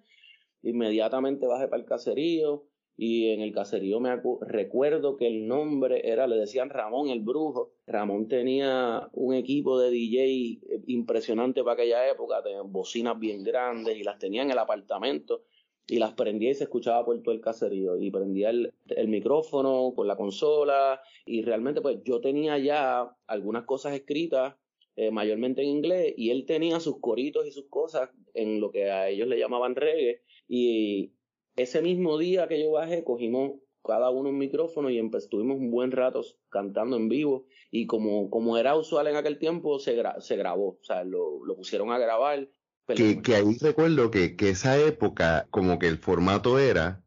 Inmediatamente 0.62 1.46
bajé 1.46 1.68
para 1.68 1.82
el 1.82 1.88
caserío 1.88 2.64
y 2.96 3.30
en 3.30 3.40
el 3.40 3.52
caserío 3.52 4.00
me 4.00 4.20
recuerdo 4.42 5.16
que 5.16 5.26
el 5.26 5.48
nombre 5.48 6.08
era, 6.08 6.26
le 6.26 6.36
decían 6.36 6.70
Ramón 6.70 7.08
el 7.08 7.20
Brujo. 7.20 7.72
Ramón 7.86 8.28
tenía 8.28 9.08
un 9.12 9.34
equipo 9.34 9.80
de 9.80 9.90
DJ 9.90 10.24
eh, 10.24 10.60
impresionante 10.86 11.64
para 11.64 11.74
aquella 11.74 12.08
época, 12.08 12.42
de 12.42 12.60
bocinas 12.64 13.18
bien 13.18 13.42
grandes 13.42 13.96
y 13.96 14.02
las 14.02 14.18
tenía 14.18 14.42
en 14.42 14.50
el 14.50 14.58
apartamento 14.58 15.42
y 15.88 15.98
las 15.98 16.12
prendía 16.14 16.50
y 16.50 16.54
se 16.54 16.64
escuchaba 16.64 17.04
por 17.04 17.20
todo 17.22 17.34
el 17.34 17.40
caserío 17.40 17.96
y 17.96 18.10
prendía 18.10 18.50
el, 18.50 18.72
micrófono 19.08 19.92
con 19.96 20.06
la 20.06 20.16
consola 20.16 21.02
y 21.26 21.42
realmente 21.42 21.80
pues 21.80 21.98
yo 22.04 22.20
tenía 22.20 22.58
ya 22.58 23.14
algunas 23.26 23.64
cosas 23.64 23.94
escritas 23.94 24.54
eh, 24.94 25.10
mayormente 25.10 25.62
en 25.62 25.68
inglés 25.68 26.14
y 26.16 26.30
él 26.30 26.44
tenía 26.46 26.78
sus 26.78 27.00
coritos 27.00 27.46
y 27.46 27.50
sus 27.50 27.66
cosas 27.68 28.10
en 28.34 28.60
lo 28.60 28.70
que 28.70 28.90
a 28.90 29.08
ellos 29.08 29.26
le 29.26 29.38
llamaban 29.38 29.74
reggae 29.74 30.22
y 30.54 31.14
ese 31.56 31.80
mismo 31.80 32.18
día 32.18 32.46
que 32.46 32.62
yo 32.62 32.72
bajé, 32.72 33.04
cogimos 33.04 33.52
cada 33.82 34.10
uno 34.10 34.28
un 34.28 34.36
micrófono 34.36 34.90
y 34.90 34.98
estuvimos 34.98 35.56
un 35.56 35.70
buen 35.70 35.92
rato 35.92 36.20
cantando 36.50 36.98
en 36.98 37.08
vivo. 37.08 37.46
Y 37.70 37.86
como, 37.86 38.28
como 38.28 38.58
era 38.58 38.76
usual 38.76 39.06
en 39.06 39.16
aquel 39.16 39.38
tiempo, 39.38 39.78
se, 39.78 40.02
se 40.20 40.36
grabó, 40.36 40.78
o 40.78 40.84
sea, 40.84 41.04
lo, 41.04 41.42
lo 41.46 41.56
pusieron 41.56 41.90
a 41.90 41.96
grabar. 41.96 42.50
Que, 42.86 43.22
que, 43.22 43.34
ahí 43.34 43.56
recuerdo 43.62 44.10
que, 44.10 44.36
que 44.36 44.50
esa 44.50 44.78
época, 44.78 45.46
como 45.50 45.78
que 45.78 45.88
el 45.88 45.96
formato 45.96 46.58
era, 46.58 47.02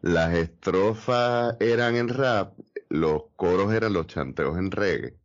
las 0.00 0.34
estrofas 0.34 1.58
eran 1.60 1.94
en 1.94 2.08
rap, 2.08 2.58
los 2.88 3.24
coros 3.36 3.70
eran 3.74 3.92
los 3.92 4.06
chanteos 4.06 4.56
en 4.56 4.70
reggae. 4.70 5.18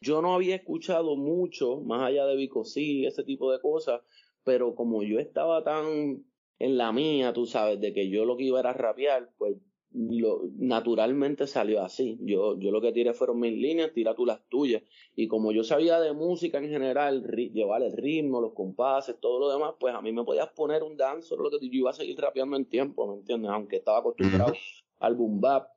Yo 0.00 0.22
no 0.22 0.34
había 0.34 0.54
escuchado 0.54 1.16
mucho, 1.16 1.80
más 1.80 2.02
allá 2.02 2.24
de 2.26 2.36
Vico 2.36 2.64
sí, 2.64 3.04
ese 3.04 3.24
tipo 3.24 3.50
de 3.50 3.60
cosas, 3.60 4.00
pero 4.44 4.74
como 4.74 5.02
yo 5.02 5.18
estaba 5.18 5.62
tan 5.64 6.24
en 6.58 6.78
la 6.78 6.92
mía, 6.92 7.32
tú 7.32 7.46
sabes, 7.46 7.80
de 7.80 7.92
que 7.92 8.08
yo 8.08 8.24
lo 8.24 8.36
que 8.36 8.44
iba 8.44 8.60
era 8.60 8.72
rapear, 8.72 9.30
pues 9.36 9.56
lo, 9.94 10.42
naturalmente 10.56 11.46
salió 11.46 11.82
así. 11.82 12.18
Yo, 12.22 12.58
yo 12.58 12.70
lo 12.70 12.80
que 12.80 12.92
tiré 12.92 13.12
fueron 13.12 13.40
mis 13.40 13.52
líneas, 13.52 13.92
tira 13.92 14.14
tú 14.14 14.24
las 14.24 14.40
tuyas. 14.48 14.82
Y 15.14 15.28
como 15.28 15.52
yo 15.52 15.64
sabía 15.64 16.00
de 16.00 16.12
música 16.12 16.58
en 16.58 16.68
general, 16.68 17.24
llevar 17.52 17.82
el 17.82 17.92
ritmo, 17.92 18.40
los 18.40 18.54
compases, 18.54 19.16
todo 19.20 19.38
lo 19.38 19.52
demás, 19.52 19.74
pues 19.78 19.94
a 19.94 20.00
mí 20.00 20.12
me 20.12 20.24
podías 20.24 20.48
poner 20.50 20.82
un 20.82 20.96
dance, 20.96 21.34
lo 21.36 21.50
que 21.50 21.58
yo 21.60 21.68
iba 21.72 21.90
a 21.90 21.94
seguir 21.94 22.18
rapeando 22.18 22.56
en 22.56 22.66
tiempo, 22.66 23.06
¿me 23.06 23.20
entiendes? 23.20 23.50
Aunque 23.50 23.76
estaba 23.76 23.98
acostumbrado 23.98 24.54
al 25.00 25.14
boom 25.14 25.40
bap. 25.40 25.68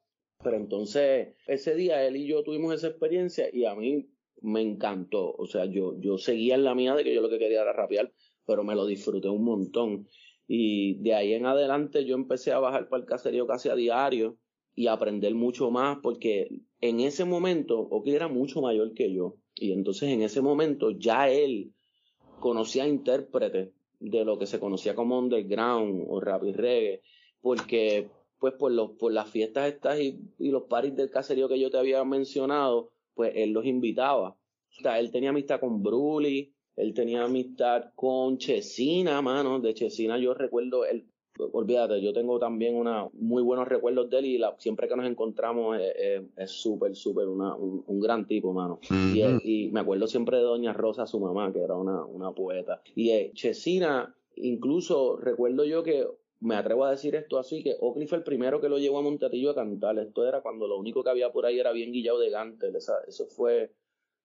Pero 0.43 0.57
entonces, 0.57 1.35
ese 1.47 1.75
día 1.75 2.05
él 2.05 2.17
y 2.17 2.27
yo 2.27 2.43
tuvimos 2.43 2.73
esa 2.73 2.87
experiencia 2.87 3.49
y 3.51 3.65
a 3.65 3.73
mí 3.73 4.07
me 4.41 4.61
encantó. 4.61 5.33
O 5.35 5.47
sea, 5.47 5.65
yo, 5.65 5.99
yo 5.99 6.17
seguía 6.17 6.55
en 6.55 6.63
la 6.63 6.75
mía 6.75 6.93
de 6.93 7.03
que 7.03 7.13
yo 7.13 7.21
lo 7.21 7.29
que 7.29 7.39
quería 7.39 7.61
era 7.61 7.73
rapear 7.73 8.11
pero 8.45 8.63
me 8.63 8.75
lo 8.75 8.85
disfruté 8.85 9.29
un 9.29 9.43
montón. 9.43 10.07
Y 10.47 10.95
de 11.01 11.13
ahí 11.15 11.33
en 11.33 11.45
adelante 11.45 12.05
yo 12.05 12.15
empecé 12.15 12.51
a 12.51 12.59
bajar 12.59 12.87
para 12.87 13.01
el 13.01 13.07
caserío 13.07 13.47
casi 13.47 13.69
a 13.69 13.75
diario 13.75 14.37
y 14.75 14.87
a 14.87 14.93
aprender 14.93 15.33
mucho 15.33 15.71
más 15.71 15.99
porque 16.03 16.49
en 16.81 16.99
ese 16.99 17.23
momento 17.23 17.79
Oakley 17.79 18.15
era 18.15 18.27
mucho 18.27 18.61
mayor 18.61 18.93
que 18.93 19.11
yo 19.13 19.37
y 19.55 19.71
entonces 19.71 20.09
en 20.09 20.21
ese 20.21 20.41
momento 20.41 20.91
ya 20.91 21.29
él 21.29 21.73
conocía 22.41 22.85
intérpretes 22.85 23.71
de 23.99 24.25
lo 24.25 24.37
que 24.37 24.45
se 24.45 24.59
conocía 24.59 24.93
como 24.93 25.17
underground 25.17 26.03
o 26.07 26.19
rap 26.19 26.43
y 26.43 26.51
reggae 26.51 27.01
porque 27.39 28.09
pues 28.37 28.53
por 28.53 28.73
los 28.73 28.91
por 28.91 29.13
las 29.13 29.29
fiestas 29.29 29.73
estas 29.73 29.99
y, 29.99 30.19
y 30.37 30.49
los 30.49 30.63
paris 30.63 30.93
del 30.95 31.09
caserío 31.09 31.47
que 31.47 31.59
yo 31.59 31.71
te 31.71 31.77
había 31.77 32.03
mencionado 32.03 32.91
pues 33.13 33.31
él 33.35 33.51
los 33.51 33.65
invitaba 33.65 34.31
o 34.31 34.81
sea 34.81 34.99
él 34.99 35.09
tenía 35.09 35.29
amistad 35.29 35.61
con 35.61 35.81
Bruli 35.81 36.53
él 36.75 36.93
tenía 36.93 37.23
amistad 37.23 37.91
con 37.95 38.37
Chesina, 38.37 39.21
mano. 39.21 39.59
De 39.59 39.73
Chesina 39.73 40.17
yo 40.17 40.33
recuerdo, 40.33 40.85
él, 40.85 41.05
olvídate, 41.37 42.01
yo 42.01 42.13
tengo 42.13 42.37
también 42.39 42.75
una, 42.75 43.07
muy 43.13 43.43
buenos 43.43 43.67
recuerdos 43.67 44.09
de 44.09 44.19
él 44.19 44.25
y 44.25 44.41
siempre 44.57 44.87
que 44.87 44.95
nos 44.95 45.05
encontramos 45.05 45.77
es 45.79 46.51
súper, 46.51 46.95
súper 46.95 47.27
un, 47.27 47.83
un, 47.85 47.99
gran 47.99 48.27
tipo, 48.27 48.53
mano. 48.53 48.79
y, 48.89 49.69
me 49.71 49.79
acuerdo 49.79 50.07
siempre 50.07 50.37
de 50.37 50.43
Doña 50.43 50.73
Rosa, 50.73 51.05
su 51.05 51.19
mamá, 51.19 51.51
que 51.53 51.59
era 51.59 51.75
una, 51.75 52.03
una 52.05 52.31
poeta. 52.31 52.81
Y 52.95 53.11
eh, 53.11 53.31
Chesina, 53.33 54.13
incluso 54.35 55.17
recuerdo 55.17 55.63
yo 55.63 55.83
que 55.83 56.05
me 56.41 56.55
atrevo 56.55 56.85
a 56.85 56.91
decir 56.91 57.15
esto 57.15 57.39
así, 57.39 57.63
que 57.63 57.77
Oakley 57.79 58.07
fue 58.07 58.17
el 58.17 58.23
primero 58.23 58.59
que 58.59 58.69
lo 58.69 58.77
llevó 58.77 58.99
a 58.99 59.01
Montatillo 59.01 59.51
a 59.51 59.55
cantar. 59.55 59.97
Esto 59.97 60.27
era 60.27 60.41
cuando 60.41 60.67
lo 60.67 60.77
único 60.77 61.03
que 61.03 61.09
había 61.09 61.31
por 61.31 61.45
ahí 61.45 61.59
era 61.59 61.71
bien 61.71 61.93
guillado 61.93 62.19
de 62.19 62.29
Gantel. 62.29 62.75
eso 62.75 63.25
fue 63.29 63.71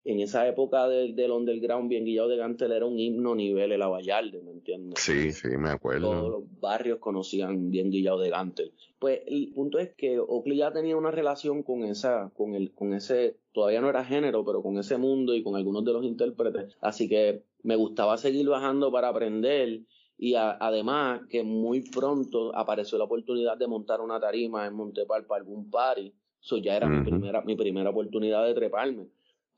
en 0.06 0.22
esa 0.22 0.48
época 0.48 0.88
del, 0.88 1.16
del 1.16 1.32
underground, 1.32 1.90
bien 1.90 2.06
guillado 2.06 2.30
de 2.30 2.38
Gantel 2.38 2.72
era 2.72 2.86
un 2.86 2.98
himno 2.98 3.36
nivel 3.36 3.72
el 3.72 3.82
Avallarde, 3.82 4.42
¿me 4.42 4.52
entiendes? 4.52 5.00
Sí, 5.00 5.32
sí, 5.32 5.50
me 5.58 5.70
acuerdo. 5.70 6.12
Todos 6.12 6.32
los 6.32 6.60
barrios 6.60 7.00
conocían 7.00 7.70
bien 7.70 7.92
guillado 7.92 8.20
de 8.20 8.30
Gantel. 8.30 8.72
Pues 8.98 9.22
el 9.28 9.52
punto 9.54 9.78
es 9.78 9.94
que 9.94 10.20
Oakley 10.20 10.58
ya 10.58 10.72
tenía 10.72 10.96
una 10.96 11.12
relación 11.12 11.64
con 11.64 11.84
esa, 11.84 12.32
con 12.36 12.56
el, 12.56 12.72
con 12.72 12.94
ese, 12.94 13.38
todavía 13.54 13.82
no 13.82 13.90
era 13.90 14.06
género, 14.06 14.46
pero 14.46 14.64
con 14.64 14.78
ese 14.78 14.98
mundo 14.98 15.36
y 15.36 15.44
con 15.44 15.56
algunos 15.56 15.84
de 15.84 15.94
los 15.94 16.06
intérpretes. 16.06 16.78
Así 16.82 17.10
que 17.10 17.44
me 17.64 17.76
gustaba 17.76 18.18
seguir 18.18 18.48
bajando 18.48 18.92
para 18.92 19.10
aprender 19.10 19.82
y 20.18 20.36
además 20.36 21.22
que 21.30 21.44
muy 21.44 21.82
pronto 21.82 22.56
apareció 22.56 22.98
la 22.98 23.06
oportunidad 23.06 23.58
de 23.58 23.68
montar 23.68 24.02
una 24.02 24.20
tarima 24.20 24.66
en 24.66 24.74
Montepal 24.74 25.26
para 25.26 25.42
algún 25.42 25.70
party. 25.70 26.14
Eso 26.42 26.58
ya 26.58 26.78
era 26.78 26.88
mi 26.88 27.04
primera, 27.04 27.42
mi 27.42 27.56
primera 27.56 27.90
oportunidad 27.90 28.46
de 28.46 28.54
treparme 28.54 29.08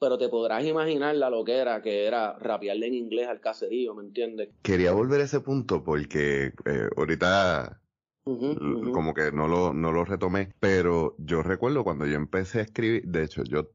pero 0.01 0.17
te 0.17 0.29
podrás 0.29 0.65
imaginar 0.65 1.13
la 1.13 1.29
loquera 1.29 1.79
que 1.83 2.07
era 2.07 2.35
rapearle 2.39 2.87
en 2.87 2.95
inglés 2.95 3.27
al 3.27 3.39
caserío, 3.39 3.93
¿me 3.93 4.01
entiendes? 4.01 4.49
Quería 4.63 4.93
volver 4.93 5.21
a 5.21 5.25
ese 5.25 5.41
punto 5.41 5.83
porque 5.83 6.53
eh, 6.65 6.89
ahorita 6.97 7.79
como 8.23 9.13
que 9.13 9.31
no 9.31 9.47
lo, 9.47 9.73
no 9.73 9.91
lo 9.91 10.03
retomé, 10.03 10.53
pero 10.59 11.15
yo 11.19 11.43
recuerdo 11.43 11.83
cuando 11.83 12.07
yo 12.07 12.15
empecé 12.15 12.59
a 12.59 12.63
escribir, 12.63 13.03
de 13.05 13.23
hecho 13.23 13.43
yo 13.43 13.69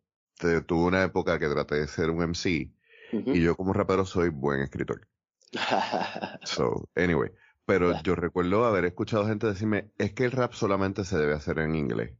tuve 0.66 0.84
una 0.84 1.04
época 1.04 1.38
que 1.38 1.48
traté 1.48 1.76
de 1.76 1.86
ser 1.86 2.10
un 2.10 2.18
MC 2.18 2.72
y 3.12 3.40
yo 3.40 3.56
como 3.56 3.72
rapero 3.72 4.04
soy 4.04 4.30
buen 4.30 4.60
escritor. 4.62 5.06
so, 6.42 6.88
anyway, 6.96 7.30
pero 7.64 8.02
yo 8.02 8.16
recuerdo 8.16 8.64
haber 8.64 8.84
escuchado 8.84 9.28
gente 9.28 9.46
decirme, 9.46 9.92
es 9.96 10.12
que 10.12 10.24
el 10.24 10.32
rap 10.32 10.54
solamente 10.54 11.04
se 11.04 11.18
debe 11.18 11.34
hacer 11.34 11.60
en 11.60 11.76
inglés. 11.76 12.16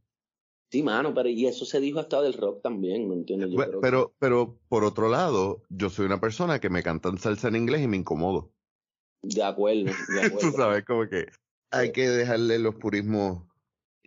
Sí, 0.69 0.83
mano, 0.83 1.13
pero 1.13 1.29
y 1.29 1.45
eso 1.45 1.65
se 1.65 1.79
dijo 1.79 1.99
hasta 1.99 2.21
del 2.21 2.33
rock 2.33 2.61
también, 2.61 3.07
¿me 3.07 3.15
entiendes? 3.15 3.49
pero, 3.81 4.13
pero 4.19 4.59
por 4.67 4.83
otro 4.83 5.09
lado, 5.09 5.63
yo 5.69 5.89
soy 5.89 6.05
una 6.05 6.19
persona 6.19 6.59
que 6.59 6.69
me 6.69 6.83
cantan 6.83 7.17
salsa 7.17 7.47
en 7.47 7.55
inglés 7.55 7.81
y 7.81 7.87
me 7.87 7.97
incomodo. 7.97 8.51
De 9.21 9.43
acuerdo, 9.43 9.85
de 9.85 9.91
acuerdo. 10.25 10.51
Tú 10.51 10.57
sabes, 10.57 10.83
como 10.83 11.07
que 11.07 11.27
hay 11.71 11.91
que 11.91 12.09
dejarle 12.09 12.59
los 12.59 12.75
purismos 12.75 13.43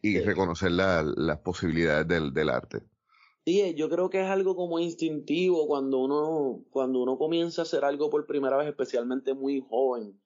y 0.02 0.18
reconocer 0.20 0.72
las 0.72 1.38
posibilidades 1.38 2.06
del, 2.08 2.32
del 2.32 2.50
arte. 2.50 2.82
Sí, 3.46 3.74
yo 3.74 3.88
creo 3.88 4.10
que 4.10 4.20
es 4.22 4.28
algo 4.28 4.54
como 4.54 4.78
instintivo 4.78 5.66
cuando 5.66 5.98
uno, 5.98 6.62
cuando 6.70 7.02
uno 7.02 7.16
comienza 7.16 7.62
a 7.62 7.64
hacer 7.64 7.84
algo 7.84 8.10
por 8.10 8.26
primera 8.26 8.56
vez, 8.58 8.68
especialmente 8.68 9.32
muy 9.34 9.64
joven 9.66 10.20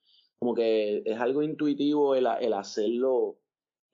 como 0.45 0.55
que 0.55 1.03
es 1.07 1.19
algo 1.19 1.43
intuitivo 1.43 2.15
el, 2.15 2.27
el 2.41 2.53
hacerlo 2.53 3.39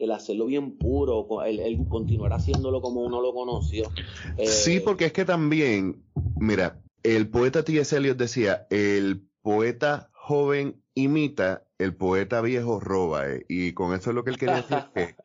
el 0.00 0.10
hacerlo 0.12 0.46
bien 0.46 0.78
puro, 0.78 1.44
el, 1.44 1.60
el, 1.60 1.86
continuar 1.86 2.32
haciéndolo 2.32 2.80
como 2.80 3.02
uno 3.02 3.20
lo 3.20 3.34
conoció. 3.34 3.92
sí, 4.38 4.76
eh, 4.76 4.80
porque 4.80 5.04
es 5.04 5.12
que 5.12 5.26
también, 5.26 6.02
mira, 6.40 6.82
el 7.02 7.28
poeta 7.28 7.62
T.S. 7.62 7.94
Eliot 7.94 8.16
decía, 8.16 8.66
el 8.70 9.22
poeta 9.42 10.10
joven 10.14 10.82
imita, 10.94 11.66
el 11.78 11.94
poeta 11.94 12.40
viejo 12.40 12.80
roba, 12.80 13.28
eh, 13.28 13.44
y 13.48 13.72
con 13.74 13.94
eso 13.94 14.10
es 14.10 14.16
lo 14.16 14.24
que 14.24 14.30
él 14.30 14.38
quería 14.38 14.56
decir, 14.56 14.78
que 14.94 15.16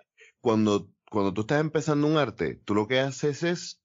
cuando, 0.41 0.89
cuando 1.09 1.33
tú 1.33 1.41
estás 1.41 1.61
empezando 1.61 2.07
un 2.07 2.17
arte, 2.17 2.59
tú 2.65 2.75
lo 2.75 2.85
que 2.87 2.99
haces 2.99 3.43
es 3.43 3.81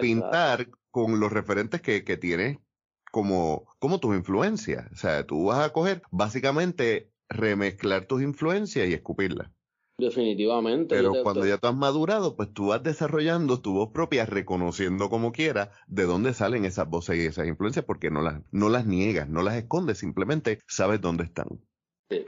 pintar 0.00 0.70
con 0.90 1.20
los 1.20 1.30
referentes 1.30 1.82
que, 1.82 2.02
que 2.02 2.16
tienes 2.16 2.58
como, 3.10 3.66
como 3.78 4.00
tus 4.00 4.16
influencias. 4.16 4.90
O 4.90 4.96
sea, 4.96 5.26
tú 5.26 5.44
vas 5.44 5.66
a 5.66 5.72
coger 5.72 6.02
básicamente 6.10 7.12
remezclar 7.28 8.06
tus 8.06 8.22
influencias 8.22 8.88
y 8.88 8.94
escupirlas. 8.94 9.50
Definitivamente. 10.02 10.96
Pero 10.96 11.12
cuando 11.22 11.46
ya 11.46 11.58
tú 11.58 11.68
has 11.68 11.76
madurado, 11.76 12.34
pues 12.34 12.52
tú 12.52 12.68
vas 12.68 12.82
desarrollando 12.82 13.60
tu 13.60 13.72
voz 13.74 13.90
propia, 13.92 14.26
reconociendo 14.26 15.08
como 15.08 15.30
quieras 15.30 15.70
de 15.86 16.04
dónde 16.04 16.34
salen 16.34 16.64
esas 16.64 16.88
voces 16.88 17.16
y 17.16 17.26
esas 17.26 17.46
influencias, 17.46 17.84
porque 17.84 18.10
no 18.10 18.20
las, 18.20 18.42
no 18.50 18.68
las 18.68 18.84
niegas, 18.84 19.28
no 19.28 19.42
las 19.42 19.54
escondes, 19.54 19.98
simplemente 19.98 20.58
sabes 20.66 21.00
dónde 21.00 21.22
están. 21.22 21.46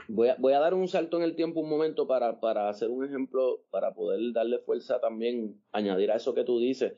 Voy, 0.07 0.29
a, 0.29 0.35
voy 0.39 0.53
a 0.53 0.59
dar 0.59 0.73
un 0.73 0.87
salto 0.87 1.17
en 1.17 1.23
el 1.23 1.35
tiempo 1.35 1.59
un 1.59 1.69
momento 1.69 2.07
para, 2.07 2.39
para 2.39 2.69
hacer 2.69 2.89
un 2.89 3.03
ejemplo, 3.03 3.65
para 3.69 3.93
poder 3.93 4.21
darle 4.31 4.59
fuerza 4.59 5.01
también, 5.01 5.61
añadir 5.73 6.11
a 6.11 6.15
eso 6.15 6.33
que 6.33 6.45
tú 6.45 6.59
dices. 6.59 6.93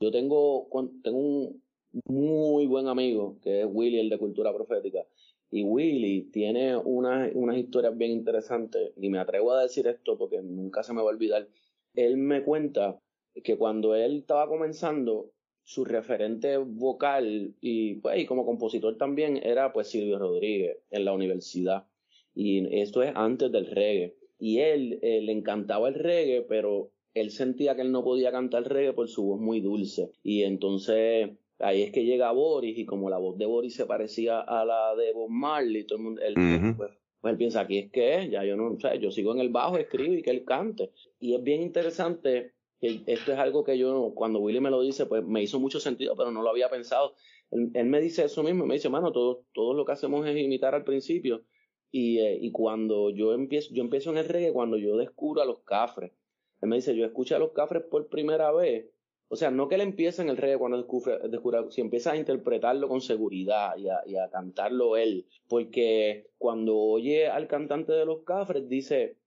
Yo 0.00 0.10
tengo, 0.10 0.68
tengo 1.02 1.18
un 1.18 1.62
muy 2.06 2.66
buen 2.66 2.88
amigo, 2.88 3.38
que 3.42 3.60
es 3.60 3.66
Willy, 3.70 4.00
el 4.00 4.08
de 4.08 4.18
Cultura 4.18 4.54
Profética 4.54 5.00
y 5.50 5.62
Willy 5.62 6.30
tiene 6.32 6.76
unas 6.76 7.56
historias 7.56 7.96
bien 7.96 8.12
interesantes, 8.12 8.92
y 8.96 9.08
me 9.08 9.18
atrevo 9.18 9.52
a 9.52 9.62
decir 9.62 9.86
esto 9.86 10.18
porque 10.18 10.42
nunca 10.42 10.82
se 10.82 10.92
me 10.92 11.02
va 11.02 11.10
a 11.10 11.14
olvidar. 11.14 11.48
Él 11.94 12.16
me 12.16 12.42
cuenta 12.44 13.00
que 13.42 13.56
cuando 13.56 13.94
él 13.94 14.18
estaba 14.18 14.48
comenzando, 14.48 15.32
su 15.68 15.84
referente 15.84 16.56
vocal 16.56 17.54
y, 17.60 17.96
pues, 17.96 18.18
y 18.20 18.24
como 18.24 18.46
compositor 18.46 18.96
también 18.96 19.36
era 19.36 19.70
pues 19.74 19.88
Silvio 19.88 20.18
Rodríguez 20.18 20.78
en 20.90 21.04
la 21.04 21.12
universidad. 21.12 21.86
Y 22.34 22.80
esto 22.80 23.02
es 23.02 23.12
antes 23.14 23.52
del 23.52 23.66
reggae. 23.66 24.16
Y 24.38 24.60
él 24.60 24.98
eh, 25.02 25.20
le 25.20 25.32
encantaba 25.32 25.88
el 25.88 25.94
reggae, 25.94 26.40
pero 26.40 26.90
él 27.12 27.30
sentía 27.30 27.76
que 27.76 27.82
él 27.82 27.92
no 27.92 28.02
podía 28.02 28.32
cantar 28.32 28.66
reggae 28.66 28.94
por 28.94 29.08
su 29.08 29.26
voz 29.26 29.40
muy 29.42 29.60
dulce. 29.60 30.10
Y 30.22 30.44
entonces 30.44 31.32
Ahí 31.60 31.82
es 31.82 31.92
que 31.92 32.04
llega 32.04 32.30
Boris 32.30 32.78
y 32.78 32.84
como 32.84 33.10
la 33.10 33.18
voz 33.18 33.36
de 33.36 33.46
Boris 33.46 33.74
se 33.74 33.86
parecía 33.86 34.40
a 34.40 34.64
la 34.64 34.94
de 34.94 35.12
Bob 35.12 35.28
Marley, 35.28 35.84
todo 35.84 35.98
el 35.98 36.04
mundo, 36.04 36.22
él, 36.22 36.34
pues, 36.76 36.92
pues, 37.20 37.32
él 37.32 37.36
piensa, 37.36 37.60
aquí 37.62 37.78
es 37.78 37.90
que 37.90 38.28
ya 38.30 38.44
yo 38.44 38.56
no, 38.56 38.72
o 38.72 38.80
sea, 38.80 38.94
yo 38.94 39.10
sigo 39.10 39.32
en 39.32 39.40
el 39.40 39.48
bajo, 39.48 39.76
escribo 39.76 40.14
y 40.14 40.22
que 40.22 40.30
él 40.30 40.44
cante. 40.44 40.92
Y 41.18 41.34
es 41.34 41.42
bien 41.42 41.60
interesante 41.60 42.52
que 42.80 43.02
esto 43.06 43.32
es 43.32 43.38
algo 43.38 43.64
que 43.64 43.76
yo, 43.76 44.12
cuando 44.14 44.38
Willy 44.38 44.60
me 44.60 44.70
lo 44.70 44.82
dice, 44.82 45.06
pues 45.06 45.24
me 45.24 45.42
hizo 45.42 45.58
mucho 45.58 45.80
sentido, 45.80 46.14
pero 46.16 46.30
no 46.30 46.42
lo 46.42 46.50
había 46.50 46.68
pensado. 46.68 47.14
Él, 47.50 47.86
me 47.86 48.00
dice 48.00 48.24
eso 48.24 48.44
mismo, 48.44 48.64
me 48.64 48.74
dice, 48.74 48.88
mano, 48.88 49.10
todo, 49.10 49.44
todo 49.52 49.74
lo 49.74 49.84
que 49.84 49.92
hacemos 49.92 50.26
es 50.26 50.36
imitar 50.36 50.76
al 50.76 50.84
principio. 50.84 51.42
Y, 51.90 52.18
eh, 52.18 52.38
y 52.40 52.52
cuando 52.52 53.10
yo 53.10 53.32
empiezo, 53.32 53.74
yo 53.74 53.82
empiezo 53.82 54.10
en 54.10 54.18
el 54.18 54.28
reggae, 54.28 54.52
cuando 54.52 54.76
yo 54.76 54.96
descubro 54.96 55.42
a 55.42 55.46
los 55.46 55.60
cafres. 55.64 56.12
Él 56.60 56.68
me 56.68 56.76
dice, 56.76 56.94
yo 56.94 57.04
escuché 57.04 57.34
a 57.34 57.38
los 57.40 57.52
cafres 57.52 57.82
por 57.90 58.08
primera 58.08 58.52
vez 58.52 58.86
o 59.30 59.36
sea, 59.36 59.50
no 59.50 59.68
que 59.68 59.74
él 59.74 59.82
empiece 59.82 60.22
en 60.22 60.30
el 60.30 60.38
reggae 60.38 60.58
cuando 60.58 60.78
descubre, 60.78 61.18
descubre 61.28 61.70
si 61.70 61.82
empieza 61.82 62.12
a 62.12 62.16
interpretarlo 62.16 62.88
con 62.88 63.02
seguridad 63.02 63.76
y 63.76 63.88
a, 63.88 64.00
y 64.06 64.16
a, 64.16 64.30
cantarlo 64.30 64.96
él, 64.96 65.26
porque 65.48 66.30
cuando 66.38 66.76
oye 66.76 67.28
al 67.28 67.46
cantante 67.46 67.92
de 67.92 68.06
los 68.06 68.22
Cafres 68.24 68.68
dice, 68.68 69.18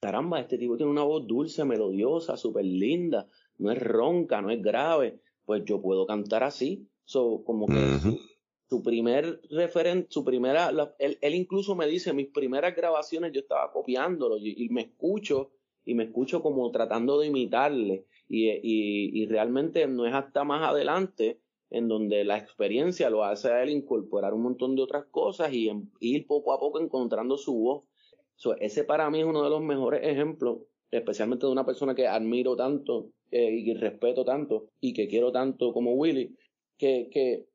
caramba, 0.00 0.40
este 0.40 0.58
tipo 0.58 0.76
tiene 0.76 0.92
una 0.92 1.04
voz 1.04 1.26
dulce, 1.26 1.64
melodiosa, 1.64 2.36
súper 2.36 2.66
linda, 2.66 3.26
no 3.56 3.70
es 3.70 3.82
ronca, 3.82 4.42
no 4.42 4.50
es 4.50 4.60
grave, 4.60 5.20
pues 5.46 5.64
yo 5.64 5.80
puedo 5.80 6.06
cantar 6.06 6.44
así. 6.44 6.86
So, 7.04 7.42
como 7.44 7.66
que 7.66 8.18
su, 8.68 8.82
primer 8.82 9.40
referente, 9.48 10.08
su 10.10 10.22
primera, 10.22 10.70
él, 10.98 11.18
él, 11.22 11.34
incluso 11.34 11.74
me 11.74 11.86
dice, 11.86 12.12
mis 12.12 12.28
primeras 12.28 12.76
grabaciones 12.76 13.32
yo 13.32 13.40
estaba 13.40 13.72
copiándolo 13.72 14.36
y 14.36 14.68
me 14.68 14.82
escucho 14.82 15.52
y 15.86 15.94
me 15.94 16.04
escucho 16.04 16.42
como 16.42 16.70
tratando 16.70 17.18
de 17.18 17.28
imitarle 17.28 18.04
y, 18.28 19.26
realmente 19.26 19.86
no 19.86 20.06
es 20.06 20.14
hasta 20.14 20.44
más 20.44 20.68
adelante 20.68 21.40
en 21.70 21.88
donde 21.88 22.24
la 22.24 22.38
experiencia 22.38 23.10
lo 23.10 23.24
hace 23.24 23.48
a 23.50 23.62
él 23.62 23.70
incorporar 23.70 24.34
un 24.34 24.42
montón 24.42 24.74
de 24.74 24.82
otras 24.82 25.06
cosas 25.06 25.52
y 25.52 25.70
ir 26.00 26.26
poco 26.26 26.52
a 26.52 26.58
poco 26.60 26.80
encontrando 26.80 27.36
su 27.36 27.54
voz. 27.54 27.84
ese 28.60 28.84
para 28.84 29.10
mí 29.10 29.20
es 29.20 29.26
uno 29.26 29.42
de 29.42 29.50
los 29.50 29.62
mejores 29.62 30.00
ejemplos, 30.02 30.60
especialmente 30.90 31.46
de 31.46 31.52
una 31.52 31.66
persona 31.66 31.94
que 31.94 32.06
admiro 32.06 32.56
tanto 32.56 33.10
eh, 33.30 33.50
y 33.50 33.74
respeto 33.74 34.24
tanto 34.24 34.70
y 34.80 34.94
que 34.94 35.08
quiero 35.08 35.30
tanto 35.32 35.72
como 35.72 35.92
Willy, 35.92 36.34
que, 36.78 37.10
que 37.10 37.46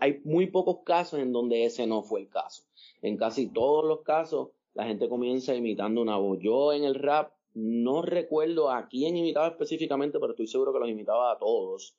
hay 0.00 0.20
muy 0.24 0.46
pocos 0.46 0.84
casos 0.84 1.18
en 1.18 1.32
donde 1.32 1.64
ese 1.64 1.86
no 1.86 2.02
fue 2.02 2.20
el 2.20 2.28
caso. 2.28 2.62
En 3.00 3.16
casi 3.16 3.48
todos 3.48 3.84
los 3.84 4.02
casos, 4.02 4.50
la 4.74 4.86
gente 4.86 5.08
comienza 5.08 5.54
imitando 5.54 6.00
una 6.00 6.16
voz. 6.16 6.38
Yo 6.40 6.72
en 6.72 6.84
el 6.84 6.94
rap 6.94 7.32
no 7.54 8.02
recuerdo 8.02 8.70
a 8.70 8.88
quién 8.88 9.16
imitaba 9.16 9.48
específicamente, 9.48 10.18
pero 10.18 10.32
estoy 10.32 10.46
seguro 10.46 10.72
que 10.72 10.80
los 10.80 10.88
imitaba 10.88 11.32
a 11.32 11.38
todos. 11.38 11.94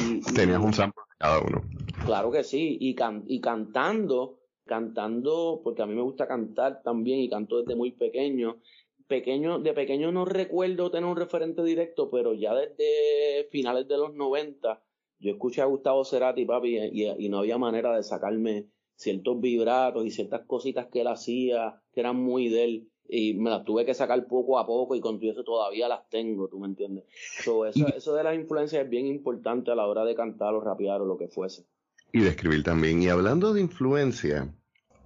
Y, 0.00 0.20
Tenías 0.34 0.62
un 0.62 0.72
sample 0.72 1.02
de 1.10 1.16
cada 1.18 1.40
uno. 1.40 1.62
Claro 2.04 2.30
que 2.30 2.44
sí, 2.44 2.76
y, 2.80 2.96
y 3.26 3.40
cantando, 3.40 4.40
cantando, 4.64 5.60
porque 5.62 5.82
a 5.82 5.86
mí 5.86 5.94
me 5.94 6.02
gusta 6.02 6.26
cantar 6.26 6.82
también 6.82 7.20
y 7.20 7.28
canto 7.28 7.60
desde 7.60 7.76
muy 7.76 7.92
pequeño. 7.92 8.60
Pequeño, 9.06 9.58
de 9.60 9.72
pequeño 9.72 10.12
no 10.12 10.26
recuerdo 10.26 10.90
tener 10.90 11.08
un 11.08 11.16
referente 11.16 11.62
directo, 11.62 12.10
pero 12.10 12.34
ya 12.34 12.54
desde 12.54 13.48
finales 13.50 13.88
de 13.88 13.96
los 13.96 14.14
90 14.14 14.82
yo 15.20 15.32
escuché 15.32 15.62
a 15.62 15.66
Gustavo 15.66 16.04
Cerati, 16.04 16.44
papi, 16.44 16.76
y, 16.76 17.06
y 17.06 17.28
no 17.28 17.38
había 17.38 17.58
manera 17.58 17.96
de 17.96 18.02
sacarme 18.02 18.68
ciertos 18.94 19.40
vibratos 19.40 20.04
y 20.04 20.10
ciertas 20.10 20.44
cositas 20.46 20.88
que 20.88 21.00
él 21.00 21.06
hacía 21.06 21.80
que 21.92 22.00
eran 22.00 22.16
muy 22.16 22.48
de 22.48 22.64
él 22.64 22.88
y 23.08 23.34
me 23.34 23.48
las 23.48 23.64
tuve 23.64 23.86
que 23.86 23.94
sacar 23.94 24.26
poco 24.26 24.58
a 24.58 24.66
poco 24.66 24.94
y 24.94 25.00
con 25.00 25.18
eso 25.22 25.42
todavía 25.42 25.88
las 25.88 26.08
tengo, 26.10 26.48
¿tú 26.48 26.60
me 26.60 26.66
entiendes? 26.66 27.04
eso, 27.38 27.66
eso 27.66 28.14
de 28.14 28.22
las 28.22 28.34
influencias 28.34 28.84
es 28.84 28.90
bien 28.90 29.06
importante 29.06 29.70
a 29.70 29.74
la 29.74 29.86
hora 29.86 30.04
de 30.04 30.14
cantar 30.14 30.54
o 30.54 30.60
rapear 30.60 31.00
o 31.00 31.06
lo 31.06 31.16
que 31.16 31.28
fuese. 31.28 31.66
Y 32.12 32.20
de 32.20 32.28
escribir 32.28 32.62
también. 32.62 33.02
Y 33.02 33.08
hablando 33.08 33.52
de 33.54 33.62
influencia, 33.62 34.54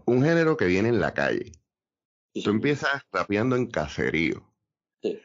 un 0.05 0.23
género 0.23 0.57
que 0.57 0.67
viene 0.67 0.89
en 0.89 1.01
la 1.01 1.15
calle. 1.15 1.53
Tú 2.45 2.51
empiezas 2.51 3.03
rapeando 3.13 3.57
en 3.57 3.67
caserío. 3.67 4.43
Sí. 5.03 5.19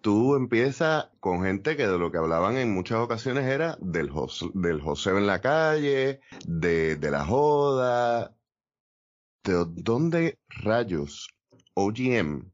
Tú 0.00 0.34
empiezas 0.34 1.10
con 1.20 1.42
gente 1.42 1.76
que 1.76 1.86
de 1.86 1.98
lo 1.98 2.10
que 2.10 2.18
hablaban 2.18 2.56
en 2.56 2.72
muchas 2.72 2.98
ocasiones 2.98 3.44
era 3.44 3.76
del, 3.80 4.10
del 4.54 4.80
joseo 4.80 5.18
en 5.18 5.26
la 5.26 5.40
calle, 5.40 6.20
de, 6.46 6.96
de 6.96 7.10
la 7.10 7.24
joda. 7.24 8.36
¿De 9.44 9.64
dónde 9.66 10.38
rayos 10.48 11.28
OGM, 11.74 12.50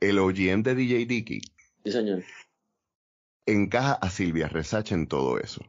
el 0.00 0.18
OGM 0.18 0.62
de 0.62 0.74
DJ 0.74 1.06
Dicky, 1.06 1.40
sí, 1.84 1.92
señor. 1.92 2.22
encaja 3.46 3.94
a 3.94 4.10
Silvia 4.10 4.48
Resach 4.48 4.92
en 4.92 5.06
todo 5.06 5.38
eso. 5.38 5.62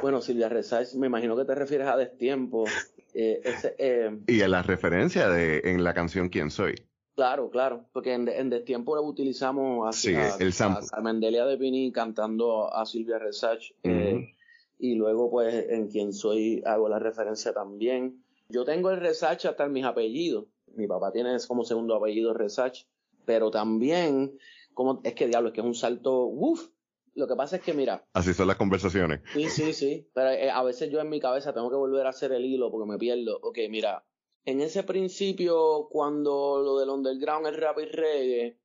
Bueno, 0.00 0.20
Silvia 0.20 0.48
Resach, 0.48 0.94
me 0.94 1.06
imagino 1.06 1.36
que 1.36 1.44
te 1.44 1.54
refieres 1.54 1.88
a 1.88 1.96
Destiempo. 1.96 2.64
Eh, 3.14 3.42
eh, 3.76 4.18
y 4.26 4.40
a 4.40 4.48
la 4.48 4.62
referencia 4.62 5.28
de 5.28 5.60
en 5.66 5.84
la 5.84 5.92
canción 5.92 6.30
Quién 6.30 6.50
Soy. 6.50 6.76
Claro, 7.14 7.50
claro, 7.50 7.84
porque 7.92 8.14
en, 8.14 8.26
en 8.26 8.48
Destiempo 8.48 8.98
utilizamos 9.02 9.86
a, 9.86 9.92
sí, 9.92 10.14
el 10.40 10.54
sample. 10.54 10.86
a, 10.90 11.00
Mendelia 11.02 11.44
de 11.44 11.58
Pini 11.58 11.92
cantando 11.92 12.74
a 12.74 12.86
Silvia 12.86 13.18
Resach. 13.18 13.70
Eh, 13.82 14.34
y 14.78 14.94
luego, 14.94 15.30
pues, 15.30 15.66
en 15.68 15.88
Quién 15.88 16.14
Soy 16.14 16.62
hago 16.64 16.88
la 16.88 16.98
referencia 16.98 17.52
también. 17.52 18.24
Yo 18.52 18.66
tengo 18.66 18.90
el 18.90 19.00
Resach 19.00 19.46
hasta 19.46 19.64
en 19.64 19.72
mis 19.72 19.84
apellidos. 19.84 20.44
Mi 20.74 20.86
papá 20.86 21.10
tiene 21.10 21.34
como 21.48 21.64
segundo 21.64 21.94
apellido 21.94 22.34
Resach, 22.34 22.84
pero 23.24 23.50
también, 23.50 24.38
como 24.74 25.00
es 25.04 25.14
que 25.14 25.26
diablo, 25.26 25.48
es 25.48 25.54
que 25.54 25.62
es 25.62 25.66
un 25.66 25.74
salto, 25.74 26.26
uff. 26.26 26.68
Lo 27.14 27.26
que 27.26 27.34
pasa 27.34 27.56
es 27.56 27.62
que, 27.62 27.72
mira. 27.72 28.06
Así 28.12 28.34
son 28.34 28.48
las 28.48 28.56
conversaciones. 28.56 29.20
Sí, 29.32 29.48
sí, 29.48 29.72
sí. 29.72 30.08
Pero 30.14 30.30
eh, 30.30 30.50
a 30.50 30.62
veces 30.62 30.90
yo 30.90 31.00
en 31.00 31.08
mi 31.08 31.20
cabeza 31.20 31.52
tengo 31.54 31.70
que 31.70 31.76
volver 31.76 32.06
a 32.06 32.10
hacer 32.10 32.32
el 32.32 32.44
hilo 32.44 32.70
porque 32.70 32.90
me 32.90 32.98
pierdo. 32.98 33.38
Ok, 33.42 33.58
mira. 33.70 34.04
En 34.44 34.60
ese 34.60 34.82
principio, 34.82 35.88
cuando 35.90 36.60
lo 36.62 36.78
del 36.78 36.90
underground, 36.90 37.46
el 37.46 37.56
rap 37.56 37.78
y 37.78 37.84
reggae, 37.84 38.58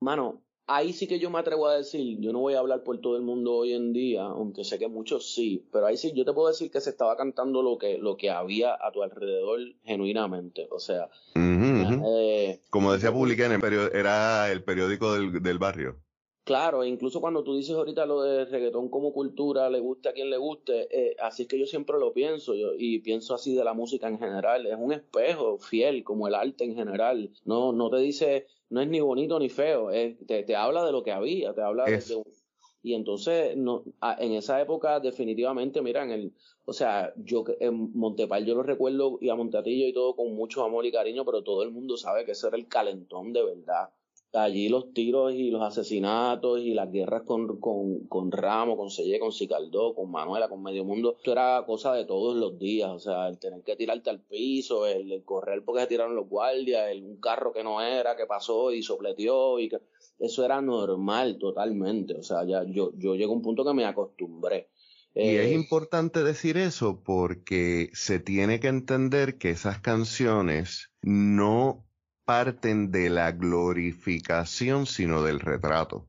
mano, 0.00 0.44
ahí 0.68 0.92
sí 0.92 1.08
que 1.08 1.18
yo 1.18 1.30
me 1.30 1.38
atrevo 1.38 1.66
a 1.66 1.76
decir, 1.76 2.18
yo 2.20 2.32
no 2.32 2.40
voy 2.40 2.54
a 2.54 2.60
hablar 2.60 2.84
por 2.84 3.00
todo 3.00 3.16
el 3.16 3.22
mundo 3.22 3.54
hoy 3.54 3.72
en 3.72 3.92
día, 3.92 4.22
aunque 4.22 4.62
sé 4.64 4.78
que 4.78 4.86
muchos 4.86 5.34
sí, 5.34 5.66
pero 5.72 5.86
ahí 5.86 5.96
sí 5.96 6.12
yo 6.14 6.24
te 6.24 6.32
puedo 6.32 6.48
decir 6.48 6.70
que 6.70 6.80
se 6.80 6.90
estaba 6.90 7.16
cantando 7.16 7.62
lo 7.62 7.78
que, 7.78 7.98
lo 7.98 8.16
que 8.16 8.30
había 8.30 8.74
a 8.74 8.92
tu 8.92 9.02
alrededor 9.02 9.60
genuinamente, 9.84 10.68
o 10.70 10.78
sea. 10.78 11.08
Eh, 11.34 12.60
Como 12.70 12.92
decía 12.92 13.12
Publica 13.12 13.46
en 13.46 13.52
el 13.52 13.60
periódico, 13.60 13.96
era 13.96 14.52
el 14.52 14.62
periódico 14.62 15.14
del, 15.14 15.42
del 15.42 15.58
barrio. 15.58 15.96
Claro, 16.44 16.82
incluso 16.82 17.20
cuando 17.20 17.44
tú 17.44 17.56
dices 17.56 17.76
ahorita 17.76 18.06
lo 18.06 18.22
de 18.22 18.46
reggaetón 18.46 18.88
como 18.88 19.12
cultura, 19.12 19.68
le 19.68 19.80
guste 19.80 20.08
a 20.08 20.14
quien 20.14 20.30
le 20.30 20.38
guste, 20.38 20.88
eh, 20.90 21.14
así 21.20 21.42
es 21.42 21.48
que 21.48 21.58
yo 21.58 21.66
siempre 21.66 21.98
lo 21.98 22.14
pienso 22.14 22.54
yo, 22.54 22.68
y 22.74 23.00
pienso 23.00 23.34
así 23.34 23.54
de 23.54 23.64
la 23.64 23.74
música 23.74 24.08
en 24.08 24.18
general, 24.18 24.66
es 24.66 24.76
un 24.78 24.92
espejo 24.92 25.58
fiel 25.58 26.04
como 26.04 26.26
el 26.26 26.34
arte 26.34 26.64
en 26.64 26.74
general, 26.74 27.30
no, 27.44 27.72
no 27.72 27.90
te 27.90 27.98
dice, 27.98 28.46
no 28.70 28.80
es 28.80 28.88
ni 28.88 29.00
bonito 29.00 29.38
ni 29.38 29.48
feo, 29.48 29.90
te, 29.90 30.42
te, 30.42 30.56
habla 30.56 30.84
de 30.84 30.92
lo 30.92 31.02
que 31.02 31.12
había, 31.12 31.54
te 31.54 31.62
habla 31.62 31.84
de, 31.84 32.00
y 32.82 32.94
entonces 32.94 33.56
no, 33.56 33.84
en 34.18 34.32
esa 34.32 34.60
época 34.60 35.00
definitivamente, 35.00 35.82
mira, 35.82 36.04
en 36.04 36.10
el, 36.10 36.32
o 36.64 36.72
sea, 36.72 37.12
yo 37.16 37.44
en 37.60 37.92
Montepal 37.94 38.44
yo 38.44 38.54
lo 38.54 38.62
recuerdo 38.62 39.18
y 39.20 39.28
a 39.30 39.34
Montatillo 39.34 39.86
y 39.86 39.92
todo 39.92 40.14
con 40.14 40.34
mucho 40.34 40.64
amor 40.64 40.86
y 40.86 40.92
cariño, 40.92 41.24
pero 41.24 41.42
todo 41.42 41.62
el 41.62 41.70
mundo 41.70 41.96
sabe 41.96 42.24
que 42.24 42.32
ese 42.32 42.46
era 42.46 42.56
el 42.56 42.68
calentón 42.68 43.32
de 43.32 43.44
verdad 43.44 43.90
allí 44.32 44.68
los 44.68 44.92
tiros 44.92 45.34
y 45.34 45.50
los 45.50 45.62
asesinatos 45.62 46.60
y 46.60 46.74
las 46.74 46.90
guerras 46.92 47.22
con, 47.22 47.58
con, 47.60 48.06
con 48.08 48.30
Ramos, 48.30 48.76
con 48.76 48.90
Selle, 48.90 49.18
con 49.18 49.32
Cicaldó, 49.32 49.94
con 49.94 50.10
Manuela, 50.10 50.48
con 50.48 50.62
Medio 50.62 50.84
Mundo, 50.84 51.16
esto 51.16 51.32
era 51.32 51.64
cosa 51.66 51.94
de 51.94 52.04
todos 52.04 52.36
los 52.36 52.58
días, 52.58 52.90
o 52.90 52.98
sea, 52.98 53.28
el 53.28 53.38
tener 53.38 53.62
que 53.62 53.76
tirarte 53.76 54.10
al 54.10 54.20
piso, 54.20 54.86
el, 54.86 55.22
correr 55.24 55.64
porque 55.64 55.82
se 55.82 55.86
tiraron 55.88 56.14
los 56.14 56.28
guardias, 56.28 56.90
el, 56.90 57.04
un 57.04 57.20
carro 57.20 57.52
que 57.52 57.64
no 57.64 57.80
era, 57.80 58.16
que 58.16 58.26
pasó 58.26 58.72
y 58.72 58.82
sopleteó, 58.82 59.58
y 59.58 59.68
que, 59.68 59.78
eso 60.18 60.44
era 60.44 60.60
normal 60.60 61.38
totalmente, 61.38 62.14
o 62.14 62.22
sea, 62.22 62.44
ya 62.44 62.64
yo, 62.64 62.92
yo 62.96 63.14
llego 63.14 63.32
a 63.32 63.36
un 63.36 63.42
punto 63.42 63.64
que 63.64 63.74
me 63.74 63.84
acostumbré. 63.84 64.68
Y 65.14 65.36
es 65.36 65.46
eh, 65.46 65.54
importante 65.54 66.22
decir 66.22 66.56
eso 66.56 67.02
porque 67.02 67.90
se 67.92 68.20
tiene 68.20 68.60
que 68.60 68.68
entender 68.68 69.38
que 69.38 69.50
esas 69.50 69.80
canciones 69.80 70.92
no 71.02 71.87
parten 72.28 72.90
de 72.90 73.08
la 73.08 73.32
glorificación, 73.32 74.84
sino 74.84 75.22
del 75.22 75.40
retrato. 75.40 76.06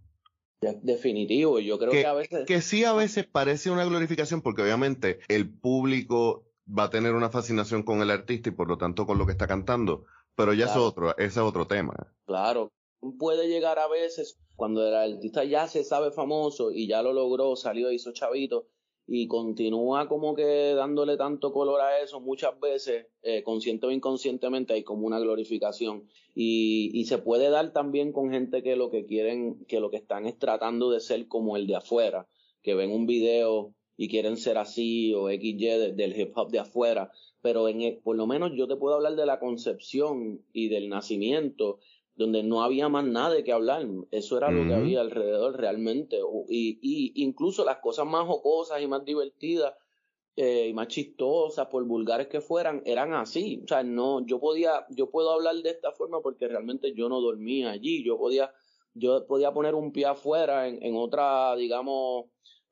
Definitivo, 0.60 1.62
yo 1.62 1.80
creo 1.80 1.92
que, 1.92 2.06
a 2.06 2.14
veces... 2.14 2.46
Que 2.46 2.60
sí 2.60 2.84
a 2.84 2.92
veces 2.92 3.26
parece 3.26 3.72
una 3.72 3.86
glorificación 3.86 4.42
porque 4.42 4.62
obviamente 4.62 5.22
el 5.30 5.50
público 5.50 6.44
va 6.68 6.84
a 6.84 6.90
tener 6.90 7.14
una 7.14 7.30
fascinación 7.30 7.84
con 7.84 8.02
el 8.02 8.12
artista 8.12 8.50
y 8.50 8.52
por 8.52 8.68
lo 8.68 8.78
tanto 8.78 9.06
con 9.06 9.18
lo 9.18 9.26
que 9.26 9.32
está 9.32 9.48
cantando, 9.48 10.04
pero 10.36 10.54
ya 10.54 10.66
es 10.66 10.76
otro, 10.76 11.12
ese 11.18 11.26
es 11.26 11.38
otro 11.38 11.68
tema. 11.68 11.96
Claro, 12.26 12.70
puede 13.18 13.48
llegar 13.48 13.80
a 13.80 13.88
veces 13.88 14.42
cuando 14.58 14.86
el 14.86 14.96
artista 14.96 15.46
ya 15.46 15.70
se 15.70 15.86
sabe 15.86 16.12
famoso 16.12 16.74
y 16.74 16.86
ya 16.86 17.02
lo 17.02 17.14
logró, 17.14 17.56
salió, 17.56 17.94
hizo 17.94 18.12
chavito, 18.12 18.68
y 19.12 19.28
continúa 19.28 20.08
como 20.08 20.36
que 20.36 20.74
dándole 20.76 21.18
tanto 21.18 21.52
color 21.52 21.82
a 21.82 22.00
eso, 22.00 22.20
muchas 22.20 22.60
veces, 22.60 23.08
eh, 23.24 23.42
consciente 23.42 23.88
o 23.88 23.92
inconscientemente, 23.92 24.74
hay 24.74 24.84
como 24.84 25.08
una 25.08 25.20
glorificación. 25.20 26.08
Y, 26.36 26.92
y, 26.94 27.06
se 27.06 27.18
puede 27.18 27.50
dar 27.50 27.74
también 27.74 28.12
con 28.12 28.30
gente 28.30 28.62
que 28.62 28.76
lo 28.76 28.92
que 28.92 29.06
quieren, 29.06 29.66
que 29.66 29.80
lo 29.80 29.90
que 29.90 29.98
están 29.98 30.28
es 30.28 30.38
tratando 30.38 30.92
de 30.92 31.00
ser 31.00 31.28
como 31.28 31.58
el 31.58 31.66
de 31.66 31.76
afuera, 31.76 32.28
que 32.62 32.76
ven 32.76 32.92
un 32.92 33.08
video 33.08 33.74
y 33.98 34.10
quieren 34.10 34.38
ser 34.38 34.60
así 34.60 35.14
o 35.16 35.28
XY 35.28 35.94
del 35.94 36.18
hip 36.18 36.32
hop 36.38 36.52
de 36.52 36.60
afuera. 36.60 37.12
Pero 37.42 37.68
en, 37.68 38.00
por 38.02 38.16
lo 38.16 38.28
menos 38.28 38.52
yo 38.56 38.68
te 38.68 38.76
puedo 38.76 38.96
hablar 38.96 39.16
de 39.16 39.26
la 39.26 39.40
concepción 39.40 40.46
y 40.54 40.70
del 40.70 40.88
nacimiento 40.88 41.80
donde 42.20 42.44
no 42.44 42.64
había 42.64 42.90
más 42.90 43.06
nada 43.06 43.34
de 43.34 43.46
que 43.46 43.54
hablar. 43.54 43.88
Eso 44.12 44.38
era 44.38 44.52
lo 44.52 44.68
que 44.68 44.74
había 44.74 45.00
alrededor 45.00 45.58
realmente. 45.58 46.20
Y, 46.50 46.78
y, 46.82 47.24
incluso 47.24 47.64
las 47.64 47.78
cosas 47.78 48.06
más 48.06 48.28
jocosas 48.28 48.82
y 48.82 48.88
más 48.88 49.06
divertidas 49.06 49.74
eh, 50.36 50.68
y 50.68 50.74
más 50.74 50.90
chistosas, 50.90 51.68
por 51.68 51.86
vulgares 51.86 52.28
que 52.28 52.42
fueran, 52.42 52.82
eran 52.86 53.14
así. 53.14 53.62
O 53.64 53.68
sea, 53.70 53.84
no, 53.84 54.26
yo 54.26 54.38
podía, 54.38 54.86
yo 54.90 55.10
puedo 55.10 55.32
hablar 55.32 55.56
de 55.56 55.70
esta 55.70 55.94
forma 55.94 56.20
porque 56.22 56.50
realmente 56.50 56.94
yo 56.94 57.08
no 57.08 57.22
dormía 57.22 57.72
allí. 57.72 58.04
Yo 58.04 58.18
podía, 58.18 58.52
yo 58.94 59.26
podía 59.26 59.54
poner 59.54 59.74
un 59.74 59.94
pie 59.94 60.08
afuera 60.08 60.68
en, 60.68 60.84
en 60.84 60.98
otra, 60.98 61.56
digamos, 61.56 62.26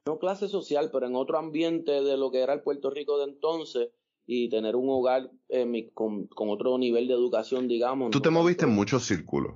no 0.05 0.19
clase 0.19 0.49
social, 0.49 0.89
pero 0.91 1.07
en 1.07 1.15
otro 1.15 1.37
ambiente 1.37 2.03
de 2.03 2.17
lo 2.17 2.31
que 2.31 2.41
era 2.41 2.51
el 2.51 2.63
Puerto 2.63 2.89
Rico 2.89 3.17
de 3.17 3.31
entonces 3.31 3.91
y 4.27 4.49
tener 4.49 4.75
un 4.75 4.89
hogar 4.89 5.31
eh, 5.47 5.89
con, 5.93 6.27
otro 6.35 6.77
nivel 6.77 7.07
de 7.07 7.13
educación, 7.13 7.67
digamos. 7.69 8.11
Tú 8.11 8.19
te 8.19 8.29
moviste 8.29 8.65
en 8.65 8.75
muchos 8.75 9.05
círculos. 9.05 9.53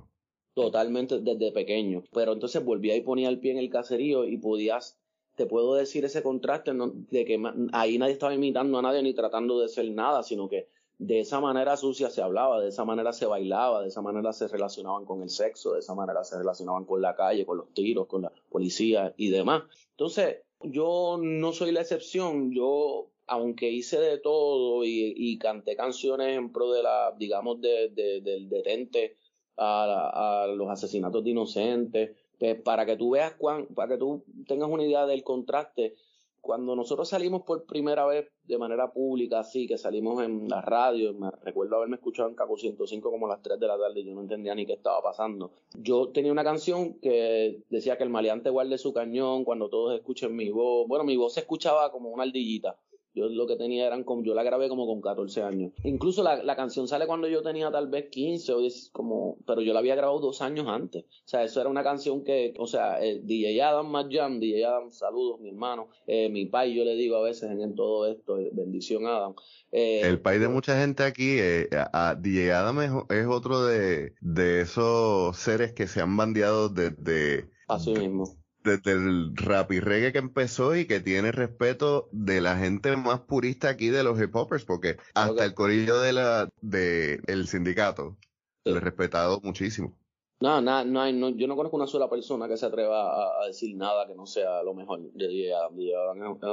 Totalmente 0.54 1.20
desde 1.20 1.52
pequeño. 1.52 2.02
Pero 2.12 2.32
entonces 2.32 2.64
volvía 2.64 2.96
y 2.96 3.02
ponía 3.02 3.28
el 3.28 3.38
pie 3.38 3.52
en 3.52 3.58
el 3.58 3.70
caserío 3.70 4.24
y 4.24 4.38
podías, 4.38 4.98
te 5.36 5.46
puedo 5.46 5.74
decir 5.74 6.06
ese 6.06 6.22
contraste 6.22 6.72
de 6.72 7.24
que 7.24 7.40
ahí 7.72 7.98
nadie 7.98 8.14
estaba 8.14 8.34
imitando 8.34 8.78
a 8.78 8.82
nadie 8.82 9.02
ni 9.02 9.12
tratando 9.12 9.60
de 9.60 9.68
ser 9.68 9.90
nada, 9.90 10.22
sino 10.22 10.48
que 10.48 10.68
de 10.98 11.20
esa 11.20 11.40
manera 11.40 11.76
sucia 11.76 12.08
se 12.08 12.22
hablaba, 12.22 12.60
de 12.60 12.68
esa 12.68 12.84
manera 12.84 13.12
se 13.12 13.26
bailaba, 13.26 13.82
de 13.82 13.88
esa 13.88 14.00
manera 14.00 14.32
se 14.32 14.48
relacionaban 14.48 15.04
con 15.04 15.20
el 15.22 15.30
sexo, 15.30 15.72
de 15.74 15.80
esa 15.80 15.94
manera 15.94 16.24
se 16.24 16.38
relacionaban 16.38 16.84
con 16.84 17.02
la 17.02 17.14
calle, 17.14 17.44
con 17.44 17.58
los 17.58 17.74
tiros, 17.74 18.06
con 18.06 18.22
la 18.22 18.32
policía 18.48 19.12
y 19.16 19.28
demás. 19.30 19.64
Entonces, 19.90 20.36
yo 20.62 21.18
no 21.20 21.52
soy 21.52 21.72
la 21.72 21.80
excepción, 21.80 22.52
yo 22.52 23.08
aunque 23.26 23.70
hice 23.70 23.98
de 23.98 24.18
todo 24.18 24.84
y, 24.84 25.38
canté 25.38 25.76
canciones 25.76 26.36
en 26.36 26.52
pro 26.52 26.72
de 26.72 26.82
la, 26.82 27.14
digamos, 27.18 27.60
de, 27.60 27.90
del 28.22 28.48
detente 28.48 29.16
a, 29.56 30.46
los 30.54 30.68
asesinatos 30.68 31.22
de 31.24 31.30
inocentes, 31.30 32.16
pues 32.38 32.60
para 32.60 32.84
que 32.86 32.96
tú 32.96 33.10
veas 33.10 33.34
cuán, 33.34 33.66
para 33.66 33.88
que 33.88 33.98
tú 33.98 34.24
tengas 34.46 34.68
una 34.68 34.84
idea 34.84 35.06
del 35.06 35.22
contraste, 35.22 35.94
cuando 36.40 36.74
nosotros 36.74 37.08
salimos 37.08 37.42
por 37.42 37.66
primera 37.66 38.04
vez 38.04 38.28
de 38.42 38.58
manera 38.58 38.92
pública, 38.92 39.38
así 39.38 39.68
que 39.68 39.78
salimos 39.78 40.24
en 40.24 40.48
la 40.48 40.60
radio, 40.60 41.14
me 41.14 41.30
recuerdo 41.30 41.76
haberme 41.76 41.94
escuchado 41.94 42.28
en 42.28 42.34
Caco 42.34 42.56
105 42.56 43.12
como 43.12 43.26
a 43.26 43.28
las 43.28 43.42
3 43.42 43.60
de 43.60 43.68
la 43.68 43.78
tarde, 43.78 44.02
yo 44.02 44.12
no 44.12 44.22
entendía 44.22 44.52
ni 44.52 44.66
qué 44.66 44.72
estaba 44.72 45.00
pasando. 45.00 45.52
Yo 45.78 46.08
tenía 46.08 46.32
una 46.32 46.42
canción 46.42 46.94
que 46.94 47.62
decía 47.70 47.96
que 47.96 48.02
el 48.02 48.10
maleante 48.10 48.50
guarde 48.50 48.76
su 48.76 48.92
cañón 48.92 49.44
cuando 49.44 49.68
todos 49.68 49.94
escuchen 49.94 50.34
mi 50.34 50.50
voz. 50.50 50.88
Bueno, 50.88 51.04
mi 51.04 51.16
voz 51.16 51.34
se 51.34 51.40
escuchaba 51.40 51.92
como 51.92 52.10
una 52.10 52.24
ardillita 52.24 52.76
yo 53.14 53.28
lo 53.28 53.46
que 53.46 53.56
tenía 53.56 53.86
eran 53.86 54.04
como, 54.04 54.22
yo 54.22 54.34
la 54.34 54.42
grabé 54.42 54.68
como 54.68 54.86
con 54.86 55.00
14 55.00 55.42
años. 55.42 55.72
Incluso 55.84 56.22
la, 56.22 56.42
la 56.42 56.56
canción 56.56 56.88
sale 56.88 57.06
cuando 57.06 57.28
yo 57.28 57.42
tenía 57.42 57.70
tal 57.70 57.88
vez 57.88 58.08
15 58.10 58.52
o 58.54 58.60
10, 58.60 58.90
como, 58.92 59.38
pero 59.46 59.60
yo 59.60 59.72
la 59.72 59.80
había 59.80 59.94
grabado 59.94 60.20
dos 60.20 60.40
años 60.40 60.66
antes. 60.68 61.04
O 61.04 61.28
sea, 61.28 61.44
eso 61.44 61.60
era 61.60 61.68
una 61.68 61.82
canción 61.82 62.24
que, 62.24 62.54
o 62.58 62.66
sea, 62.66 62.98
DJ 62.98 63.62
Adam 63.62 63.90
Majam, 63.90 64.40
DJ 64.40 64.64
Adam, 64.64 64.90
saludos, 64.90 65.40
mi 65.40 65.50
hermano, 65.50 65.88
eh, 66.06 66.28
mi 66.30 66.46
pai, 66.46 66.74
yo 66.74 66.84
le 66.84 66.94
digo 66.94 67.16
a 67.16 67.22
veces 67.22 67.50
en, 67.50 67.74
todo 67.74 68.06
esto, 68.06 68.38
eh, 68.38 68.50
bendición 68.52 69.06
Adam. 69.06 69.34
Eh, 69.70 70.02
el 70.04 70.20
país 70.20 70.40
de 70.40 70.48
mucha 70.48 70.78
gente 70.80 71.02
aquí, 71.02 71.36
eh, 71.38 71.68
a 71.72 72.14
DJ 72.14 72.52
Adam 72.52 72.80
es, 73.10 73.26
otro 73.26 73.64
de, 73.64 74.14
de 74.20 74.62
esos 74.62 75.36
seres 75.36 75.72
que 75.72 75.86
se 75.86 76.00
han 76.00 76.16
bandeado 76.16 76.68
desde... 76.68 77.50
Así 77.68 77.92
mismo 77.92 78.41
desde 78.62 78.92
el 78.92 79.36
rap 79.36 79.72
y 79.72 79.80
reggae 79.80 80.12
que 80.12 80.18
empezó 80.18 80.76
y 80.76 80.86
que 80.86 81.00
tiene 81.00 81.32
respeto 81.32 82.08
de 82.12 82.40
la 82.40 82.56
gente 82.56 82.96
más 82.96 83.20
purista 83.20 83.68
aquí 83.68 83.88
de 83.88 84.04
los 84.04 84.20
hip 84.20 84.34
hoppers, 84.34 84.64
porque 84.64 84.96
hasta 85.14 85.44
el 85.44 85.54
corillo 85.54 86.00
de 86.00 86.12
la 86.12 86.48
de 86.60 87.20
el 87.26 87.46
sindicato 87.46 88.16
lo 88.64 88.76
he 88.76 88.80
respetado 88.80 89.40
muchísimo. 89.42 89.96
No, 90.40 90.60
no, 90.60 90.84
no, 90.84 91.00
hay, 91.00 91.12
no, 91.12 91.28
yo 91.28 91.46
no 91.46 91.54
conozco 91.54 91.76
una 91.76 91.86
sola 91.86 92.10
persona 92.10 92.48
que 92.48 92.56
se 92.56 92.66
atreva 92.66 93.42
a, 93.42 93.46
decir 93.46 93.76
nada 93.76 94.08
que 94.08 94.16
no 94.16 94.26
sea 94.26 94.64
lo 94.64 94.74
mejor. 94.74 95.00
de 95.12 95.54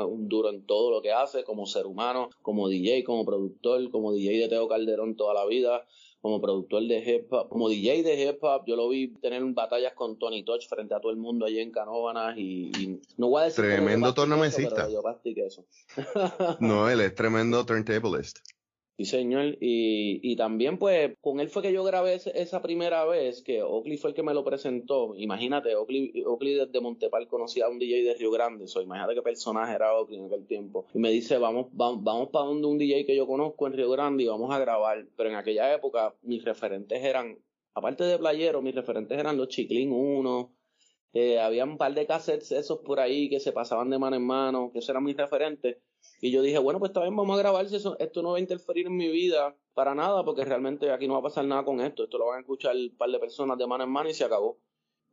un 0.08 0.30
duro 0.30 0.52
en 0.52 0.63
todo 0.67 0.91
lo 0.91 1.02
que 1.02 1.12
hace, 1.12 1.43
como 1.43 1.65
ser 1.65 1.88
humano, 1.88 2.30
como 2.43 2.69
DJ, 2.69 3.04
como 3.04 3.26
productor, 3.26 3.89
como 3.89 4.13
DJ 4.13 4.41
de 4.41 4.48
Teo 4.48 4.67
Calderón 4.67 5.15
toda 5.15 5.34
la 5.34 5.48
vida 5.48 5.88
como 6.21 6.41
productor 6.41 6.84
de 6.84 6.97
hip 6.97 7.32
hop, 7.32 7.49
como 7.49 7.69
DJ 7.69 8.03
de 8.03 8.23
hip 8.23 8.43
hop, 8.43 8.63
yo 8.67 8.75
lo 8.75 8.89
vi 8.89 9.08
tener 9.21 9.43
batallas 9.45 9.93
con 9.93 10.19
Tony 10.19 10.43
Touch 10.43 10.67
frente 10.67 10.93
a 10.93 10.99
todo 10.99 11.12
el 11.12 11.17
mundo 11.17 11.45
allí 11.45 11.60
en 11.60 11.71
Canóvanas 11.71 12.38
y, 12.38 12.99
no 13.17 13.29
voy 13.29 13.41
a 13.41 13.45
decir 13.45 13.65
tremendo 13.65 14.13
tornamesista. 14.13 14.88
Eso, 14.88 15.65
no, 16.60 16.89
él 16.89 17.02
es 17.02 17.15
tremendo 17.15 17.65
turntablist. 17.65 18.39
Sí, 19.00 19.06
señor. 19.06 19.56
Y, 19.62 20.19
y 20.29 20.35
también, 20.35 20.77
pues, 20.77 21.15
con 21.21 21.39
él 21.39 21.47
fue 21.47 21.62
que 21.62 21.71
yo 21.71 21.85
grabé 21.85 22.15
esa 22.15 22.62
primera 22.62 23.06
vez, 23.06 23.41
que 23.41 23.63
Oakley 23.63 23.95
fue 23.95 24.10
el 24.10 24.13
que 24.13 24.23
me 24.23 24.33
lo 24.33 24.43
presentó. 24.43 25.15
Imagínate, 25.15 25.73
Oakley, 25.73 26.21
Oakley 26.25 26.56
desde 26.56 26.81
Montepal 26.81 27.29
conocía 27.29 27.67
a 27.67 27.69
un 27.69 27.79
DJ 27.79 28.04
de 28.04 28.15
Río 28.15 28.29
Grande. 28.29 28.67
So, 28.67 28.81
imagínate 28.81 29.15
qué 29.15 29.21
personaje 29.21 29.73
era 29.73 29.97
Oakley 29.97 30.19
en 30.19 30.25
aquel 30.25 30.45
tiempo. 30.45 30.85
Y 30.93 31.00
me 31.00 31.12
dice, 31.12 31.37
vamos, 31.37 31.67
vamos, 31.71 32.04
vamos 32.04 32.29
para 32.33 32.47
donde 32.47 32.67
un 32.67 32.77
DJ 32.77 33.06
que 33.06 33.15
yo 33.15 33.25
conozco 33.25 33.67
en 33.67 33.73
Río 33.73 33.89
Grande 33.89 34.23
y 34.23 34.27
vamos 34.27 34.54
a 34.54 34.60
grabar. 34.60 35.08
Pero 35.15 35.29
en 35.29 35.37
aquella 35.37 35.73
época, 35.73 36.13
mis 36.23 36.43
referentes 36.43 37.02
eran, 37.02 37.39
aparte 37.75 38.04
de 38.04 38.17
Playero, 38.17 38.62
mis 38.62 38.75
referentes 38.75 39.17
eran 39.17 39.37
los 39.37 39.47
Chiclin 39.47 39.93
1. 39.93 40.54
Eh, 41.13 41.39
había 41.39 41.63
un 41.63 41.77
par 41.77 41.93
de 41.93 42.06
cassettes 42.06 42.52
esos 42.52 42.79
por 42.79 43.00
ahí 43.00 43.29
que 43.29 43.39
se 43.39 43.54
pasaban 43.54 43.89
de 43.89 43.97
mano 43.97 44.17
en 44.17 44.25
mano, 44.25 44.71
que 44.73 44.79
esos 44.79 44.89
eran 44.89 45.06
mis 45.06 45.15
referentes 45.15 45.77
y 46.21 46.31
yo 46.31 46.41
dije, 46.41 46.58
bueno, 46.60 46.79
pues 46.79 46.91
también 46.91 47.15
vamos 47.15 47.37
a 47.37 47.41
grabar 47.41 47.65
eso, 47.65 47.97
esto 48.00 48.21
no 48.21 48.31
va 48.31 48.37
a 48.37 48.41
interferir 48.41 48.87
en 48.87 48.97
mi 48.97 49.10
vida 49.10 49.56
para 49.73 49.95
nada, 49.95 50.23
porque 50.25 50.43
realmente 50.43 50.91
aquí 50.91 51.08
no 51.08 51.13
va 51.13 51.19
a 51.19 51.23
pasar 51.23 51.45
nada 51.45 51.63
con 51.63 51.79
esto, 51.81 52.04
esto 52.04 52.17
lo 52.17 52.27
van 52.27 52.37
a 52.37 52.41
escuchar 52.41 52.75
un 52.75 52.95
par 52.97 53.10
de 53.10 53.19
personas 53.19 53.58
de 53.58 53.67
mano 53.67 53.85
en 53.85 53.89
mano 53.89 54.10
y 54.10 54.13
se 54.13 54.25
acabó. 54.25 54.58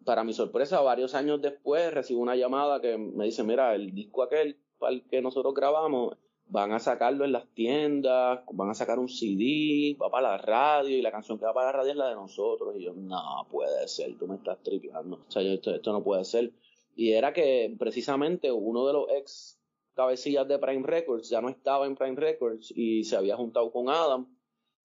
Para 0.05 0.25
mi 0.25 0.33
sorpresa, 0.33 0.81
varios 0.81 1.15
años 1.15 1.41
después 1.41 1.93
recibo 1.93 2.21
una 2.21 2.37
llamada 2.37 2.81
que 2.81 2.99
me 2.99 3.25
dice, 3.25 3.45
mira, 3.45 3.75
el 3.75 3.95
disco 3.95 4.23
aquel 4.23 4.59
para 4.79 4.93
el 4.93 5.05
que 5.09 5.23
nosotros 5.23 5.55
grabamos, 5.55 6.17
van 6.49 6.73
a 6.73 6.79
sacarlo 6.79 7.25
en 7.25 7.33
las 7.33 7.47
tiendas, 7.55 8.41
van 8.53 8.71
a 8.71 8.75
sacar 8.75 8.99
un 8.99 9.09
CD, 9.09 9.97
va 10.01 10.11
para 10.11 10.31
la 10.31 10.39
radio 10.39 10.97
y 10.97 11.03
la 11.03 11.11
canción 11.11 11.39
que 11.39 11.45
va 11.45 11.55
para 11.55 11.67
la 11.67 11.79
radio 11.79 11.91
es 11.91 11.97
la 11.97 12.09
de 12.09 12.15
nosotros. 12.15 12.75
Y 12.77 12.85
yo, 12.85 12.93
no, 12.95 13.47
puede 13.51 13.89
ser, 13.89 14.17
tú 14.19 14.27
me 14.27 14.37
estás 14.37 14.63
tripeando. 14.63 15.17
O 15.27 15.31
sea, 15.31 15.43
esto, 15.43 15.75
esto 15.75 15.93
no 15.93 16.03
puede 16.03 16.25
ser. 16.25 16.53
Y 16.95 17.13
era 17.13 17.33
que 17.33 17.75
precisamente 17.79 18.53
uno 18.53 18.87
de 18.87 18.93
los 18.93 19.07
ex 19.11 19.56
cabecillas 19.97 20.47
de 20.47 20.59
Prime 20.59 20.87
Records 20.87 21.29
ya 21.29 21.41
no 21.41 21.49
estaba 21.49 21.87
en 21.87 21.97
Prime 21.97 22.15
Records 22.15 22.73
y 22.77 23.03
se 23.05 23.17
había 23.17 23.37
juntado 23.37 23.73
con 23.73 23.89
Adam. 23.89 24.29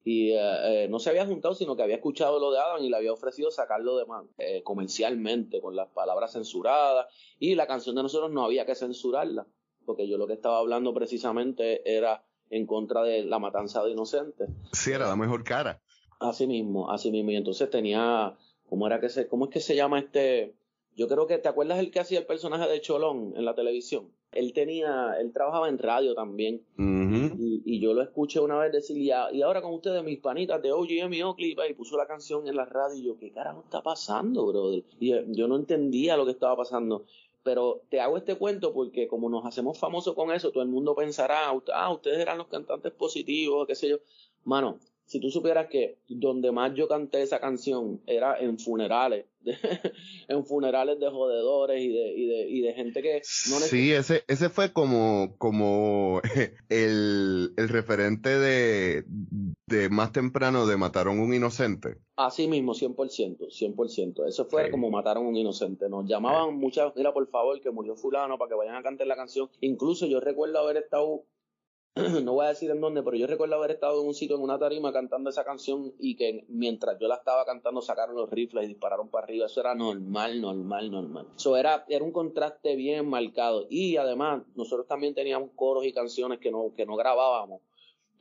Y 0.04 0.32
eh, 0.32 0.40
eh, 0.40 0.88
no 0.90 0.98
se 0.98 1.12
había 1.12 1.28
juntado, 1.28 1.54
sino 1.54 1.76
que 1.76 1.84
había 1.84 1.98
escuchado 1.98 2.40
lo 2.40 2.52
de 2.52 2.58
Adam 2.58 2.84
y 2.84 2.90
le 2.90 2.98
había 2.98 3.14
ofrecido 3.14 3.52
sacarlo 3.52 3.98
de 3.98 4.06
eh, 4.40 4.64
comercialmente, 4.64 5.62
con 5.62 5.76
las 5.76 5.90
palabras 5.90 6.32
censuradas. 6.32 7.06
Y 7.38 7.54
la 7.54 7.68
canción 7.68 7.96
de 7.96 8.02
nosotros 8.02 8.32
no 8.32 8.44
había 8.44 8.66
que 8.66 8.74
censurarla 8.74 9.46
porque 9.86 10.08
yo 10.08 10.18
lo 10.18 10.28
que 10.28 10.34
estaba 10.34 10.60
hablando 10.60 10.94
precisamente 10.94 11.82
era 11.98 12.24
en 12.50 12.66
contra 12.66 13.04
de 13.04 13.24
la 13.24 13.40
matanza 13.40 13.84
de 13.84 13.92
inocentes. 13.92 14.50
Sí, 14.74 14.92
era 14.92 15.08
la 15.08 15.16
mejor 15.16 15.44
cara. 15.44 15.82
Así 16.20 16.48
mismo, 16.48 16.92
así 16.92 17.12
mismo. 17.12 17.32
Y 17.32 17.36
entonces 17.36 17.70
tenía, 17.70 18.38
¿cómo 18.70 18.88
era 18.88 19.00
que 19.00 19.10
se, 19.10 19.28
cómo 19.28 19.46
es 19.46 19.52
que 19.52 19.60
se 19.60 19.76
llama 19.76 20.00
este? 20.00 20.56
Yo 20.96 21.08
creo 21.08 21.26
que, 21.28 21.38
¿te 21.38 21.48
acuerdas 21.48 21.80
el 21.80 21.92
que 21.92 22.00
hacía 22.00 22.20
el 22.20 22.26
personaje 22.26 22.70
de 22.70 22.82
Cholón 22.82 23.34
en 23.36 23.46
la 23.46 23.56
televisión? 23.56 24.12
Él 24.32 24.54
tenía, 24.54 25.16
él 25.20 25.34
trabajaba 25.34 25.68
en 25.68 25.78
radio 25.78 26.16
también. 26.16 26.62
y, 26.78 27.80
yo 27.80 27.94
lo 27.94 28.02
escuché 28.02 28.40
una 28.40 28.58
vez 28.58 28.72
decir, 28.72 28.98
y, 28.98 29.12
ahora 29.12 29.62
con 29.62 29.74
ustedes, 29.74 30.04
mis 30.04 30.20
panitas 30.20 30.62
de 30.62 30.72
OGM 30.72 31.14
y 31.14 31.24
Oakley, 31.24 31.56
y 31.70 31.74
puso 31.74 31.98
la 31.98 32.08
canción 32.08 32.48
en 32.48 32.56
la 32.56 32.66
radio, 32.66 32.96
y 32.96 33.04
yo, 33.04 33.18
¿qué 33.18 33.32
carajo 33.32 33.62
está 33.64 33.82
pasando, 33.82 34.46
brother? 34.46 34.84
Y 35.00 35.14
yo 35.36 35.48
no 35.48 35.56
entendía 35.56 36.16
lo 36.16 36.26
que 36.26 36.32
estaba 36.32 36.56
pasando 36.56 37.06
pero 37.44 37.82
te 37.90 38.00
hago 38.00 38.18
este 38.18 38.36
cuento 38.36 38.74
porque 38.74 39.08
como 39.08 39.30
nos 39.30 39.46
hacemos 39.46 39.80
famosos 39.80 40.14
con 40.14 40.32
eso, 40.32 40.52
todo 40.52 40.64
el 40.64 40.70
mundo 40.70 40.96
pensará, 40.96 41.50
ah, 41.74 41.92
ustedes 41.92 42.20
eran 42.20 42.38
los 42.38 42.48
cantantes 42.48 42.92
positivos, 42.94 43.68
qué 43.68 43.76
sé 43.76 43.90
yo. 43.90 43.98
Mano, 44.44 44.80
si 45.12 45.20
tú 45.20 45.30
supieras 45.30 45.68
que 45.68 45.98
donde 46.08 46.54
más 46.54 46.74
yo 46.74 46.88
canté 46.88 47.22
esa 47.22 47.42
canción 47.42 48.00
era 48.08 48.40
en 48.40 48.58
funerales, 48.58 49.26
en 50.30 50.46
funerales 50.46 51.02
de 51.02 51.10
jodedores 51.10 51.82
y 51.82 51.90
de, 51.90 52.14
y 52.14 52.26
de, 52.28 52.50
y 52.50 52.62
de 52.62 52.74
gente 52.74 53.02
que 53.02 53.16
no 53.50 53.60
Sí, 53.60 53.92
ese, 53.92 54.24
ese 54.30 54.48
fue 54.48 54.72
como, 54.72 55.36
como 55.38 56.22
el, 56.70 57.52
el 57.58 57.68
referente 57.68 58.40
de, 58.40 59.04
de 59.68 59.90
más 59.90 60.14
temprano 60.14 60.66
de 60.66 60.78
Mataron 60.78 61.20
un 61.20 61.34
Inocente. 61.34 61.98
Así 62.16 62.48
mismo, 62.48 62.74
100%, 62.74 63.50
100%. 63.50 64.30
Eso 64.30 64.46
fue 64.46 64.72
como 64.72 64.90
Mataron 64.92 65.26
un 65.26 65.36
Inocente. 65.36 65.90
Nos 65.90 66.08
llamaban 66.08 66.56
muchas, 66.56 66.94
mira, 66.96 67.14
por 67.14 67.28
favor, 67.28 67.60
que 67.60 67.70
murió 67.70 67.98
fulano 67.98 68.38
para 68.38 68.48
que 68.48 68.56
vayan 68.56 68.76
a 68.76 68.84
cantar 68.84 69.08
la 69.08 69.18
canción. 69.18 69.50
Incluso 69.60 70.06
yo 70.06 70.22
recuerdo 70.22 70.60
haber 70.60 70.78
estado 70.78 71.26
no 72.24 72.34
voy 72.34 72.46
a 72.46 72.50
decir 72.50 72.72
en 72.72 72.80
dónde, 72.80 73.04
pero 73.04 73.18
yo 73.18 73.28
recuerdo 73.28 73.56
haber 73.56 73.72
estado 73.72 74.02
en 74.02 74.08
un 74.08 74.14
sitio, 74.14 74.38
en 74.38 74.44
una 74.44 74.58
tarima, 74.58 74.94
cantando 74.94 75.30
esa 75.30 75.44
canción 75.44 75.94
y 76.00 76.16
que 76.16 76.46
mientras 76.48 76.98
yo 77.00 77.10
la 77.10 77.16
estaba 77.16 77.44
cantando 77.44 77.82
sacaron 77.82 78.16
los 78.16 78.30
rifles 78.30 78.64
y 78.64 78.68
dispararon 78.68 79.10
para 79.10 79.26
arriba. 79.26 79.48
Eso 79.48 79.60
era 79.60 79.76
normal, 79.76 80.40
normal, 80.40 80.90
normal. 80.90 81.28
Eso 81.36 81.58
era, 81.58 81.84
era 81.90 82.06
un 82.06 82.14
contraste 82.14 82.78
bien 82.78 83.10
marcado. 83.10 83.68
Y 83.70 83.98
además, 83.98 84.44
nosotros 84.56 84.88
también 84.88 85.14
teníamos 85.14 85.50
coros 85.54 85.86
y 85.86 85.92
canciones 85.92 86.40
que 86.40 86.50
no, 86.50 86.74
que 86.74 86.86
no 86.86 86.96
grabábamos 86.96 87.62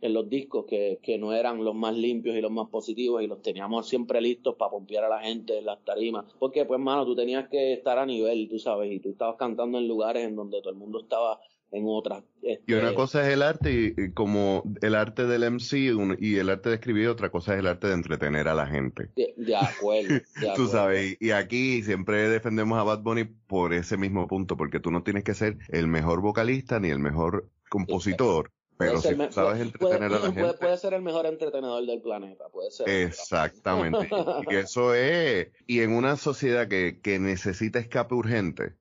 en 0.01 0.15
los 0.15 0.29
discos 0.29 0.65
que, 0.67 0.99
que 1.01 1.19
no 1.19 1.33
eran 1.33 1.63
los 1.63 1.75
más 1.75 1.95
limpios 1.95 2.35
y 2.35 2.41
los 2.41 2.51
más 2.51 2.69
positivos 2.71 3.23
y 3.23 3.29
los 3.29 3.41
teníamos 3.41 3.87
siempre 3.87 4.21
listos 4.21 4.57
para 4.57 4.71
pompear 4.73 5.05
a 5.05 5.11
la 5.11 5.21
gente 5.21 5.59
en 5.59 5.67
las 5.67 5.85
tarimas. 5.85 6.25
Porque, 6.41 6.65
pues, 6.65 6.81
mano, 6.81 7.05
tú 7.05 7.15
tenías 7.15 7.49
que 7.49 7.75
estar 7.75 7.99
a 7.99 8.07
nivel, 8.07 8.49
tú 8.49 8.59
sabes, 8.59 8.91
y 8.91 8.99
tú 8.99 9.11
estabas 9.11 9.37
cantando 9.37 9.79
en 9.79 9.87
lugares 9.87 10.27
en 10.27 10.35
donde 10.35 10.61
todo 10.61 10.73
el 10.73 10.79
mundo 10.79 11.01
estaba 11.01 11.39
en 11.73 11.85
otras. 11.87 12.25
y 12.43 12.73
una 12.73 12.85
este, 12.85 12.95
cosa 12.95 13.27
es 13.27 13.35
el 13.35 13.43
arte, 13.43 13.95
y, 13.97 14.13
como 14.13 14.65
el 14.83 14.95
arte 14.95 15.27
del 15.27 15.51
MC 15.51 15.93
y 16.19 16.37
el 16.37 16.51
arte 16.51 16.71
de 16.71 16.75
escribir, 16.77 17.09
otra 17.09 17.31
cosa 17.31 17.55
es 17.55 17.61
el 17.61 17.67
arte 17.67 17.89
de 17.89 17.95
entretener 17.95 18.49
a 18.49 18.55
la 18.55 18.67
gente. 18.67 19.11
De, 19.15 19.57
acuerdo. 19.57 20.21
tú 20.57 20.67
sabes, 20.69 21.17
y, 21.21 21.31
aquí 21.31 21.83
siempre 21.83 22.29
defendemos 22.29 22.79
a 22.79 22.83
Bad 22.83 23.03
Bunny 23.03 23.25
por 23.25 23.73
ese 23.73 23.97
mismo 23.97 24.27
punto, 24.27 24.57
porque 24.57 24.81
tú 24.81 24.91
no 24.91 25.03
tienes 25.03 25.25
que 25.25 25.35
ser 25.35 25.59
el 25.69 25.87
mejor 25.87 26.21
vocalista 26.21 26.81
ni 26.81 26.89
el 26.89 26.99
mejor 26.99 27.49
compositor. 27.69 28.51
Pero 28.81 28.99
si 28.99 29.15
sabes 29.29 29.61
entretener 29.61 30.05
a 30.05 30.09
la 30.09 30.33
gente. 30.33 30.55
Puede, 30.59 30.79
ser 30.79 30.95
el 30.95 31.03
mejor 31.03 31.27
entretenedor 31.27 31.85
del 31.85 32.01
planeta, 32.01 32.49
puede 32.49 32.71
ser. 32.71 32.89
Exactamente. 32.89 34.09
y 34.51 34.55
eso 34.55 34.95
es. 34.95 35.49
Y 35.67 35.81
en 35.81 35.93
una 35.93 36.17
sociedad 36.17 36.67
que, 36.67 36.99
que 37.03 37.19
necesita 37.19 37.79
escape 37.79 38.15
urgente, 38.15 38.73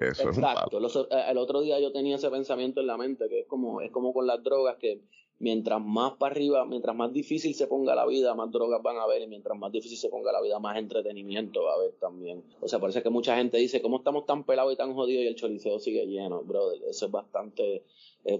Exacto. 0.00 0.78
Eh, 0.78 1.24
el 1.30 1.38
otro 1.38 1.60
día 1.60 1.78
yo 1.80 1.92
tenía 1.92 2.16
ese 2.16 2.30
pensamiento 2.30 2.80
en 2.80 2.86
la 2.86 2.96
mente, 2.96 3.28
que 3.28 3.40
es 3.40 3.46
como, 3.46 3.80
es 3.80 3.90
como 3.90 4.12
con 4.12 4.26
las 4.26 4.42
drogas, 4.42 4.76
que 4.78 5.00
mientras 5.40 5.80
más 5.80 6.14
para 6.14 6.32
arriba, 6.32 6.64
mientras 6.64 6.96
más 6.96 7.12
difícil 7.12 7.54
se 7.54 7.66
ponga 7.66 7.94
la 7.94 8.06
vida, 8.06 8.34
más 8.34 8.50
drogas 8.50 8.82
van 8.82 8.96
a 8.96 9.02
haber, 9.02 9.22
y 9.22 9.26
mientras 9.26 9.56
más 9.56 9.70
difícil 9.70 9.96
se 9.96 10.08
ponga 10.08 10.32
la 10.32 10.40
vida, 10.40 10.58
más 10.58 10.76
entretenimiento 10.76 11.62
va 11.62 11.72
a 11.72 11.74
haber 11.76 11.92
también. 11.92 12.42
O 12.60 12.68
sea, 12.68 12.78
parece 12.80 13.02
que 13.02 13.10
mucha 13.10 13.36
gente 13.36 13.56
dice, 13.58 13.80
¿cómo 13.80 13.98
estamos 13.98 14.26
tan 14.26 14.44
pelados 14.44 14.72
y 14.72 14.76
tan 14.76 14.94
jodidos 14.94 15.24
y 15.24 15.26
el 15.28 15.36
choriceo 15.36 15.78
sigue 15.78 16.06
lleno? 16.06 16.42
Brother, 16.42 16.82
eso 16.88 17.06
es 17.06 17.12
bastante 17.12 17.84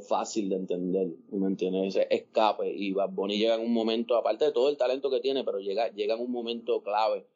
fácil 0.08 0.48
de 0.50 0.56
entender, 0.56 1.08
¿me 1.30 1.46
entiendes? 1.46 1.96
Ese 1.96 2.08
escape, 2.10 2.68
y 2.70 2.92
Bad 2.92 3.10
Bunny 3.10 3.38
llega 3.38 3.54
en 3.54 3.62
un 3.62 3.72
momento, 3.72 4.16
aparte 4.16 4.44
de 4.44 4.52
todo 4.52 4.68
el 4.68 4.76
talento 4.76 5.08
que 5.08 5.20
tiene, 5.20 5.44
pero 5.44 5.60
llega, 5.60 5.88
llega 5.92 6.14
en 6.14 6.20
un 6.20 6.32
momento 6.32 6.82
clave 6.82 7.26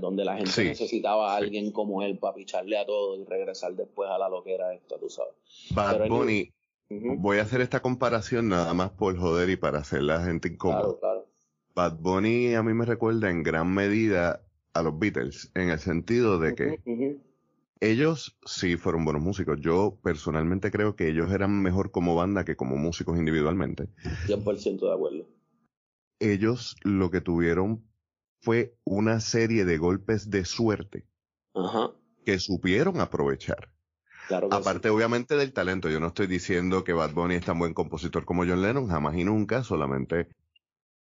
donde 0.00 0.24
la 0.24 0.36
gente 0.36 0.64
necesitaba 0.64 1.32
a 1.32 1.36
alguien 1.36 1.70
como 1.70 2.02
él 2.02 2.18
para 2.18 2.34
picharle 2.34 2.76
a 2.78 2.84
todo 2.84 3.16
y 3.16 3.24
regresar 3.24 3.74
después 3.74 4.10
a 4.10 4.18
la 4.18 4.28
loquera 4.28 4.74
esta, 4.74 4.98
tú 4.98 5.08
sabes. 5.08 5.34
Bad 5.70 6.08
Bunny, 6.08 6.52
voy 6.90 7.38
a 7.38 7.42
hacer 7.42 7.60
esta 7.60 7.80
comparación 7.80 8.48
nada 8.48 8.74
más 8.74 8.90
por 8.90 9.16
joder 9.16 9.50
y 9.50 9.56
para 9.56 9.78
hacer 9.78 10.02
la 10.02 10.24
gente 10.24 10.48
incómoda. 10.48 11.24
Bad 11.74 11.98
Bunny 11.98 12.54
a 12.54 12.62
mí 12.62 12.74
me 12.74 12.84
recuerda 12.84 13.30
en 13.30 13.42
gran 13.42 13.72
medida 13.72 14.42
a 14.74 14.82
los 14.82 14.98
Beatles, 14.98 15.50
en 15.54 15.70
el 15.70 15.78
sentido 15.78 16.38
de 16.38 16.54
que 16.54 17.18
ellos 17.80 18.36
sí 18.44 18.76
fueron 18.76 19.04
buenos 19.04 19.22
músicos. 19.22 19.60
Yo 19.60 19.98
personalmente 20.02 20.70
creo 20.70 20.96
que 20.96 21.08
ellos 21.08 21.30
eran 21.30 21.62
mejor 21.62 21.90
como 21.90 22.16
banda 22.16 22.44
que 22.44 22.56
como 22.56 22.76
músicos 22.76 23.16
individualmente. 23.18 23.88
100% 24.26 24.80
de 24.80 24.92
acuerdo. 24.92 25.28
Ellos 26.20 26.74
lo 26.82 27.12
que 27.12 27.20
tuvieron 27.20 27.84
fue 28.40 28.74
una 28.84 29.20
serie 29.20 29.64
de 29.64 29.78
golpes 29.78 30.30
de 30.30 30.44
suerte 30.44 31.06
que 32.24 32.38
supieron 32.38 33.00
aprovechar. 33.00 33.70
Aparte, 34.50 34.90
obviamente, 34.90 35.36
del 35.36 35.52
talento. 35.52 35.88
Yo 35.88 36.00
no 36.00 36.08
estoy 36.08 36.26
diciendo 36.26 36.84
que 36.84 36.92
Bad 36.92 37.12
Bunny 37.12 37.36
es 37.36 37.44
tan 37.44 37.58
buen 37.58 37.74
compositor 37.74 38.24
como 38.24 38.44
John 38.44 38.62
Lennon, 38.62 38.88
jamás 38.88 39.16
y 39.16 39.24
nunca, 39.24 39.64
solamente. 39.64 40.28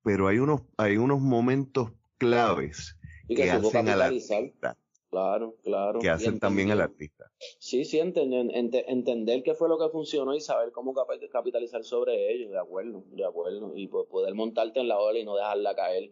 Pero 0.04 0.28
hay 0.28 0.40
unos, 0.40 0.62
hay 0.78 0.98
unos 0.98 1.22
momentos 1.22 1.92
claves 2.18 2.98
que, 3.28 3.50
hacen 3.52 3.90
al 3.90 4.02
artista. 4.02 4.78
Claro, 5.12 5.58
claro. 5.64 6.00
Que 6.00 6.10
hacen 6.10 6.40
también 6.40 6.72
al 6.72 6.82
artista. 6.82 7.30
Sí, 7.60 7.84
sí, 7.84 8.00
entender, 8.00 8.48
entender 8.88 9.44
qué 9.44 9.54
fue 9.54 9.68
lo 9.68 9.78
que 9.78 9.90
funcionó 9.90 10.34
y 10.34 10.40
saber 10.40 10.72
cómo 10.72 10.94
capitalizar 11.32 11.84
sobre 11.84 12.34
ello, 12.34 12.50
de 12.50 12.58
acuerdo, 12.58 13.04
de 13.12 13.26
acuerdo. 13.26 13.74
Y 13.76 13.88
poder 13.88 14.34
montarte 14.34 14.80
en 14.80 14.88
la 14.88 14.98
ola 14.98 15.20
y 15.20 15.26
no 15.26 15.36
dejarla 15.36 15.76
caer. 15.76 16.12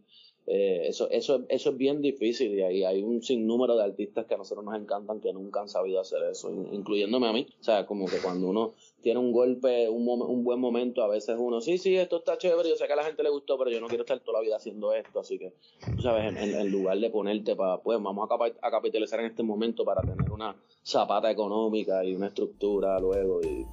Eh, 0.52 0.88
eso, 0.88 1.08
eso, 1.12 1.46
eso 1.48 1.70
es 1.70 1.78
bien 1.78 2.02
difícil 2.02 2.56
y 2.56 2.64
hay, 2.64 2.84
hay 2.84 3.04
un 3.04 3.22
sinnúmero 3.22 3.78
de 3.78 3.84
artistas 3.84 4.26
que 4.26 4.34
a 4.34 4.38
nosotros 4.38 4.66
nos 4.66 4.76
encantan 4.76 5.22
que 5.22 5.32
nunca 5.32 5.62
han 5.62 5.70
sabido 5.70 6.02
hacer 6.02 6.24
eso, 6.24 6.50
incluyéndome 6.72 7.28
a 7.28 7.34
mí. 7.34 7.46
O 7.60 7.64
sea, 7.64 7.86
como 7.86 8.08
que 8.08 8.18
cuando 8.18 8.48
uno 8.48 8.74
tiene 9.00 9.20
un 9.20 9.32
golpe, 9.32 9.88
un, 9.88 10.08
un 10.08 10.44
buen 10.44 10.60
momento, 10.60 11.04
a 11.04 11.08
veces 11.08 11.36
uno, 11.38 11.62
sí, 11.62 11.78
sí, 11.78 11.96
esto 11.96 12.18
está 12.18 12.40
chévere, 12.40 12.68
yo 12.68 12.76
sé 12.76 12.88
que 12.88 12.94
a 12.94 12.96
la 12.96 13.04
gente 13.04 13.22
le 13.22 13.30
gustó, 13.30 13.60
pero 13.60 13.70
yo 13.70 13.80
no 13.80 13.88
quiero 13.88 14.04
estar 14.04 14.20
toda 14.22 14.40
la 14.40 14.44
vida 14.44 14.56
haciendo 14.56 14.92
esto, 14.92 15.20
así 15.20 15.38
que, 15.38 15.54
tú 15.96 16.02
sabes, 16.02 16.36
en, 16.36 16.72
lugar 16.72 16.98
de 16.98 17.12
ponerte 17.12 17.56
para, 17.56 17.78
pues 17.78 18.02
vamos 18.02 18.28
a, 18.28 18.68
a 18.68 18.72
capitalizar 18.72 19.20
en 19.20 19.28
este 19.28 19.44
momento 19.44 19.86
para 19.86 20.02
tener 20.02 20.32
una 20.32 20.56
zapata 20.84 21.30
económica 21.30 22.04
y 22.04 22.16
una 22.16 22.26
estructura 22.26 23.00
luego 23.00 23.40
y 23.44 23.68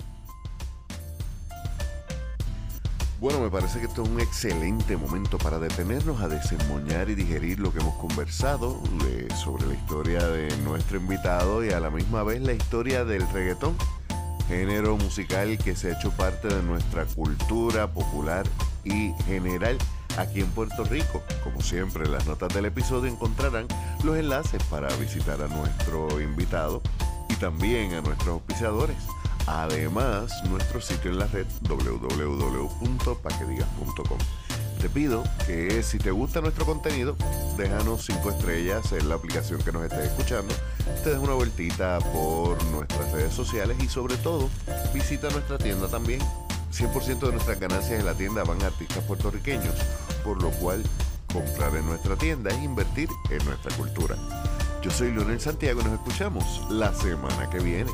Bueno, 3.27 3.41
me 3.41 3.51
parece 3.51 3.81
que 3.81 3.87
esto 3.87 4.05
es 4.05 4.09
un 4.09 4.20
excelente 4.20 4.97
momento 4.97 5.37
para 5.37 5.59
detenernos 5.59 6.20
a 6.20 6.29
desemmoñar 6.29 7.11
y 7.11 7.16
digerir 7.16 7.59
lo 7.59 7.72
que 7.72 7.81
hemos 7.81 7.97
conversado 7.97 8.81
sobre 9.35 9.66
la 9.66 9.74
historia 9.74 10.24
de 10.29 10.57
nuestro 10.59 10.99
invitado 10.99 11.64
y 11.64 11.70
a 11.70 11.81
la 11.81 11.91
misma 11.91 12.22
vez 12.22 12.41
la 12.41 12.53
historia 12.53 13.05
del 13.05 13.29
reggaetón, 13.33 13.77
género 14.47 14.97
musical 14.97 15.59
que 15.59 15.74
se 15.74 15.89
ha 15.89 15.99
hecho 15.99 16.12
parte 16.12 16.47
de 16.47 16.62
nuestra 16.62 17.05
cultura 17.05 17.93
popular 17.93 18.47
y 18.85 19.12
general 19.24 19.77
aquí 20.18 20.41
en 20.41 20.51
Puerto 20.53 20.85
Rico. 20.85 21.20
Como 21.43 21.61
siempre, 21.62 22.05
en 22.05 22.12
las 22.12 22.29
notas 22.29 22.55
del 22.55 22.66
episodio 22.66 23.11
encontrarán 23.11 23.66
los 24.05 24.16
enlaces 24.16 24.62
para 24.70 24.87
visitar 24.99 25.43
a 25.43 25.49
nuestro 25.49 26.20
invitado 26.20 26.81
y 27.29 27.35
también 27.35 27.93
a 27.95 28.03
nuestros 28.03 28.29
auspiciadores. 28.35 28.99
Además, 29.47 30.33
nuestro 30.49 30.81
sitio 30.81 31.11
en 31.11 31.19
la 31.19 31.27
red 31.27 31.47
www.paquedigas.com. 31.69 34.19
Te 34.81 34.89
pido 34.89 35.23
que 35.47 35.83
si 35.83 35.99
te 35.99 36.11
gusta 36.11 36.41
nuestro 36.41 36.65
contenido, 36.67 37.17
déjanos 37.57 38.05
5 38.05 38.31
estrellas 38.31 38.93
en 38.93 39.09
la 39.09 39.15
aplicación 39.15 39.63
que 39.63 39.73
nos 39.73 39.85
estés 39.85 40.11
escuchando, 40.11 40.55
te 41.03 41.11
des 41.11 41.19
una 41.19 41.33
vueltita 41.33 41.99
por 42.13 42.63
nuestras 42.67 43.11
redes 43.13 43.33
sociales 43.33 43.77
y 43.83 43.89
sobre 43.89 44.17
todo 44.19 44.51
visita 44.93 45.31
nuestra 45.31 45.59
tienda 45.59 45.89
también 45.89 46.21
100% 46.77 47.21
de 47.21 47.33
nuestras 47.33 47.59
ganancias 47.59 48.01
en 48.01 48.07
la 48.07 48.15
tienda 48.15 48.45
van 48.45 48.63
a 48.63 48.67
artistas 48.67 49.03
puertorriqueños, 49.05 49.75
por 50.23 50.43
lo 50.43 50.51
cual 50.51 50.83
comprar 51.33 51.75
en 51.75 51.87
nuestra 51.87 52.17
tienda 52.17 52.51
es 52.51 52.63
invertir 52.63 53.09
en 53.31 53.45
nuestra 53.47 53.75
cultura. 53.77 54.17
Yo 54.83 54.91
soy 54.91 55.13
Leonel 55.13 55.41
Santiago 55.41 55.81
y 55.81 55.85
nos 55.85 55.95
escuchamos 55.95 56.45
la 56.71 56.93
semana 56.95 57.49
que 57.51 57.61
viene. 57.61 57.91